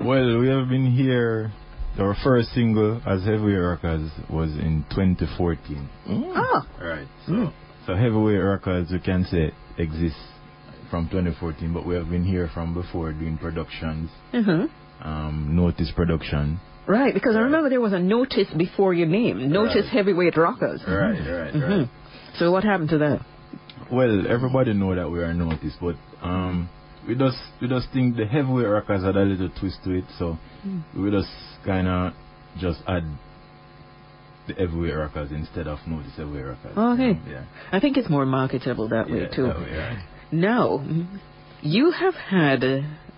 Well, 0.00 0.38
we 0.38 0.48
have 0.48 0.68
been 0.68 0.92
here. 0.94 1.52
Our 1.98 2.14
first 2.22 2.50
single 2.54 3.02
as 3.04 3.24
Heavyweight 3.24 3.58
Rockers 3.58 4.10
was 4.30 4.50
in 4.52 4.84
2014. 4.90 5.88
Ah, 6.36 6.66
Right. 6.80 7.08
So, 7.26 7.50
so 7.86 7.96
Heavyweight 7.96 8.40
Rockers, 8.40 8.92
we 8.92 9.00
can 9.00 9.24
say, 9.24 9.52
exists 9.78 10.20
from 10.90 11.08
2014, 11.08 11.74
but 11.74 11.84
we 11.84 11.96
have 11.96 12.08
been 12.08 12.24
here 12.24 12.48
from 12.54 12.72
before 12.72 13.12
doing 13.12 13.36
productions, 13.36 14.10
uh-huh. 14.32 14.68
um, 15.02 15.48
Notice 15.56 15.90
Production. 15.96 16.60
Right, 16.88 17.12
because 17.12 17.36
I 17.36 17.40
remember 17.40 17.68
there 17.68 17.80
was 17.82 17.92
a 17.92 17.98
notice 17.98 18.48
before 18.56 18.94
your 18.94 19.06
name. 19.06 19.50
Notice 19.52 19.84
Right. 19.84 19.92
heavyweight 19.92 20.36
rockers. 20.38 20.82
Right, 20.88 21.18
right, 21.20 21.52
Mhm. 21.54 21.78
right. 21.80 21.88
So 22.38 22.50
what 22.50 22.64
happened 22.64 22.88
to 22.90 22.98
that? 22.98 23.20
Well, 23.92 24.26
everybody 24.26 24.72
know 24.72 24.94
that 24.94 25.10
we 25.10 25.22
are 25.22 25.32
Notice, 25.34 25.76
but 25.80 25.96
um, 26.22 26.68
we 27.06 27.14
just 27.14 27.38
we 27.60 27.68
just 27.68 27.90
think 27.92 28.16
the 28.16 28.24
Heavyweight 28.26 28.66
Rockers 28.68 29.02
had 29.04 29.16
a 29.16 29.22
little 29.22 29.50
twist 29.50 29.84
to 29.84 29.90
it, 29.92 30.04
so 30.18 30.38
we 30.96 31.10
just 31.10 31.30
kind 31.64 31.86
of 31.88 32.12
just 32.58 32.80
add 32.86 33.04
the 34.46 34.54
Heavyweight 34.54 34.96
Rockers 34.96 35.30
instead 35.30 35.66
of 35.68 35.78
Notice 35.86 36.16
Heavyweight 36.16 36.46
Rockers. 36.46 36.76
Okay. 36.76 37.10
Um, 37.10 37.20
yeah. 37.30 37.42
I 37.70 37.80
think 37.80 37.96
it's 37.98 38.08
more 38.08 38.24
marketable 38.26 38.88
that 38.88 39.10
way 39.10 39.26
too. 39.26 39.44
that 39.44 39.58
way, 39.58 39.76
right. 39.78 39.98
Now, 40.32 40.82
you 41.62 41.90
have 41.90 42.14
had 42.14 42.60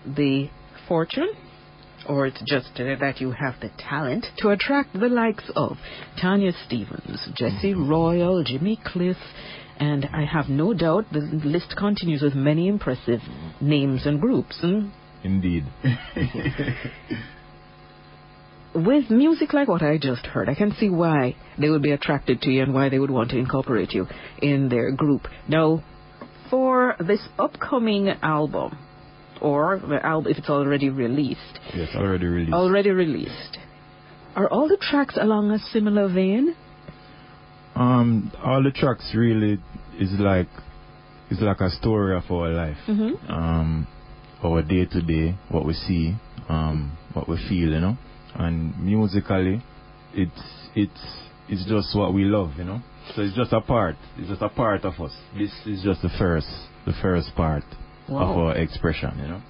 the 0.05 0.49
fortune, 0.87 1.29
or 2.11 2.27
it's 2.27 2.41
just 2.45 2.71
uh, 2.75 2.95
that 2.99 3.21
you 3.21 3.31
have 3.31 3.55
the 3.61 3.71
talent 3.77 4.25
to 4.37 4.49
attract 4.49 4.91
the 4.93 5.07
likes 5.07 5.49
of 5.55 5.77
Tanya 6.21 6.51
Stephens, 6.65 7.29
Jesse 7.35 7.73
Royal, 7.73 8.43
Jimmy 8.43 8.77
Cliff, 8.85 9.15
and 9.79 10.05
I 10.13 10.25
have 10.25 10.49
no 10.49 10.73
doubt 10.73 11.05
the 11.13 11.21
list 11.21 11.75
continues 11.77 12.21
with 12.21 12.35
many 12.35 12.67
impressive 12.67 13.21
names 13.61 14.05
and 14.05 14.19
groups. 14.19 14.59
hmm? 14.59 14.89
Indeed. 15.23 15.63
with 18.75 19.09
music 19.09 19.53
like 19.53 19.69
what 19.69 19.81
I 19.81 19.97
just 19.97 20.25
heard, 20.25 20.49
I 20.49 20.55
can 20.55 20.73
see 20.73 20.89
why 20.89 21.37
they 21.57 21.69
would 21.69 21.81
be 21.81 21.91
attracted 21.91 22.41
to 22.41 22.49
you 22.49 22.63
and 22.63 22.73
why 22.73 22.89
they 22.89 22.99
would 22.99 23.11
want 23.11 23.29
to 23.31 23.37
incorporate 23.37 23.93
you 23.93 24.07
in 24.41 24.67
their 24.67 24.91
group. 24.91 25.29
Now, 25.47 25.81
for 26.49 26.97
this 26.99 27.25
upcoming 27.39 28.09
album, 28.21 28.77
or 29.41 29.75
if 29.75 30.37
it's 30.37 30.49
already 30.49 30.89
released, 30.89 31.59
yes, 31.75 31.89
already 31.95 32.27
released. 32.27 32.53
already 32.53 32.91
released, 32.91 33.57
are 34.35 34.47
all 34.49 34.67
the 34.67 34.77
tracks 34.77 35.17
along 35.19 35.51
a 35.51 35.59
similar 35.59 36.07
vein? 36.07 36.55
Um, 37.75 38.31
all 38.43 38.61
the 38.63 38.71
tracks 38.71 39.13
really 39.15 39.59
is 39.99 40.11
like 40.19 40.47
is 41.29 41.39
like 41.41 41.61
a 41.61 41.69
story 41.69 42.15
of 42.15 42.23
our 42.29 42.49
life. 42.49 42.77
Mm-hmm. 42.87 43.31
Um, 43.31 43.87
our 44.43 44.61
day 44.61 44.85
to 44.85 45.01
day, 45.01 45.37
what 45.49 45.65
we 45.65 45.73
see, 45.73 46.15
um, 46.49 46.97
what 47.13 47.29
we 47.29 47.37
feel, 47.49 47.69
you 47.69 47.79
know. 47.79 47.97
And 48.35 48.77
musically, 48.83 49.61
it's 50.13 50.69
it's 50.75 51.01
it's 51.47 51.65
just 51.65 51.95
what 51.95 52.13
we 52.13 52.23
love, 52.23 52.51
you 52.57 52.63
know. 52.65 52.81
So 53.15 53.21
it's 53.21 53.35
just 53.35 53.53
a 53.53 53.61
part. 53.61 53.95
It's 54.17 54.29
just 54.29 54.41
a 54.41 54.49
part 54.49 54.83
of 54.85 54.93
us. 54.99 55.15
This 55.37 55.51
is 55.65 55.83
just 55.83 56.01
the 56.01 56.09
first 56.17 56.47
the 56.85 56.93
first 57.01 57.35
part 57.35 57.63
of 58.19 58.35
Wow. 58.35 58.47
our 58.47 58.57
expression, 58.57 59.11
you 59.21 59.27
know. 59.27 59.41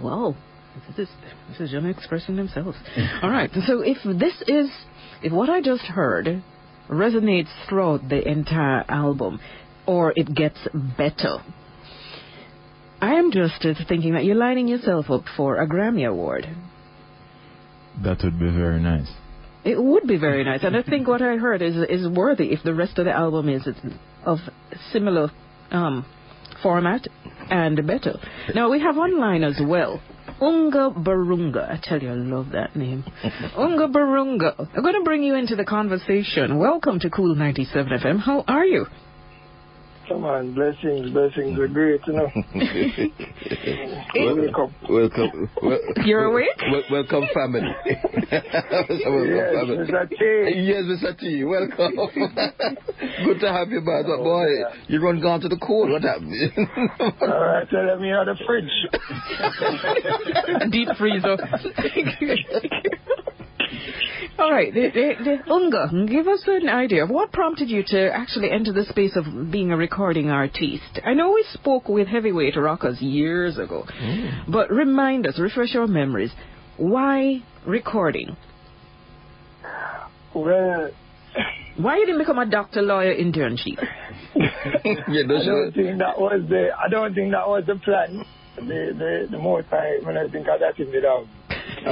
Wow. 0.00 0.34
This 0.96 1.06
is 1.08 1.14
this 1.50 1.60
is 1.60 1.70
them 1.72 1.86
expressing 1.86 2.36
themselves. 2.36 2.78
All 3.22 3.30
right. 3.30 3.50
So 3.66 3.80
if 3.82 3.98
this 4.18 4.42
is 4.46 4.70
if 5.22 5.32
what 5.32 5.50
I 5.50 5.60
just 5.60 5.82
heard 5.82 6.42
resonates 6.88 7.48
throughout 7.68 8.08
the 8.08 8.26
entire 8.26 8.84
album, 8.88 9.38
or 9.86 10.12
it 10.16 10.34
gets 10.34 10.58
better, 10.96 11.38
I 13.00 13.14
am 13.14 13.32
just 13.32 13.64
uh, 13.64 13.74
thinking 13.88 14.14
that 14.14 14.24
you're 14.24 14.36
lining 14.36 14.68
yourself 14.68 15.10
up 15.10 15.24
for 15.36 15.56
a 15.60 15.66
Grammy 15.66 16.08
Award. 16.08 16.46
That 18.02 18.22
would 18.24 18.38
be 18.38 18.50
very 18.50 18.80
nice. 18.80 19.10
It 19.64 19.80
would 19.80 20.06
be 20.06 20.16
very 20.16 20.42
nice, 20.44 20.60
and 20.64 20.76
I 20.76 20.82
think 20.82 21.06
what 21.06 21.22
I 21.22 21.36
heard 21.36 21.62
is 21.62 21.76
is 21.88 22.08
worthy 22.08 22.46
if 22.52 22.62
the 22.64 22.74
rest 22.74 22.98
of 22.98 23.04
the 23.04 23.12
album 23.12 23.48
is 23.48 23.68
of 24.24 24.38
similar 24.92 25.30
um, 25.70 26.04
format 26.62 27.06
and 27.52 27.86
better. 27.86 28.18
Now 28.54 28.70
we 28.70 28.80
have 28.80 28.96
online 28.96 29.44
as 29.44 29.60
well. 29.62 30.00
Unga 30.40 30.90
Barunga. 30.96 31.70
I 31.70 31.78
tell 31.82 32.02
you, 32.02 32.10
I 32.10 32.14
love 32.14 32.48
that 32.52 32.74
name. 32.74 33.04
Unga 33.56 33.88
Barunga. 33.88 34.54
I'm 34.74 34.82
going 34.82 34.94
to 34.94 35.04
bring 35.04 35.22
you 35.22 35.34
into 35.34 35.54
the 35.54 35.64
conversation. 35.64 36.58
Welcome 36.58 36.98
to 37.00 37.10
Cool 37.10 37.34
97 37.34 37.92
FM. 38.00 38.20
How 38.20 38.42
are 38.48 38.64
you? 38.64 38.86
Come 40.08 40.24
on, 40.24 40.54
blessings, 40.54 41.10
blessings 41.12 41.58
are 41.58 41.68
great, 41.68 42.00
you 42.06 42.12
know. 42.12 42.28
Wake 44.14 44.58
up. 44.58 44.70
Welcome. 44.90 45.50
Well, 45.62 45.78
You're 46.04 46.24
awake? 46.24 46.48
Wel- 46.70 46.82
welcome, 46.90 47.24
family. 47.32 47.60
welcome, 48.32 49.30
Yes, 49.30 49.54
family. 49.54 49.76
Mr. 49.86 50.08
T. 50.10 50.16
Yes, 50.60 50.84
Mr. 50.90 51.18
T. 51.18 51.44
Welcome. 51.44 51.96
Good 53.24 53.40
to 53.40 53.52
have 53.52 53.68
you 53.70 53.80
back. 53.80 54.04
But 54.06 54.18
oh, 54.20 54.24
boy, 54.24 54.46
you 54.88 55.00
run 55.02 55.20
gone 55.20 55.40
to 55.40 55.48
the 55.48 55.56
cold. 55.58 55.90
What 55.90 56.02
happened? 56.02 56.34
All 57.20 57.40
right, 57.40 57.68
tell 57.70 57.86
them 57.86 58.02
you 58.04 58.12
had 58.14 58.28
a 58.28 58.34
fridge. 58.44 58.70
Deep 60.72 60.88
freezer. 60.98 61.36
All 64.38 64.50
right, 64.50 64.72
the, 64.72 64.90
the, 64.92 65.24
the 65.24 65.52
Unga, 65.52 66.06
give 66.06 66.28
us 66.28 66.42
an 66.46 66.68
idea 66.68 67.04
of 67.04 67.10
what 67.10 67.32
prompted 67.32 67.68
you 67.68 67.82
to 67.88 68.10
actually 68.12 68.50
enter 68.50 68.72
the 68.72 68.84
space 68.84 69.16
of 69.16 69.50
being 69.50 69.70
a 69.70 69.76
recording 69.76 70.30
artist. 70.30 71.00
I 71.04 71.14
know 71.14 71.32
we 71.32 71.44
spoke 71.52 71.88
with 71.88 72.08
heavyweight 72.08 72.56
rockers 72.56 73.00
years 73.00 73.58
ago, 73.58 73.84
mm. 74.00 74.50
but 74.50 74.70
remind 74.70 75.26
us, 75.26 75.38
refresh 75.38 75.74
our 75.74 75.86
memories. 75.86 76.32
Why 76.76 77.42
recording? 77.66 78.36
Well, 80.34 80.90
Why 81.76 81.96
you 81.98 82.06
didn't 82.06 82.20
become 82.20 82.38
a 82.38 82.46
doctor, 82.46 82.82
lawyer, 82.82 83.14
internship? 83.14 83.76
yeah, 84.34 85.22
I 85.24 85.44
don't 85.44 85.72
think 85.72 85.98
that 85.98 86.18
was 86.18 86.42
the 86.48 86.68
I 86.78 86.88
don't 86.88 87.14
think 87.14 87.32
that 87.32 87.48
was 87.48 87.64
the 87.66 87.76
plan. 87.76 88.24
The 88.56 88.92
the 88.96 89.28
the 89.30 89.38
more 89.38 89.62
time 89.62 90.04
when 90.04 90.16
I 90.16 90.28
think 90.28 90.46
of 90.48 90.60
that 90.60 90.78
in 90.78 90.90
the 90.92 91.00
down. 91.00 91.22
Actually. 91.22 91.41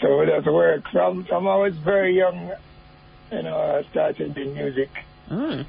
so 0.00 0.24
that's 0.26 0.46
work 0.46 0.84
from 0.92 1.24
from 1.24 1.48
I 1.48 1.56
was 1.56 1.74
very 1.84 2.16
young, 2.16 2.52
you 3.32 3.42
know, 3.42 3.56
I 3.58 3.82
started 3.90 4.36
in 4.36 4.54
music. 4.54 4.90
Mm. 5.30 5.66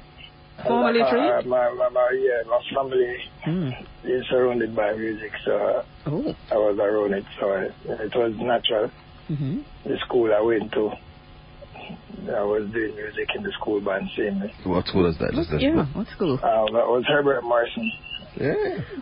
Formally 0.66 1.00
Uh, 1.00 1.10
trained? 1.10 1.46
my, 1.48 1.70
my, 1.74 1.88
my, 1.88 2.10
yeah, 2.20 2.42
my 2.48 2.60
family 2.74 3.16
Mm. 3.46 3.72
is 4.04 4.26
surrounded 4.28 4.74
by 4.74 4.92
music, 4.94 5.32
so 5.44 5.84
Oh. 6.06 6.34
I 6.50 6.56
was 6.56 6.78
around 6.78 7.14
it, 7.14 7.24
so 7.40 7.52
it, 7.52 7.72
it 7.86 8.14
was 8.14 8.34
natural. 8.36 8.90
hmm 9.28 9.60
The 9.84 9.98
school 10.04 10.32
I 10.34 10.40
went 10.40 10.72
to, 10.72 10.90
I 12.34 12.42
was 12.42 12.68
doing 12.72 12.94
music 12.96 13.28
in 13.36 13.42
the 13.44 13.52
school 13.52 13.80
band, 13.80 14.08
same. 14.16 14.42
What 14.64 14.86
school 14.88 15.06
is 15.06 15.16
that? 15.18 15.32
Is 15.38 15.48
that 15.50 15.60
Yeah, 15.60 15.86
what 15.94 16.08
school? 16.08 16.34
Uh, 16.42 16.64
that 16.74 16.86
was 16.88 17.04
Herbert 17.06 17.42
Morrison 17.44 17.90
Yeah. 18.36 18.54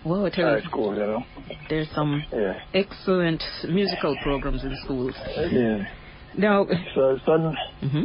Well, 0.04 0.26
I 0.26 0.30
tell 0.30 0.48
high 0.48 0.60
school, 0.62 0.94
you 0.94 1.00
know. 1.06 1.24
there's 1.68 1.90
some 1.90 2.24
Yeah. 2.32 2.60
excellent 2.72 3.42
musical 3.68 4.16
programs 4.22 4.64
in 4.64 4.76
schools. 4.84 5.14
Yeah. 5.36 5.86
Now, 6.36 6.66
So, 6.94 7.18
so 7.24 7.54
hmm 7.80 8.04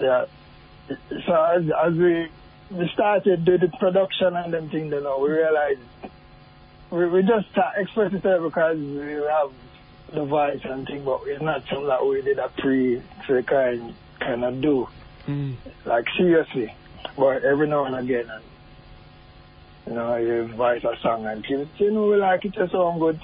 yeah. 0.00 0.26
So 1.26 1.34
as, 1.34 1.64
as 1.84 1.94
we 1.94 2.28
we 2.70 2.88
started 2.92 3.44
do 3.44 3.58
the 3.58 3.68
production 3.78 4.36
and 4.36 4.52
them 4.52 4.68
things, 4.70 4.92
you 4.92 5.00
know, 5.00 5.18
we 5.20 5.30
realized 5.30 5.80
we, 6.90 7.06
we 7.08 7.22
just 7.22 7.50
start 7.50 7.74
express 7.78 8.12
it 8.12 8.22
because 8.22 8.78
we 8.78 9.12
have 9.30 9.50
the 10.12 10.24
voice 10.24 10.60
and 10.64 10.86
thing, 10.86 11.04
but 11.04 11.20
it's 11.26 11.42
not 11.42 11.62
something 11.68 11.86
that 11.88 12.04
we 12.06 12.22
did 12.22 12.38
a 12.38 12.48
pre 12.58 13.02
to 13.26 13.42
kind 13.42 13.94
kind 14.20 14.44
of 14.44 14.60
do 14.60 14.88
mm. 15.26 15.56
like 15.84 16.04
seriously. 16.16 16.74
But 17.16 17.44
every 17.44 17.68
now 17.68 17.84
and 17.84 17.96
again, 17.96 18.28
and 18.30 18.44
you 19.86 19.92
know, 19.94 20.16
you 20.16 20.46
voice 20.54 20.82
a 20.84 20.96
song 21.00 21.26
and 21.26 21.42
people, 21.44 21.68
you 21.76 21.90
know, 21.90 22.06
we 22.08 22.16
like 22.16 22.44
it 22.44 22.54
to 22.54 22.68
sound 22.70 23.00
good, 23.00 23.20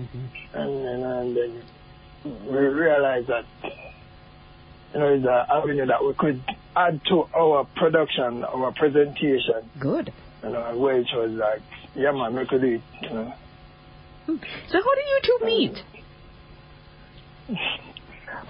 Mm-hmm. 0.00 0.58
and, 0.58 0.70
and 0.86 1.04
and 1.04 1.36
then 1.36 1.62
we 2.46 2.58
realized 2.58 3.28
that 3.28 3.46
you 4.92 5.00
know, 5.00 5.08
it's 5.14 5.24
an 5.24 5.46
avenue 5.50 5.86
that 5.86 6.04
we 6.04 6.12
could 6.14 6.42
add 6.76 7.00
to 7.06 7.26
our 7.34 7.64
production, 7.76 8.44
our 8.44 8.72
presentation. 8.72 9.70
Good. 9.78 10.12
You 10.42 10.50
know, 10.50 10.76
which 10.76 11.08
was 11.14 11.30
like, 11.32 11.62
yeah, 11.94 12.12
man, 12.12 12.34
we 12.34 12.44
could 12.46 12.60
do 12.60 12.66
it. 12.74 12.82
You 13.02 13.08
know. 13.08 13.32
So 14.26 14.36
how 14.82 14.94
did 14.94 15.06
you 15.06 15.20
two 15.22 15.38
meet? 15.46 15.82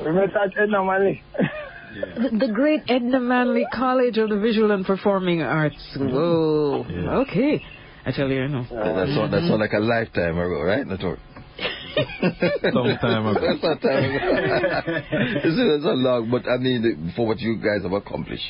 We 0.04 0.10
met 0.12 0.34
at 0.36 0.56
Edna 0.58 0.82
Manley. 2.00 2.38
The, 2.38 2.46
the 2.46 2.52
great 2.52 2.82
Edna 2.88 3.20
Manley 3.20 3.66
College 3.72 4.18
of 4.18 4.28
the 4.30 4.38
Visual 4.38 4.70
and 4.70 4.84
Performing 4.84 5.42
Arts. 5.42 5.96
Whoa. 5.98 6.84
Okay. 7.28 7.62
I 8.04 8.12
tell 8.12 8.28
you, 8.28 8.42
you 8.42 8.48
know. 8.48 8.62
That 8.70 9.08
sounds 9.14 9.30
that 9.32 9.40
sound 9.48 9.60
like 9.60 9.72
a 9.72 9.80
lifetime 9.80 10.38
ago, 10.38 10.62
right, 10.62 10.86
Nator? 10.86 11.18
Some 11.96 12.98
time 13.00 13.26
ago. 13.26 13.58
Some 13.62 13.78
time 13.78 14.04
ago. 14.04 14.20
it's, 15.42 15.56
it's 15.58 15.84
a 15.84 15.88
long, 15.88 16.30
but 16.30 16.42
I 16.48 16.58
mean, 16.58 17.12
for 17.16 17.26
what 17.26 17.38
you 17.40 17.56
guys 17.56 17.82
have 17.82 17.92
accomplished, 17.92 18.44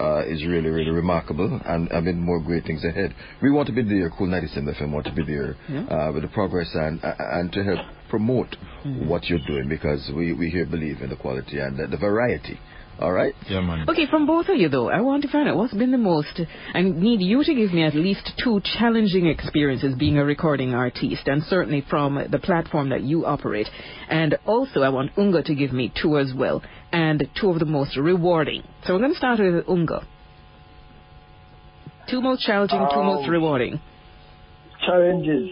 uh, 0.00 0.22
is 0.26 0.46
really, 0.46 0.70
really 0.70 0.90
remarkable, 0.92 1.60
and 1.66 1.92
I 1.92 2.00
mean, 2.00 2.20
more 2.20 2.40
great 2.40 2.64
things 2.64 2.84
ahead. 2.84 3.14
We 3.42 3.50
want 3.50 3.66
to 3.68 3.74
be 3.74 3.82
there, 3.82 4.08
Cool 4.16 4.28
97 4.28 4.74
FM, 4.74 4.92
want 4.92 5.06
to 5.06 5.12
be 5.12 5.24
there 5.24 5.56
Yeah. 5.68 5.84
uh, 5.86 6.12
with 6.12 6.22
the 6.22 6.28
progress 6.28 6.70
and 6.74 7.02
uh, 7.04 7.14
and 7.18 7.52
to 7.52 7.64
help 7.64 7.80
promote 8.08 8.54
what 9.06 9.24
you're 9.28 9.44
doing 9.46 9.68
because 9.68 10.10
we, 10.14 10.32
we 10.32 10.48
here 10.50 10.66
believe 10.66 11.00
in 11.02 11.10
the 11.10 11.16
quality 11.16 11.58
and 11.58 11.76
the, 11.78 11.86
the 11.88 11.96
variety. 11.96 12.58
All 13.02 13.12
right? 13.12 13.34
Yeah, 13.48 13.60
man. 13.60 13.88
Okay, 13.88 14.06
from 14.08 14.26
both 14.26 14.48
of 14.48 14.56
you 14.56 14.68
though, 14.68 14.88
I 14.88 15.00
want 15.00 15.22
to 15.24 15.28
find 15.28 15.48
out 15.48 15.56
what's 15.56 15.74
been 15.74 15.90
the 15.90 15.98
most. 15.98 16.40
I 16.72 16.82
need 16.82 17.20
you 17.20 17.42
to 17.42 17.54
give 17.54 17.72
me 17.72 17.82
at 17.82 17.94
least 17.96 18.30
two 18.42 18.60
challenging 18.78 19.26
experiences 19.26 19.96
being 19.98 20.18
a 20.18 20.24
recording 20.24 20.72
artist, 20.72 21.26
and 21.26 21.42
certainly 21.42 21.84
from 21.90 22.24
the 22.30 22.38
platform 22.38 22.90
that 22.90 23.02
you 23.02 23.26
operate. 23.26 23.68
And 24.08 24.36
also, 24.46 24.82
I 24.82 24.88
want 24.90 25.10
Unga 25.18 25.42
to 25.42 25.54
give 25.54 25.72
me 25.72 25.92
two 26.00 26.16
as 26.16 26.32
well, 26.32 26.62
and 26.92 27.28
two 27.40 27.50
of 27.50 27.58
the 27.58 27.64
most 27.64 27.96
rewarding. 27.96 28.62
So 28.84 28.92
we're 28.94 29.00
going 29.00 29.12
to 29.12 29.18
start 29.18 29.40
with 29.40 29.68
Unga. 29.68 30.06
Two 32.08 32.20
most 32.20 32.42
challenging, 32.42 32.86
two 32.92 33.02
most 33.02 33.24
Um, 33.24 33.30
rewarding. 33.30 33.80
Challenges. 34.86 35.48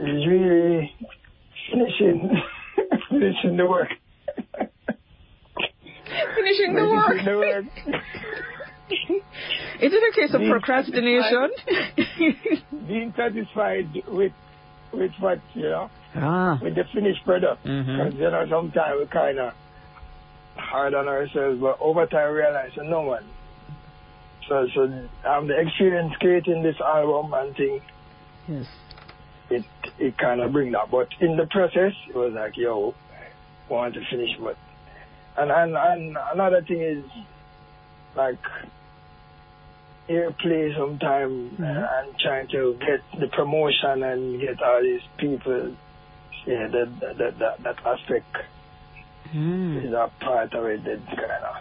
Is 0.00 0.26
really 0.26 0.92
finishing, 1.70 2.30
finishing 3.10 3.56
the 3.56 3.66
work. 3.66 3.88
Finishing 6.34 6.74
the 6.74 6.86
work. 6.86 7.08
Finishing 7.08 7.24
the 7.24 7.38
work. 7.38 7.64
Is 9.80 9.92
it 9.92 10.02
a 10.02 10.20
case 10.20 10.34
of 10.34 10.40
Being 10.40 10.50
procrastination? 10.50 11.50
Being 12.88 13.14
satisfied 13.16 13.88
with 14.08 14.32
with 14.92 15.12
what 15.20 15.40
you 15.54 15.62
know, 15.62 15.90
ah. 16.16 16.58
with 16.60 16.74
the 16.74 16.84
finished 16.92 17.24
product. 17.24 17.64
Mhm. 17.64 17.86
Because 17.86 18.14
you 18.14 18.30
know 18.30 18.46
sometimes 18.50 18.98
we 18.98 19.06
kind 19.06 19.38
of 19.38 19.52
hard 20.56 20.94
on 20.94 21.06
ourselves, 21.06 21.60
but 21.60 21.78
over 21.80 22.06
time 22.06 22.32
realize 22.34 22.72
so 22.74 22.82
no 22.82 23.02
one. 23.02 23.24
So 24.48 24.66
so 24.74 24.82
um, 25.28 25.46
the 25.46 25.58
experience 25.60 26.12
creating 26.18 26.62
this 26.62 26.76
album 26.80 27.32
and 27.32 27.56
thing, 27.56 27.80
Yes. 28.48 28.66
It 29.50 29.64
it 29.98 30.16
kind 30.18 30.40
of 30.40 30.52
bring 30.52 30.72
that. 30.72 30.90
But 30.90 31.08
in 31.20 31.36
the 31.36 31.46
process, 31.46 31.92
it 32.08 32.14
was 32.16 32.32
like 32.32 32.56
yo, 32.56 32.94
want 33.68 33.94
to 33.94 34.00
finish, 34.10 34.30
but 34.40 34.56
and 35.36 35.50
and 35.50 35.76
and 35.76 36.16
another 36.32 36.62
thing 36.62 36.80
is 36.80 37.04
like 38.16 38.38
airplay 40.08 40.76
sometime 40.76 41.54
and 41.58 42.18
trying 42.18 42.48
to 42.48 42.76
get 42.80 43.20
the 43.20 43.28
promotion 43.28 44.02
and 44.02 44.40
get 44.40 44.62
all 44.62 44.82
these 44.82 45.02
people. 45.18 45.76
Yeah, 46.46 46.68
that 46.68 47.00
that 47.18 47.38
that, 47.38 47.62
that, 47.62 47.76
aspect 47.86 48.36
Hmm. 49.30 49.78
is 49.78 49.92
a 49.92 50.10
part 50.18 50.52
of 50.54 50.64
it 50.66 50.82
that 50.84 51.06
kind 51.06 51.44
of 51.44 51.56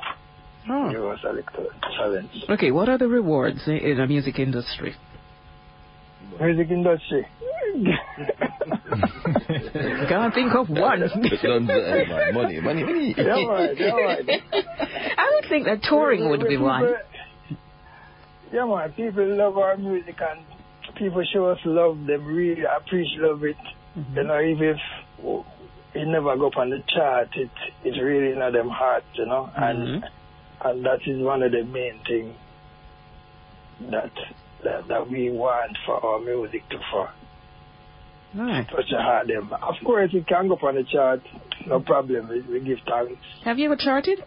Oh. 0.72 0.90
give 0.92 1.06
us 1.06 1.20
a 1.24 1.34
little 1.34 1.68
challenge. 1.98 2.46
Okay, 2.50 2.72
what 2.72 2.90
are 2.90 2.98
the 2.98 3.08
rewards 3.08 3.68
in 3.68 3.98
the 3.98 4.08
music 4.08 4.40
industry? 4.40 4.96
Music 6.40 6.70
industry. 6.70 7.26
Can't 10.08 10.34
think 10.34 10.54
of 10.56 10.70
one. 10.70 11.00
Don't, 11.42 11.66
money, 11.66 12.60
money, 12.62 12.84
money. 12.84 13.16
yeah, 13.18 13.36
man, 13.36 13.76
yeah, 13.78 13.96
man. 13.96 14.42
I 15.18 15.32
would 15.36 15.50
think 15.50 15.66
that 15.66 15.84
touring 15.84 16.30
would 16.30 16.42
be 16.42 16.50
People- 16.50 16.68
one. 16.68 16.94
Yeah, 18.52 18.66
man. 18.66 18.92
People 18.94 19.26
love 19.38 19.58
our 19.58 19.78
music 19.78 20.16
and 20.22 20.42
people 20.98 21.24
show 21.32 21.46
us 21.48 21.60
love. 21.66 22.00
They 22.08 22.16
really 22.18 22.64
appreciate 22.64 23.22
love 23.22 23.44
it. 23.44 23.58
Mm-hmm. 23.98 24.18
You 24.18 24.24
know, 24.24 24.42
even 24.42 24.68
if 24.70 25.46
it 25.94 26.08
never 26.08 26.36
go 26.38 26.48
up 26.48 26.58
on 26.58 26.70
the 26.70 26.84
chart, 26.88 27.30
it 27.36 27.50
it's 27.84 27.98
really 28.02 28.32
in 28.34 28.40
them 28.40 28.70
heart. 28.70 29.04
You 29.14 29.26
know, 29.26 29.50
and 29.56 30.04
and 30.64 30.86
that 30.86 31.00
is 31.06 31.22
one 31.22 31.44
of 31.44 31.52
the 31.52 31.64
main 31.64 32.00
things 32.08 32.36
that 33.92 34.12
that 34.64 34.88
that 34.88 35.10
we 35.10 35.30
want 35.32 35.78
for 35.86 36.04
our 36.06 36.20
music 36.20 36.68
to 36.70 36.78
for 36.92 37.10
Right. 38.36 38.68
touch 38.70 38.92
a 38.96 39.02
heart. 39.02 39.28
Them. 39.28 39.52
Of 39.54 39.76
course, 39.84 40.12
it 40.14 40.28
can 40.28 40.48
go 40.48 40.54
up 40.56 40.64
on 40.64 40.76
the 40.76 40.84
chart. 40.84 41.22
No 41.66 41.80
problem. 41.80 42.28
We, 42.30 42.42
we 42.42 42.60
give 42.60 42.78
thanks. 42.88 43.22
Have 43.44 43.58
you 43.58 43.66
ever 43.66 43.76
charted? 43.76 44.24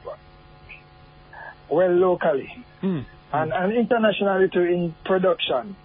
Well, 1.71 1.91
locally. 1.93 2.49
Mm. 2.83 3.05
and, 3.33 3.53
and 3.53 3.73
internationally 3.73 4.49
too 4.53 4.63
in 4.63 4.95
production. 5.05 5.77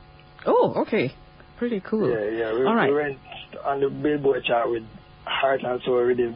Oh, 0.46 0.74
okay. 0.82 1.14
Pretty 1.58 1.80
cool. 1.80 2.10
Yeah, 2.10 2.30
yeah. 2.30 2.54
We, 2.54 2.66
All 2.66 2.76
right. 2.76 2.90
we 2.90 2.96
went 2.96 3.18
on 3.64 3.80
the 3.82 3.90
Billboard 3.90 4.44
chart 4.46 4.70
with 4.70 4.84
Heart 5.26 5.62
and 5.64 5.82
Soul 5.84 6.02
Rhythm, 6.02 6.36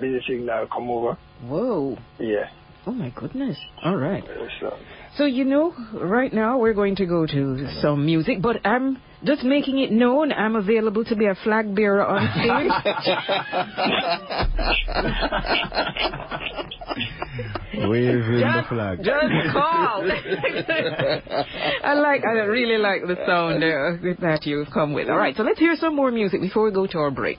Busy 0.00 0.20
Signal 0.26 0.66
come 0.72 0.88
over. 0.90 1.18
Whoa. 1.42 1.98
Yeah. 2.18 2.48
Oh 2.86 2.92
my 2.92 3.10
goodness. 3.10 3.58
All 3.82 3.96
right. 3.96 4.22
So, 4.60 4.76
So 5.16 5.24
you 5.24 5.44
know, 5.44 5.74
right 5.94 6.32
now 6.32 6.58
we're 6.58 6.74
going 6.74 6.94
to 6.96 7.06
go 7.06 7.26
to 7.26 7.68
some 7.82 8.06
music, 8.06 8.40
but 8.40 8.64
I'm 8.64 8.98
just 9.24 9.42
making 9.42 9.78
it 9.80 9.90
known 9.90 10.30
I'm 10.32 10.54
available 10.54 11.04
to 11.06 11.16
be 11.16 11.26
a 11.26 11.34
flag 11.42 11.74
bearer 11.74 12.06
on 12.06 12.28
stage. 12.32 12.70
Waving 17.88 18.40
the 18.40 18.64
flag. 18.68 18.98
Just 18.98 19.52
call. 19.52 20.08
I 21.84 21.94
like, 21.94 22.24
I 22.24 22.32
really 22.46 22.78
like 22.78 23.02
the 23.02 23.16
sound 23.26 23.62
uh, 23.64 24.14
that 24.20 24.46
you've 24.46 24.70
come 24.72 24.92
with. 24.92 25.08
All 25.08 25.16
right, 25.18 25.36
so 25.36 25.42
let's 25.42 25.58
hear 25.58 25.74
some 25.76 25.94
more 25.96 26.10
music 26.10 26.40
before 26.40 26.64
we 26.64 26.70
go 26.70 26.86
to 26.86 26.98
our 26.98 27.10
break. 27.10 27.38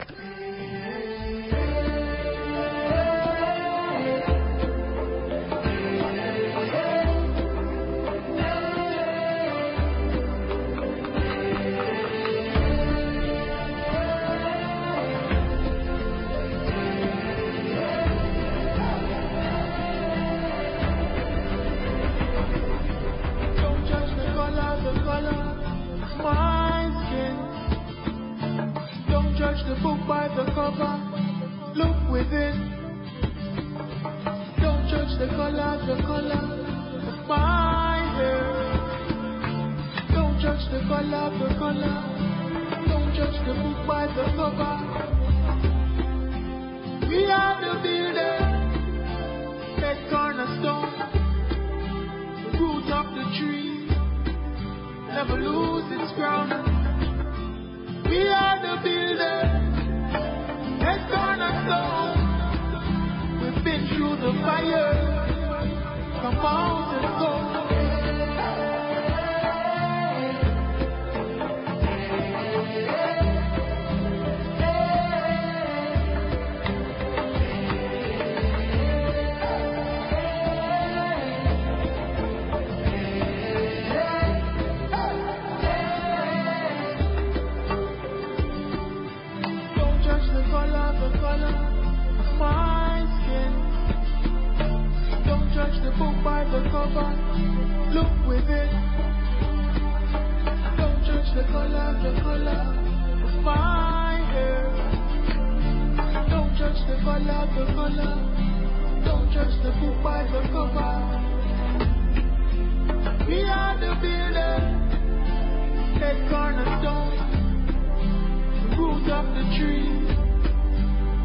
the 119.38 119.43
tree, 119.55 119.89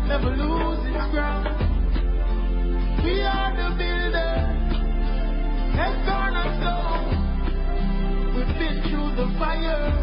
never 0.07 0.29
lose 0.37 0.85
ground. 1.11 1.49
We 3.05 3.23
are 3.23 3.53
the 3.57 3.69
builders. 3.81 4.53
We've 8.35 8.55
been 8.59 8.83
through 8.91 9.17
the 9.17 9.27
fire. 9.39 10.03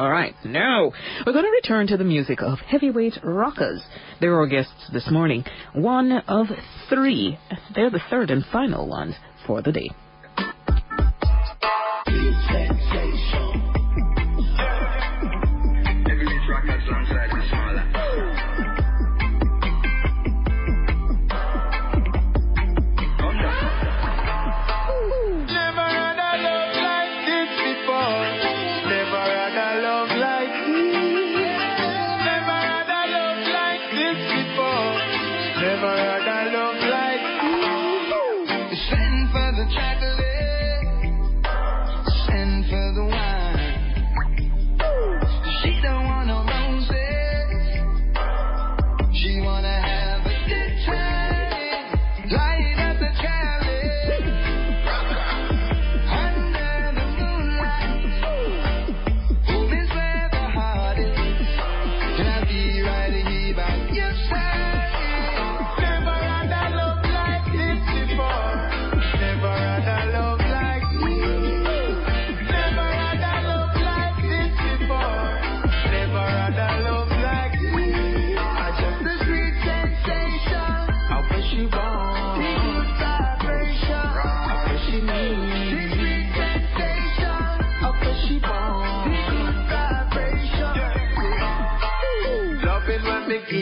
All 0.00 0.10
right, 0.10 0.34
now 0.46 0.92
we're 1.26 1.34
going 1.34 1.44
to 1.44 1.50
return 1.50 1.86
to 1.88 1.98
the 1.98 2.04
music 2.04 2.40
of 2.40 2.58
heavyweight 2.60 3.18
rockers. 3.22 3.82
They're 4.18 4.34
our 4.34 4.46
guests 4.46 4.88
this 4.94 5.10
morning. 5.10 5.44
One 5.74 6.10
of 6.26 6.46
three. 6.88 7.38
They're 7.74 7.90
the 7.90 8.00
third 8.08 8.30
and 8.30 8.42
final 8.50 8.88
ones 8.88 9.14
for 9.46 9.60
the 9.60 9.72
day. 9.72 9.90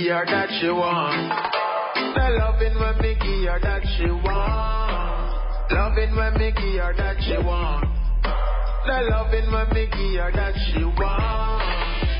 her 0.09 0.25
that 0.27 0.49
she 0.61 0.69
want. 0.69 1.29
The 2.15 2.27
loving 2.39 2.79
when 2.81 2.97
me 2.99 3.15
give 3.21 3.51
her 3.51 3.61
that 3.61 3.83
she 3.97 4.07
want. 4.07 5.71
Loving 5.71 6.17
when 6.17 6.35
me 6.35 6.53
give 6.53 6.81
her 6.81 6.95
that 6.97 7.17
she 7.21 7.37
want. 7.45 7.85
The 8.87 9.09
loving 9.11 9.53
when 9.53 9.69
me 9.75 9.87
give 9.87 10.21
her 10.21 10.33
that 10.33 10.55
she 10.73 10.85
want. 10.85 11.63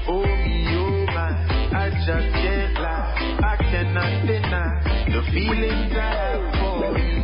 Oh 0.09 0.23
me, 0.23 0.67
oh 0.77 1.07
my, 1.13 1.33
I 1.77 1.91
just 2.05 2.29
can't 2.37 2.75
lie. 2.75 3.39
I 3.43 3.57
cannot 3.57 4.27
deny 4.27 5.07
the 5.07 5.23
feelings 5.33 5.93
I 5.97 6.13
have 6.13 6.45
for 6.61 6.99
you. 6.99 7.19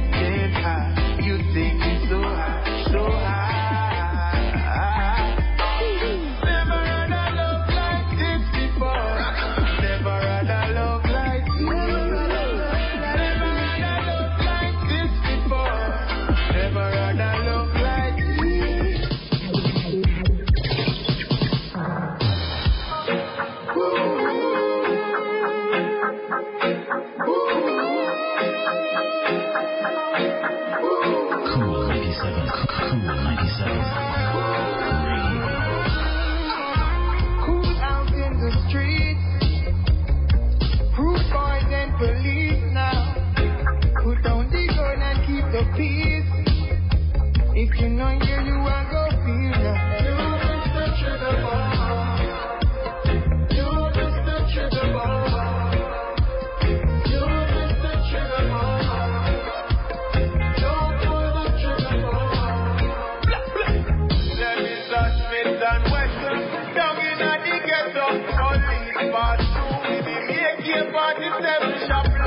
Eleven, 70.74 71.72
German, 71.86 72.24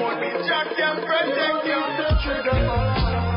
one. 0.00 0.20
Jack 0.46 0.78
and 0.78 0.98
Fred, 1.04 1.26
thank 1.34 1.64
you. 1.66 3.33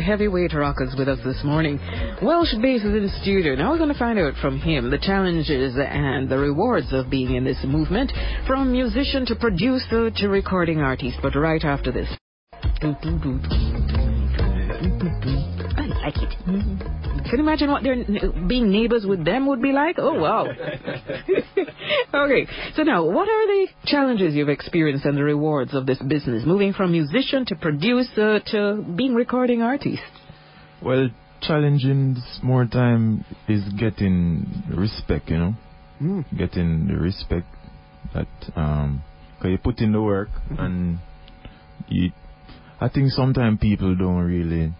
Heavyweight 0.00 0.52
rockers 0.54 0.94
with 0.96 1.08
us 1.08 1.18
this 1.24 1.42
morning. 1.44 1.78
Welsh 2.22 2.54
Bass 2.60 2.82
is 2.82 2.94
in 2.94 3.10
studio. 3.22 3.54
Now 3.54 3.70
we're 3.70 3.78
going 3.78 3.92
to 3.92 3.98
find 3.98 4.18
out 4.18 4.34
from 4.40 4.58
him 4.58 4.90
the 4.90 4.98
challenges 4.98 5.74
and 5.78 6.28
the 6.28 6.38
rewards 6.38 6.92
of 6.92 7.10
being 7.10 7.34
in 7.34 7.44
this 7.44 7.62
movement, 7.64 8.12
from 8.46 8.72
musician 8.72 9.26
to 9.26 9.36
producer 9.36 10.10
to 10.10 10.28
recording 10.28 10.80
artist. 10.80 11.18
But 11.22 11.34
right 11.34 11.64
after 11.64 11.92
this. 11.92 12.08
I 15.76 15.86
like 15.86 16.16
it. 16.16 16.30
Can 16.44 17.38
you 17.38 17.38
imagine 17.40 17.70
what 17.70 17.82
their 17.82 17.96
being 18.46 18.70
neighbors 18.70 19.04
with 19.06 19.24
them 19.24 19.46
would 19.46 19.60
be 19.60 19.72
like? 19.72 19.96
Oh 19.98 20.14
wow. 20.20 20.46
okay, 22.14 22.46
so 22.74 22.82
now 22.82 23.04
what 23.04 23.28
are 23.28 23.46
the 23.46 23.66
challenges 23.86 24.34
you've 24.34 24.48
experienced 24.48 25.04
and 25.04 25.16
the 25.16 25.24
rewards 25.24 25.74
of 25.74 25.86
this 25.86 25.98
business, 26.06 26.44
moving 26.46 26.72
from 26.72 26.92
musician 26.92 27.44
to 27.46 27.56
producer 27.56 28.40
to 28.46 28.84
being 28.96 29.14
recording 29.14 29.62
artist? 29.62 30.02
Well, 30.82 31.08
challenging 31.40 32.16
more 32.42 32.66
time 32.66 33.24
is 33.48 33.62
getting 33.78 34.46
respect, 34.68 35.28
you 35.28 35.38
know, 35.38 36.24
getting 36.36 36.88
the 36.88 36.96
respect 36.96 37.46
that 38.14 38.28
um, 38.54 39.02
cause 39.40 39.50
you 39.50 39.58
put 39.58 39.80
in 39.80 39.92
the 39.92 40.02
work 40.02 40.28
and 40.58 40.98
you. 41.88 42.10
I 42.80 42.88
think 42.88 43.10
sometimes 43.12 43.60
people 43.60 43.96
don't 43.96 44.24
really 44.24 44.74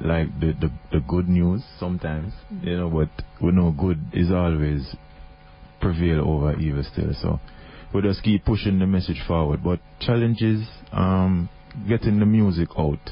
like 0.00 0.28
the, 0.40 0.52
the 0.60 0.70
the 0.92 1.00
good 1.00 1.28
news 1.28 1.62
sometimes, 1.78 2.32
you 2.62 2.76
know, 2.76 2.90
but 2.90 3.24
we 3.42 3.52
know 3.52 3.72
good 3.72 3.98
is 4.12 4.30
always 4.30 4.94
prevail 5.80 6.20
over 6.28 6.58
evil 6.58 6.84
still. 6.92 7.12
So 7.20 7.40
we 7.94 8.02
just 8.02 8.22
keep 8.22 8.44
pushing 8.44 8.78
the 8.78 8.86
message 8.86 9.22
forward. 9.26 9.62
But 9.64 9.80
challenges, 10.00 10.66
um, 10.92 11.48
getting 11.88 12.18
the 12.18 12.26
music 12.26 12.68
out 12.78 13.10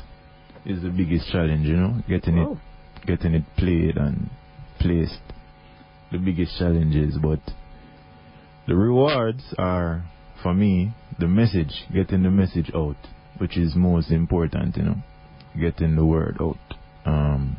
is 0.67 0.83
the 0.83 0.91
biggest 0.91 1.31
challenge, 1.31 1.67
you 1.67 1.77
know, 1.77 2.03
getting 2.09 2.39
Oh. 2.39 2.53
it 2.53 3.07
getting 3.07 3.35
it 3.35 3.45
played 3.57 3.97
and 3.97 4.31
placed. 4.79 5.21
The 6.13 6.19
biggest 6.19 6.57
challenges, 6.59 7.17
but 7.21 7.41
the 8.67 8.77
rewards 8.77 9.43
are 9.59 10.05
for 10.43 10.55
me 10.55 10.93
the 11.19 11.27
message, 11.29 11.85
getting 11.93 12.23
the 12.23 12.31
message 12.31 12.71
out, 12.75 12.97
which 13.39 13.57
is 13.57 13.75
most 13.75 14.11
important, 14.11 14.77
you 14.77 14.83
know, 14.85 14.97
getting 15.59 15.97
the 15.97 16.05
word 16.05 16.37
out. 16.41 16.57
Um, 17.07 17.57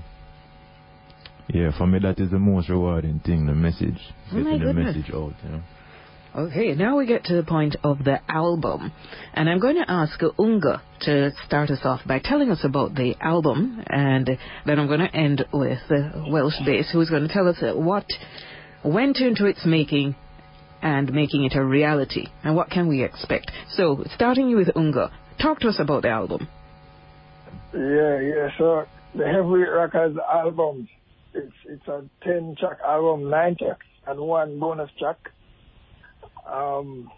yeah, 1.48 1.78
for 1.78 1.86
me 1.86 2.00
that 2.00 2.20
is 2.20 2.32
the 2.32 2.40
most 2.40 2.70
rewarding 2.70 3.20
thing, 3.20 3.46
the 3.46 3.54
message, 3.54 4.00
Oh 4.32 4.44
getting 4.44 4.60
the 4.60 4.74
message 4.74 5.12
out, 5.14 5.34
you 5.44 5.50
know. 5.50 5.64
Okay, 6.36 6.76
now 6.76 6.98
we 6.98 7.06
get 7.06 7.24
to 7.26 7.36
the 7.36 7.44
point 7.44 7.78
of 7.82 8.04
the 8.04 8.20
album. 8.28 8.92
And 9.34 9.50
I'm 9.50 9.60
going 9.60 9.78
to 9.78 9.90
ask 9.90 10.20
Unga 10.38 10.82
to 11.02 11.32
start 11.46 11.70
us 11.70 11.80
off 11.86 12.02
by 12.06 12.20
telling 12.20 12.52
us 12.52 12.60
about 12.64 12.94
the 12.94 13.16
album. 13.22 13.82
And 13.88 14.38
then 14.66 14.78
I'm 14.78 14.88
going 14.88 15.00
to 15.00 15.16
end 15.16 15.46
with 15.54 15.80
uh, 15.90 16.26
Welsh 16.28 16.60
Bass, 16.66 16.90
who's 16.92 17.10
going 17.10 17.26
to 17.26 17.34
tell 17.34 17.48
us 17.48 17.56
what 17.62 18.06
went 18.84 19.20
into 19.20 19.46
its 19.46 19.66
making 19.66 20.16
and 20.82 21.14
making 21.14 21.46
it 21.46 21.56
a 21.56 21.64
reality. 21.64 22.28
And 22.44 22.54
what 22.54 22.70
can 22.70 22.90
we 22.90 23.02
expect? 23.02 23.50
So, 23.70 24.04
starting 24.14 24.50
you 24.50 24.58
with 24.58 24.76
Unga, 24.76 25.12
talk 25.42 25.60
to 25.60 25.70
us 25.70 25.80
about 25.80 26.02
the 26.02 26.10
album. 26.10 26.50
Yeah, 27.76 28.22
yeah. 28.22 28.48
So 28.58 28.86
the 29.16 29.26
Heavy 29.26 29.70
Rockers 29.70 30.16
album, 30.32 30.88
it's 31.34 31.54
it's 31.66 31.88
a 31.90 32.06
ten 32.24 32.56
track 32.58 32.78
album, 32.86 33.30
nine 33.30 33.58
tracks 33.60 33.86
and 34.08 34.18
one 34.20 34.60
bonus 34.60 34.90
track. 34.98 35.18
Um, 36.50 37.12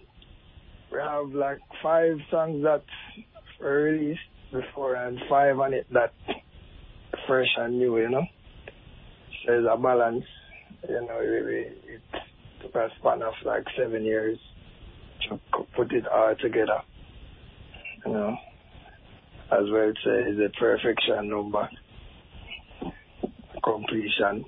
we 0.91 0.97
have 0.97 1.29
like 1.29 1.59
five 1.84 2.17
songs 2.31 2.63
that 2.63 2.84
were 3.59 3.84
released 3.84 4.19
before 4.51 4.95
and 4.95 5.19
five 5.29 5.59
on 5.59 5.75
it 5.75 5.85
that 5.93 6.13
fresh 7.27 7.53
and 7.57 7.77
new, 7.77 7.99
you 7.99 8.09
know. 8.09 8.25
So 9.45 9.53
a 9.53 9.77
balance, 9.77 10.25
you 10.89 11.01
know. 11.01 11.19
We, 11.19 11.93
it 11.93 12.01
took 12.63 12.73
a 12.73 12.88
span 12.99 13.21
of 13.21 13.34
like 13.45 13.65
seven 13.77 14.03
years 14.03 14.39
to 15.29 15.39
put 15.75 15.91
it 15.91 16.07
all 16.07 16.34
together, 16.41 16.81
you 18.07 18.11
know 18.11 18.38
as 19.52 19.64
well 19.72 19.91
say 20.03 20.45
a 20.45 20.49
perfection 20.60 21.30
number 21.30 21.69
completion. 23.64 24.45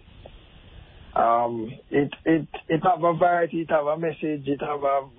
Um, 1.15 1.71
it 1.89 2.13
it 2.25 2.47
it 2.67 2.81
have 2.83 3.03
a 3.03 3.13
variety, 3.13 3.61
it 3.61 3.69
have 3.71 3.87
a 3.87 3.97
message, 3.97 4.47
it 4.47 4.61
have 4.61 4.83
a 4.83 5.09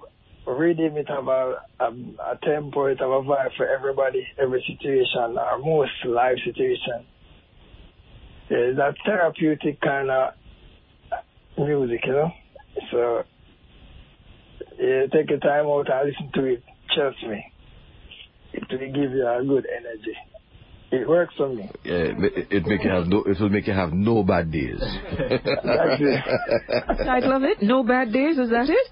rhythm, 0.47 0.97
it 0.97 1.09
have 1.09 1.29
a, 1.29 1.57
a, 1.81 1.85
a 1.85 2.39
tempo, 2.43 2.87
it 2.87 3.01
have 3.01 3.11
a 3.11 3.23
vibe 3.23 3.57
for 3.57 3.67
everybody, 3.67 4.27
every 4.41 4.63
situation, 4.67 5.37
or 5.37 5.59
most 5.59 5.91
life 6.07 6.39
situation. 6.45 7.07
Yeah, 8.51 8.73
that 8.77 8.95
therapeutic 9.05 9.81
kind 9.81 10.11
of 10.11 10.35
music, 11.59 12.01
you 12.07 12.13
know. 12.13 12.31
So 12.91 13.23
yeah, 14.79 15.07
take 15.13 15.31
your 15.31 15.41
time 15.41 15.67
out 15.67 15.91
and 15.91 16.09
listen 16.09 16.31
to 16.35 16.45
it. 16.45 16.65
Trust 16.95 17.23
me 17.29 17.45
it 18.53 18.65
will 18.71 18.79
give 18.79 19.13
you 19.13 19.27
a 19.27 19.45
good 19.45 19.67
energy. 19.67 20.17
It 20.93 21.09
works 21.09 21.35
for 21.37 21.49
me. 21.49 21.71
Yeah, 21.85 21.95
it, 22.19 22.49
it 22.51 22.67
make 22.67 22.83
you 22.83 22.91
have 22.91 23.07
no. 23.07 23.23
It 23.23 23.39
will 23.41 23.49
make 23.49 23.67
you 23.69 23.73
have 23.75 23.93
no 23.93 24.25
bad 24.25 24.51
days. 24.51 24.81
That's 24.81 26.01
it. 26.01 27.05
Title 27.07 27.37
of 27.37 27.45
it? 27.45 27.63
No 27.63 27.85
Bad 27.85 28.13
Days, 28.13 28.39
is 28.39 28.51
that 28.51 28.69
it? 28.69 28.89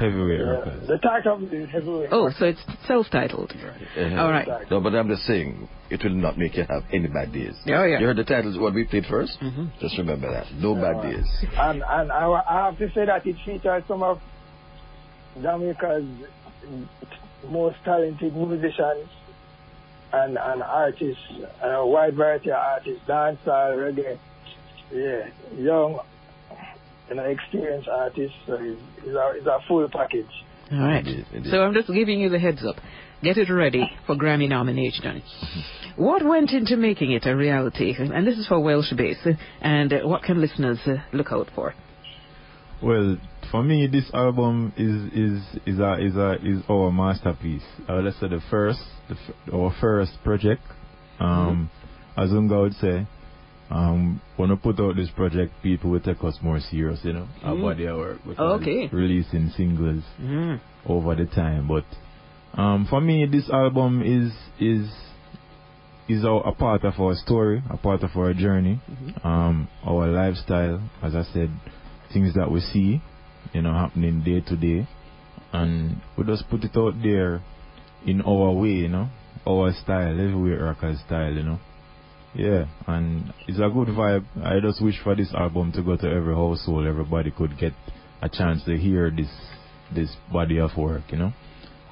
Heavyweight 0.00 0.40
Yeah, 0.40 0.46
records. 0.46 0.88
the 0.88 0.98
title 0.98 1.48
is 1.52 1.68
heavyweight. 1.70 2.08
Oh, 2.12 2.30
so 2.38 2.46
it's 2.46 2.60
self 2.86 3.06
titled. 3.10 3.50
Uh-huh. 3.52 4.20
All 4.22 4.30
right. 4.30 4.48
No, 4.70 4.80
but 4.80 4.94
I'm 4.94 5.08
just 5.08 5.22
saying, 5.24 5.68
it 5.90 6.02
will 6.04 6.10
not 6.14 6.36
make 6.38 6.54
you 6.56 6.64
have 6.68 6.82
any 6.92 7.08
bad 7.08 7.32
days. 7.32 7.54
Oh, 7.66 7.84
yeah. 7.84 7.98
You 8.00 8.06
heard 8.06 8.16
the 8.18 8.24
titles 8.24 8.58
what 8.58 8.72
we 8.74 8.84
played 8.84 9.04
1st 9.04 9.38
Mhm. 9.42 9.70
Just 9.80 9.96
remember 9.98 10.30
that. 10.32 10.46
No 10.54 10.74
bad 10.74 11.02
days. 11.02 11.26
And 11.58 11.82
and 11.86 12.10
I, 12.12 12.26
I 12.26 12.66
have 12.66 12.78
to 12.78 12.88
say 12.94 13.04
that 13.06 13.26
it 13.26 13.36
features 13.44 13.82
some 13.88 14.02
of 14.02 14.18
Jamaica's 15.42 16.04
most 17.50 17.76
talented 17.84 18.34
musicians 18.34 19.08
and, 20.12 20.38
and 20.38 20.62
artists, 20.62 21.22
and 21.62 21.72
a 21.72 21.84
wide 21.86 22.14
variety 22.14 22.50
of 22.50 22.56
artists, 22.56 23.02
dancehall, 23.08 23.76
reggae, 23.76 24.18
yeah, 24.92 25.28
young, 25.58 26.00
you 27.08 27.14
know, 27.16 27.24
experienced 27.24 27.88
artists. 27.88 28.36
So 28.46 28.56
he's, 28.56 28.76
he's, 29.04 29.14
a, 29.14 29.32
he's 29.36 29.46
a 29.46 29.58
full 29.68 29.88
package. 29.90 30.26
All 30.72 30.78
right. 30.78 31.06
So 31.44 31.62
I'm 31.62 31.74
just 31.74 31.92
giving 31.92 32.20
you 32.20 32.28
the 32.28 32.38
heads 32.38 32.64
up. 32.66 32.76
Get 33.22 33.38
it 33.38 33.50
ready 33.50 33.88
for 34.06 34.14
Grammy 34.16 34.48
nomination. 34.48 35.22
What 35.96 36.24
went 36.24 36.50
into 36.50 36.76
making 36.76 37.12
it 37.12 37.24
a 37.24 37.34
reality? 37.34 37.94
And 37.98 38.26
this 38.26 38.36
is 38.36 38.46
for 38.46 38.60
Welsh 38.60 38.92
Bass. 38.96 39.16
And 39.60 39.92
uh, 39.92 40.00
what 40.04 40.22
can 40.22 40.40
listeners 40.40 40.78
uh, 40.86 40.96
look 41.12 41.28
out 41.32 41.48
for? 41.54 41.74
Well, 42.82 43.16
for 43.50 43.62
me, 43.62 43.86
this 43.86 44.10
album 44.12 44.72
is 44.76 45.12
is 45.12 45.60
is 45.66 45.78
a 45.80 45.94
is 46.04 46.16
a 46.16 46.32
is 46.44 46.62
our 46.68 46.90
masterpiece. 46.92 47.62
Uh, 47.88 47.96
let's 47.96 48.18
say 48.20 48.28
the 48.28 48.40
first, 48.50 48.80
the 49.08 49.14
f- 49.14 49.54
our 49.54 49.74
first 49.80 50.12
project. 50.24 50.62
Um, 51.18 51.70
as 52.16 52.30
Unga 52.32 52.60
would 52.60 52.74
say, 52.74 53.06
um, 53.70 54.20
when 54.36 54.50
I 54.50 54.56
put 54.56 54.78
out 54.80 54.96
this 54.96 55.08
project, 55.10 55.52
people 55.62 55.90
will 55.90 56.00
take 56.00 56.22
us 56.22 56.38
more 56.42 56.60
serious, 56.60 57.00
you 57.02 57.12
know, 57.14 57.26
Mm. 57.42 57.58
about 57.60 57.76
their 57.78 57.96
work. 57.96 58.18
because 58.26 58.60
Okay. 58.60 58.88
Releasing 58.92 59.48
singles 59.50 60.04
Mm. 60.20 60.60
over 60.86 61.14
the 61.14 61.24
time, 61.26 61.66
but 61.68 61.84
um, 62.60 62.86
for 62.86 63.00
me, 63.00 63.26
this 63.26 63.48
album 63.50 64.02
is 64.02 64.32
is 64.60 64.88
is 66.08 66.24
a, 66.24 66.28
a 66.30 66.52
part 66.52 66.84
of 66.84 67.00
our 67.00 67.14
story, 67.14 67.62
a 67.70 67.76
part 67.76 68.02
of 68.02 68.10
our 68.16 68.32
journey, 68.34 68.80
um, 69.24 69.66
our 69.84 70.06
lifestyle. 70.08 70.80
As 71.02 71.14
I 71.16 71.22
said, 71.32 71.50
things 72.16 72.34
that 72.34 72.50
we 72.50 72.60
see, 72.60 73.02
you 73.52 73.60
know, 73.60 73.72
happening 73.74 74.22
day 74.24 74.40
to 74.40 74.56
day, 74.56 74.88
and 75.52 76.00
we 76.16 76.24
just 76.24 76.48
put 76.48 76.64
it 76.64 76.74
out 76.74 76.94
there 77.02 77.42
in 78.06 78.22
our 78.22 78.52
way, 78.52 78.70
you 78.70 78.88
know, 78.88 79.08
our 79.46 79.70
style, 79.84 80.16
heavyweight 80.16 80.60
rockers 80.60 80.98
style, 81.06 81.32
you 81.32 81.42
know. 81.42 81.58
Yeah, 82.34 82.64
and 82.86 83.32
it's 83.46 83.58
a 83.58 83.68
good 83.68 83.88
vibe. 83.88 84.24
I 84.42 84.60
just 84.60 84.82
wish 84.82 84.96
for 85.02 85.14
this 85.14 85.32
album 85.34 85.72
to 85.72 85.82
go 85.82 85.96
to 85.96 86.10
every 86.10 86.34
household. 86.34 86.86
Everybody 86.86 87.30
could 87.30 87.58
get 87.58 87.72
a 88.22 88.30
chance 88.30 88.64
to 88.64 88.76
hear 88.78 89.10
this 89.10 89.30
this 89.94 90.16
body 90.32 90.58
of 90.58 90.70
work, 90.76 91.02
you 91.10 91.18
know, 91.18 91.32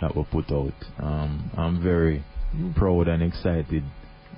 that 0.00 0.16
we 0.16 0.24
put 0.24 0.50
out. 0.50 0.72
Um, 0.98 1.50
I'm 1.56 1.82
very 1.82 2.24
proud 2.76 3.08
and 3.08 3.22
excited 3.22 3.84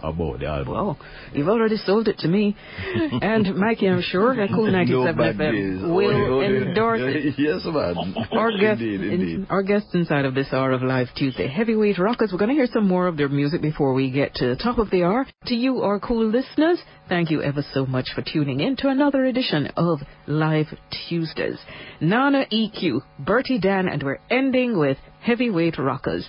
about 0.02 0.38
the 0.40 0.46
album. 0.46 0.72
Well, 0.74 0.98
you've 1.32 1.48
already 1.48 1.76
sold 1.76 2.08
it 2.08 2.18
to 2.18 2.28
me. 2.28 2.56
and 3.22 3.56
Mikey, 3.56 3.88
I'm 3.88 4.02
sure 4.02 4.34
that 4.36 4.48
Cool 4.54 4.70
97 4.72 5.14
FM 5.38 5.94
will 5.94 6.36
Oh, 6.36 6.40
endorse 6.42 7.00
it. 7.02 7.34
Yes, 7.38 7.60
man. 7.64 8.14
Our 8.32 8.50
guests, 8.58 8.82
Indeed, 8.82 9.00
in- 9.00 9.46
our 9.50 9.62
guests 9.62 9.90
inside 9.94 10.24
of 10.24 10.34
this 10.34 10.48
hour 10.52 10.72
of 10.72 10.82
Live 10.82 11.08
Tuesday, 11.16 11.48
Heavyweight 11.48 11.98
Rockers. 11.98 12.30
We're 12.32 12.38
going 12.38 12.50
to 12.50 12.54
hear 12.54 12.68
some 12.72 12.86
more 12.88 13.06
of 13.06 13.16
their 13.16 13.28
music 13.28 13.60
before 13.62 13.92
we 13.94 14.10
get 14.10 14.34
to 14.36 14.46
the 14.48 14.56
top 14.56 14.78
of 14.78 14.90
the 14.90 15.04
hour. 15.04 15.26
To 15.46 15.54
you, 15.54 15.82
our 15.82 15.98
cool 16.00 16.26
listeners, 16.26 16.78
thank 17.08 17.30
you 17.30 17.42
ever 17.42 17.62
so 17.72 17.86
much 17.86 18.08
for 18.14 18.22
tuning 18.22 18.60
in 18.60 18.76
to 18.76 18.88
another 18.88 19.24
edition 19.24 19.66
of 19.76 20.00
Live 20.26 20.66
Tuesdays. 21.08 21.58
Nana 22.00 22.44
EQ, 22.52 23.00
Bertie 23.18 23.58
Dan, 23.58 23.88
and 23.88 24.02
we're 24.02 24.18
ending 24.30 24.78
with 24.78 24.98
Heavyweight 25.26 25.76
Rockers. 25.78 26.24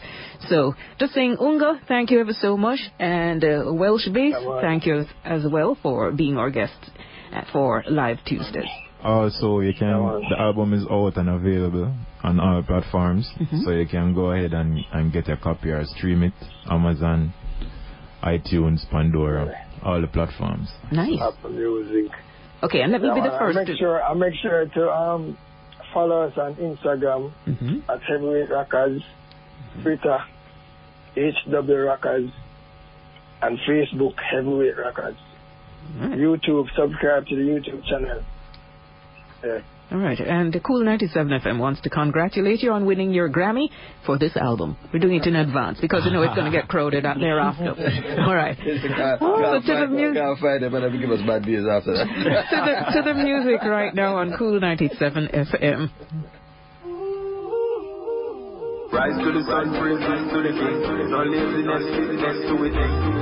So, 0.50 0.74
just 1.00 1.14
saying, 1.14 1.38
Unga, 1.40 1.82
thank 1.88 2.10
you 2.12 2.20
ever 2.20 2.34
so 2.34 2.58
much, 2.58 2.80
and 3.00 3.44
uh, 3.44 3.72
Welsh 3.82 4.08
Bass, 4.18 4.36
thank 4.62 4.86
you 4.88 5.06
as 5.24 5.44
well 5.56 5.78
for 5.84 6.12
being 6.12 6.38
our 6.38 6.50
guest 6.50 6.80
uh, 7.34 7.42
for 7.54 7.84
Live 7.90 8.18
Tuesdays. 8.26 8.72
Also, 9.04 9.60
you 9.60 9.74
can 9.78 9.92
the 10.32 10.36
album 10.40 10.74
is 10.74 10.84
out 10.90 11.16
and 11.18 11.30
available 11.30 11.94
on 12.24 12.40
all 12.40 12.64
platforms, 12.64 13.30
Mm-hmm. 13.40 13.60
so 13.64 13.70
you 13.72 13.88
can 13.88 14.14
go 14.16 14.32
ahead 14.32 14.54
and, 14.54 14.80
and 14.92 15.14
get 15.14 15.30
a 15.30 15.38
copy 15.38 15.70
or 15.70 15.84
stream 15.86 16.24
it. 16.24 16.34
Amazon, 16.70 17.32
iTunes, 18.24 18.90
Pandora, 18.90 19.54
all 19.84 20.02
the 20.02 20.08
platforms. 20.08 20.70
Nice. 20.92 21.20
Apple 21.22 21.52
Music. 21.52 22.12
Okay, 22.64 22.82
and 22.82 22.92
let 22.92 23.02
me 23.02 23.10
be 23.14 23.22
the 23.22 23.30
first. 23.40 23.56
I 23.58 23.62
first 23.62 23.70
make 23.70 23.78
sure 23.78 24.02
I'll 24.04 24.16
make 24.16 24.34
sure 24.42 24.66
to 24.66 24.90
um 24.92 25.38
follow 25.98 26.22
us 26.28 26.38
on 26.38 26.54
Instagram 26.56 27.32
Mm-hmm. 27.48 27.90
at 27.90 28.04
Heavyweight 28.04 28.52
Rockers, 28.52 29.02
Twitter 29.82 30.20
HW 31.16 31.74
Rockers, 31.90 32.30
and 33.42 33.58
Facebook 33.68 34.14
Heavyweight 34.20 34.78
Rockers. 34.78 35.16
YouTube, 36.00 36.68
subscribe 36.76 37.26
to 37.28 37.36
the 37.36 37.42
YouTube 37.42 37.84
channel. 37.90 38.24
Yeah. 39.44 39.62
All 39.90 39.98
right, 40.00 40.20
and 40.20 40.52
the 40.52 40.60
Cool 40.60 40.84
97 40.84 41.40
FM 41.40 41.60
wants 41.60 41.80
to 41.82 41.90
congratulate 41.90 42.62
you 42.62 42.74
on 42.74 42.86
winning 42.86 43.14
your 43.14 43.30
Grammy 43.30 43.70
for 44.06 44.18
this 44.20 44.36
album. 44.36 44.76
We're 44.92 45.00
doing 45.00 45.16
it 45.16 45.26
in 45.28 45.36
advance 45.38 45.80
because 45.80 46.04
you 46.06 46.12
know 46.12 46.24
it's 46.24 46.36
going 46.36 46.52
to 46.52 46.58
get 46.58 46.68
crowded 46.74 47.06
out 47.06 47.18
thereafter. 47.20 47.74
All 48.20 48.36
right. 48.36 48.58
Can't, 48.58 49.22
Oh, 49.22 49.40
can't, 49.42 49.66
to 49.66 49.74
the 49.74 49.88
music. 49.88 50.22
can't 50.22 50.40
find 50.40 50.62
them 50.64 50.76
and 50.76 51.00
give 51.00 51.10
us 51.12 51.22
bad 51.26 51.46
days 51.46 51.64
after 51.72 51.94
that. 51.94 52.06
to 52.06 52.94
the 52.96 53.02
to 53.02 53.02
the 53.08 53.14
music 53.14 53.62
right 53.64 53.96
now 53.96 54.18
on 54.18 54.36
Cool 54.38 54.60
97 54.60 55.30
FM. 55.34 55.90
Rise 58.98 59.14
to 59.22 59.30
the 59.30 59.46
sun, 59.46 59.78
praise 59.78 60.02
rise 60.02 60.26
to 60.26 60.42
the 60.42 60.50
king. 60.58 60.82
No 61.14 61.22
laziness, 61.22 61.86
laziness 61.86 62.38
to 62.50 62.56
it. 62.66 62.74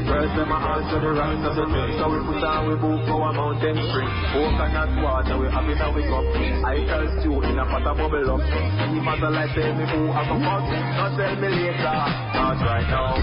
First, 0.07 0.31
them 0.39 0.47
a 0.47 0.55
answer 0.71 1.03
the 1.03 1.11
rocks 1.11 1.43
of 1.43 1.51
the 1.51 1.67
thing. 1.67 1.99
So 1.99 2.15
we 2.15 2.23
put 2.23 2.39
on, 2.47 2.71
we 2.71 2.79
move 2.79 3.03
for 3.03 3.19
a 3.27 3.35
mountain 3.35 3.75
spring. 3.75 4.07
Coconut 4.31 4.95
water, 5.03 5.35
we 5.35 5.51
have 5.51 5.67
it 5.67 5.75
now 5.75 5.91
we 5.91 6.07
cup. 6.07 6.23
I 6.63 6.79
tell 6.87 7.03
stew 7.19 7.43
in 7.43 7.59
a 7.59 7.67
pot 7.67 7.83
of 7.91 7.99
bubble 7.99 8.23
up. 8.23 8.39
See 8.39 9.03
matter 9.03 9.27
like 9.27 9.51
tell 9.51 9.75
me 9.75 9.83
who 9.83 10.15
have 10.15 10.31
a 10.31 10.37
fuck. 10.39 10.63
Not 10.63 11.11
tell 11.19 11.35
me 11.43 11.49
later, 11.51 11.75
not 11.83 12.55
right 12.63 12.87
now. 12.87 13.19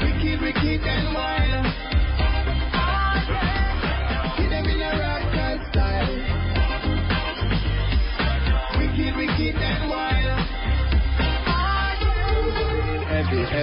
Wicked, 0.00 0.40
wicked 0.40 0.80
and 0.80 1.12
wild. 1.12 1.53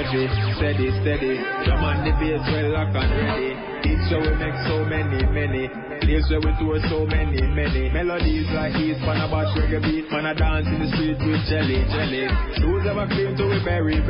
Heavy, 0.01 0.25
steady, 0.57 0.89
steady. 1.05 1.37
Drum 1.61 1.85
on 1.85 2.01
the 2.01 2.09
bass, 2.17 2.41
well 2.49 2.73
lock 2.73 2.89
and 2.89 3.11
ready. 3.21 3.53
Each 3.85 4.01
show 4.09 4.17
we 4.17 4.33
make 4.33 4.57
so 4.65 4.81
many, 4.81 5.21
many. 5.29 5.69
Place 6.01 6.25
where 6.33 6.41
we 6.41 6.49
tour 6.57 6.81
so 6.89 7.05
many, 7.05 7.37
many. 7.53 7.85
Melodies 7.93 8.49
like 8.49 8.73
these, 8.73 8.97
man 9.05 9.21
a 9.21 9.29
bash 9.29 9.53
reggae 9.53 9.77
beat, 9.77 10.09
man 10.09 10.25
a 10.25 10.33
dance 10.33 10.65
in 10.65 10.81
the 10.81 10.89
street 10.97 11.21
with 11.21 11.45
jelly, 11.45 11.85
jelly. 11.93 12.25
Shoes 12.57 12.81
ever 12.89 13.05
clean 13.13 13.37
to 13.37 13.45
we 13.45 13.61
berry. 13.61 14.01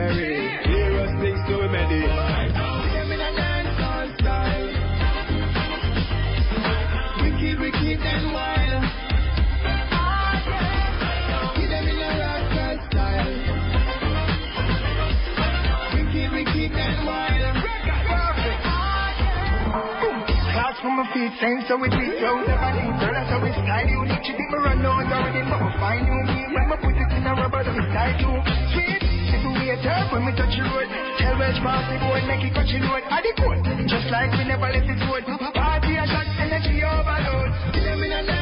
Clear 0.64 0.96
us 1.04 1.12
things 1.20 1.44
to 1.52 1.60
we 1.60 1.68
many. 1.68 2.08
Wicked, 7.20 7.60
wicked 7.60 8.00
and 8.00 8.32
wild. 8.32 8.51
From 20.82 20.98
my 20.98 21.06
feet, 21.14 21.32
sense 21.38 21.64
so 21.70 21.78
we 21.78 21.88
treat 21.94 22.18
you 22.18 22.34
never 22.44 22.72
need 22.74 22.94
so 22.98 23.08
that's 23.14 23.30
how 23.30 23.40
we 23.40 23.54
style 23.54 23.86
you 23.86 24.02
need 24.02 24.24
you 24.26 24.34
me 24.34 24.58
run 24.58 24.82
out 24.82 25.06
already 25.06 25.42
but 25.46 25.62
we 25.62 25.72
find 25.78 26.04
you 26.10 26.18
me 26.26 26.40
when 26.52 26.66
me 26.70 26.76
put 26.82 26.98
it 26.98 27.12
in 27.14 27.24
a 27.26 27.34
rubber 27.38 27.62
we 27.62 27.84
style 27.94 28.18
you 28.18 28.34
sweet 28.74 29.02
if 29.32 29.42
we 29.46 29.52
wait 29.62 29.86
up 29.86 30.10
when 30.10 30.26
we 30.26 30.34
touch 30.34 30.54
the 30.58 30.66
road 30.66 30.90
tell 31.22 31.38
Welsh 31.38 31.62
party 31.62 31.96
boy 32.02 32.20
make 32.26 32.44
it 32.44 32.54
touch 32.58 32.74
the 32.74 32.82
road 32.82 33.06
at 33.08 33.22
the 33.22 33.34
court 33.38 33.62
just 33.86 34.08
like 34.10 34.34
we 34.34 34.44
never 34.50 34.70
left 34.74 34.90
it 34.90 35.00
road 35.06 35.24
party 35.54 35.96
a 35.96 36.06
shot 36.08 36.28
energy 36.40 36.84
overload. 36.84 37.50
See 37.74 37.82
them 37.82 38.04
in 38.04 38.12
a 38.12 38.41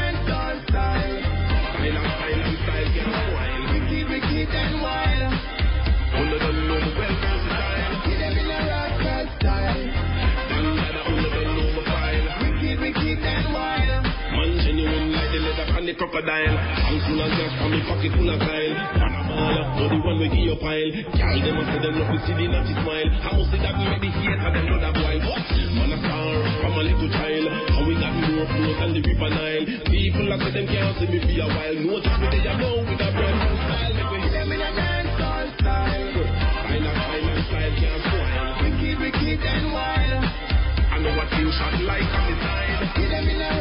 the 15.90 15.98
and 15.98 15.98
crocodile. 15.98 16.54
I'm 16.54 17.02
full 17.02 17.18
of 17.18 17.30
cash 17.34 17.56
and 17.58 17.72
me 17.74 17.82
pocket 17.90 18.14
full 18.14 18.30
of 18.30 18.38
style. 18.38 18.74
Panamala, 18.94 19.64
no 19.74 19.86
the 19.90 19.98
one 20.06 20.18
we 20.22 20.30
give 20.30 20.46
you 20.46 20.58
pile. 20.62 20.90
Girl, 21.18 21.38
them 21.42 21.58
a 21.58 21.64
say 21.66 21.80
them 21.82 21.94
love 21.98 22.14
to 22.14 22.18
see 22.30 22.36
the 22.38 22.46
naughty 22.46 22.74
smile. 22.78 23.10
How 23.26 23.42
say 23.50 23.58
that 23.58 23.74
we 23.74 23.86
the 23.98 24.10
hate 24.14 24.38
and 24.38 24.54
them 24.54 24.66
not 24.70 24.86
a 24.86 24.92
boil. 24.94 25.18
Man 25.18 25.90
a 25.90 25.98
star 25.98 26.34
from 26.62 26.74
a 26.78 26.82
little 26.86 27.10
child. 27.10 27.46
How 27.74 27.82
we 27.90 27.94
got 27.98 28.14
more 28.14 28.46
clothes 28.46 28.78
than 28.78 28.92
the 28.94 29.02
river 29.02 29.30
Nile. 29.34 29.66
People 29.90 30.26
like 30.30 30.42
say 30.46 30.52
them 30.62 30.68
can't 30.70 30.94
see 31.02 31.10
me 31.10 31.20
for 31.26 31.34
a 31.42 31.48
while. 31.58 31.78
No 31.82 31.96
time 32.06 32.22
they 32.30 32.42
a 32.46 32.54
know 32.54 32.86
with 32.86 33.02
a 33.02 33.10
brand 33.10 33.38
new 33.42 33.56
style. 33.58 33.94
Make 33.98 34.10
we 34.14 34.18
See 34.30 34.34
them 34.38 34.50
in 34.54 34.62
a 34.62 34.70
dancehall 34.70 35.48
style. 35.58 36.14
Style 36.14 36.86
and 36.86 36.98
style 37.02 37.30
and 37.34 37.42
style 37.50 37.74
can't 37.82 38.02
spoil. 38.06 38.46
Wicked, 38.62 38.98
wicked 39.10 39.42
and 39.42 39.68
wild. 39.74 40.22
I 40.22 41.02
know 41.02 41.18
what 41.18 41.34
you 41.34 41.50
shot 41.50 41.74
like 41.82 42.06
on 42.14 42.24
the 42.30 42.36
side. 42.46 42.78
See 42.94 43.10
them 43.10 43.26
in 43.26 43.42
a 43.42 43.59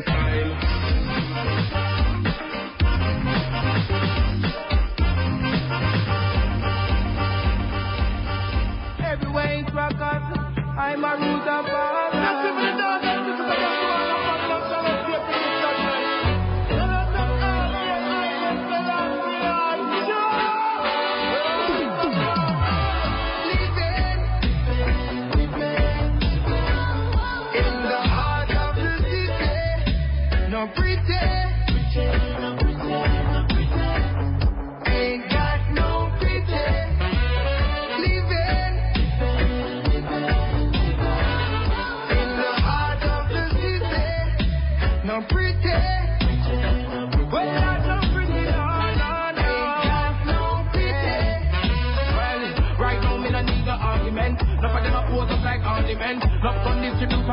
Style. 0.00 0.56
Everywhere 9.04 9.52
in 9.52 9.66
rockers. 9.74 10.38
I'm 10.78 11.04
a 11.04 11.16
root 11.18 11.41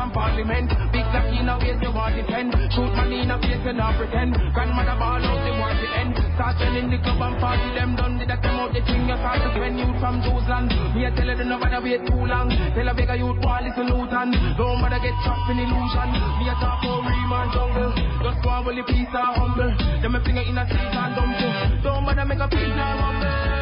from 0.00 0.10
parliament. 0.16 0.72
Big 0.96 1.04
black 1.12 1.28
in 1.28 1.44
a 1.44 1.60
waist 1.60 1.84
you 1.84 1.92
want 1.92 2.16
defend. 2.16 2.56
Shoot 2.72 2.92
money 2.96 3.20
in 3.20 3.28
a 3.28 3.36
face 3.36 3.60
you 3.60 3.76
not 3.76 4.00
pretend. 4.00 4.32
Grandmother 4.56 4.96
ball 4.96 5.20
out 5.20 5.40
the 5.44 5.52
war 5.60 5.72
to 5.76 5.86
end. 6.00 6.16
Start 6.40 6.56
selling 6.56 6.88
the 6.88 6.96
club 7.04 7.20
and 7.20 7.36
party 7.36 7.68
them 7.76 7.92
done. 8.00 8.16
Did 8.16 8.32
that 8.32 8.40
them 8.40 8.56
out 8.56 8.72
the 8.72 8.80
thing 8.80 9.04
you 9.04 9.16
start 9.20 9.44
to 9.44 9.52
spend 9.52 9.76
youth 9.76 10.00
from 10.00 10.24
Jerusalem. 10.24 10.72
Me 10.96 11.04
a 11.04 11.12
tell 11.12 11.28
you 11.28 11.36
don't 11.36 11.60
bother 11.60 11.84
wait 11.84 12.00
too 12.08 12.16
long. 12.16 12.48
Tell 12.48 12.88
a 12.88 12.92
bigger 12.96 13.18
youth 13.20 13.44
want 13.44 13.60
listen 13.60 13.92
Luton. 13.92 14.28
Don't 14.56 14.80
bother 14.80 15.00
get 15.04 15.16
trapped 15.20 15.52
in 15.52 15.60
illusion. 15.60 16.08
Me 16.40 16.48
a 16.48 16.54
talk 16.56 16.80
for 16.80 17.04
real 17.04 17.28
man 17.28 17.46
jungle. 17.52 17.92
Just 18.24 18.40
and 18.40 18.64
will 18.64 18.76
the 18.80 18.84
peace 18.88 19.12
are 19.12 19.36
humble. 19.36 19.68
Them 20.00 20.16
a 20.16 20.18
finger 20.24 20.44
in 20.48 20.56
a 20.56 20.64
seat 20.64 20.96
and 20.96 21.12
you. 21.12 21.84
Don't 21.84 22.08
bother 22.08 22.24
make 22.24 22.40
a 22.40 22.48
peace 22.48 22.72
and 22.72 22.96
humble. 23.04 23.59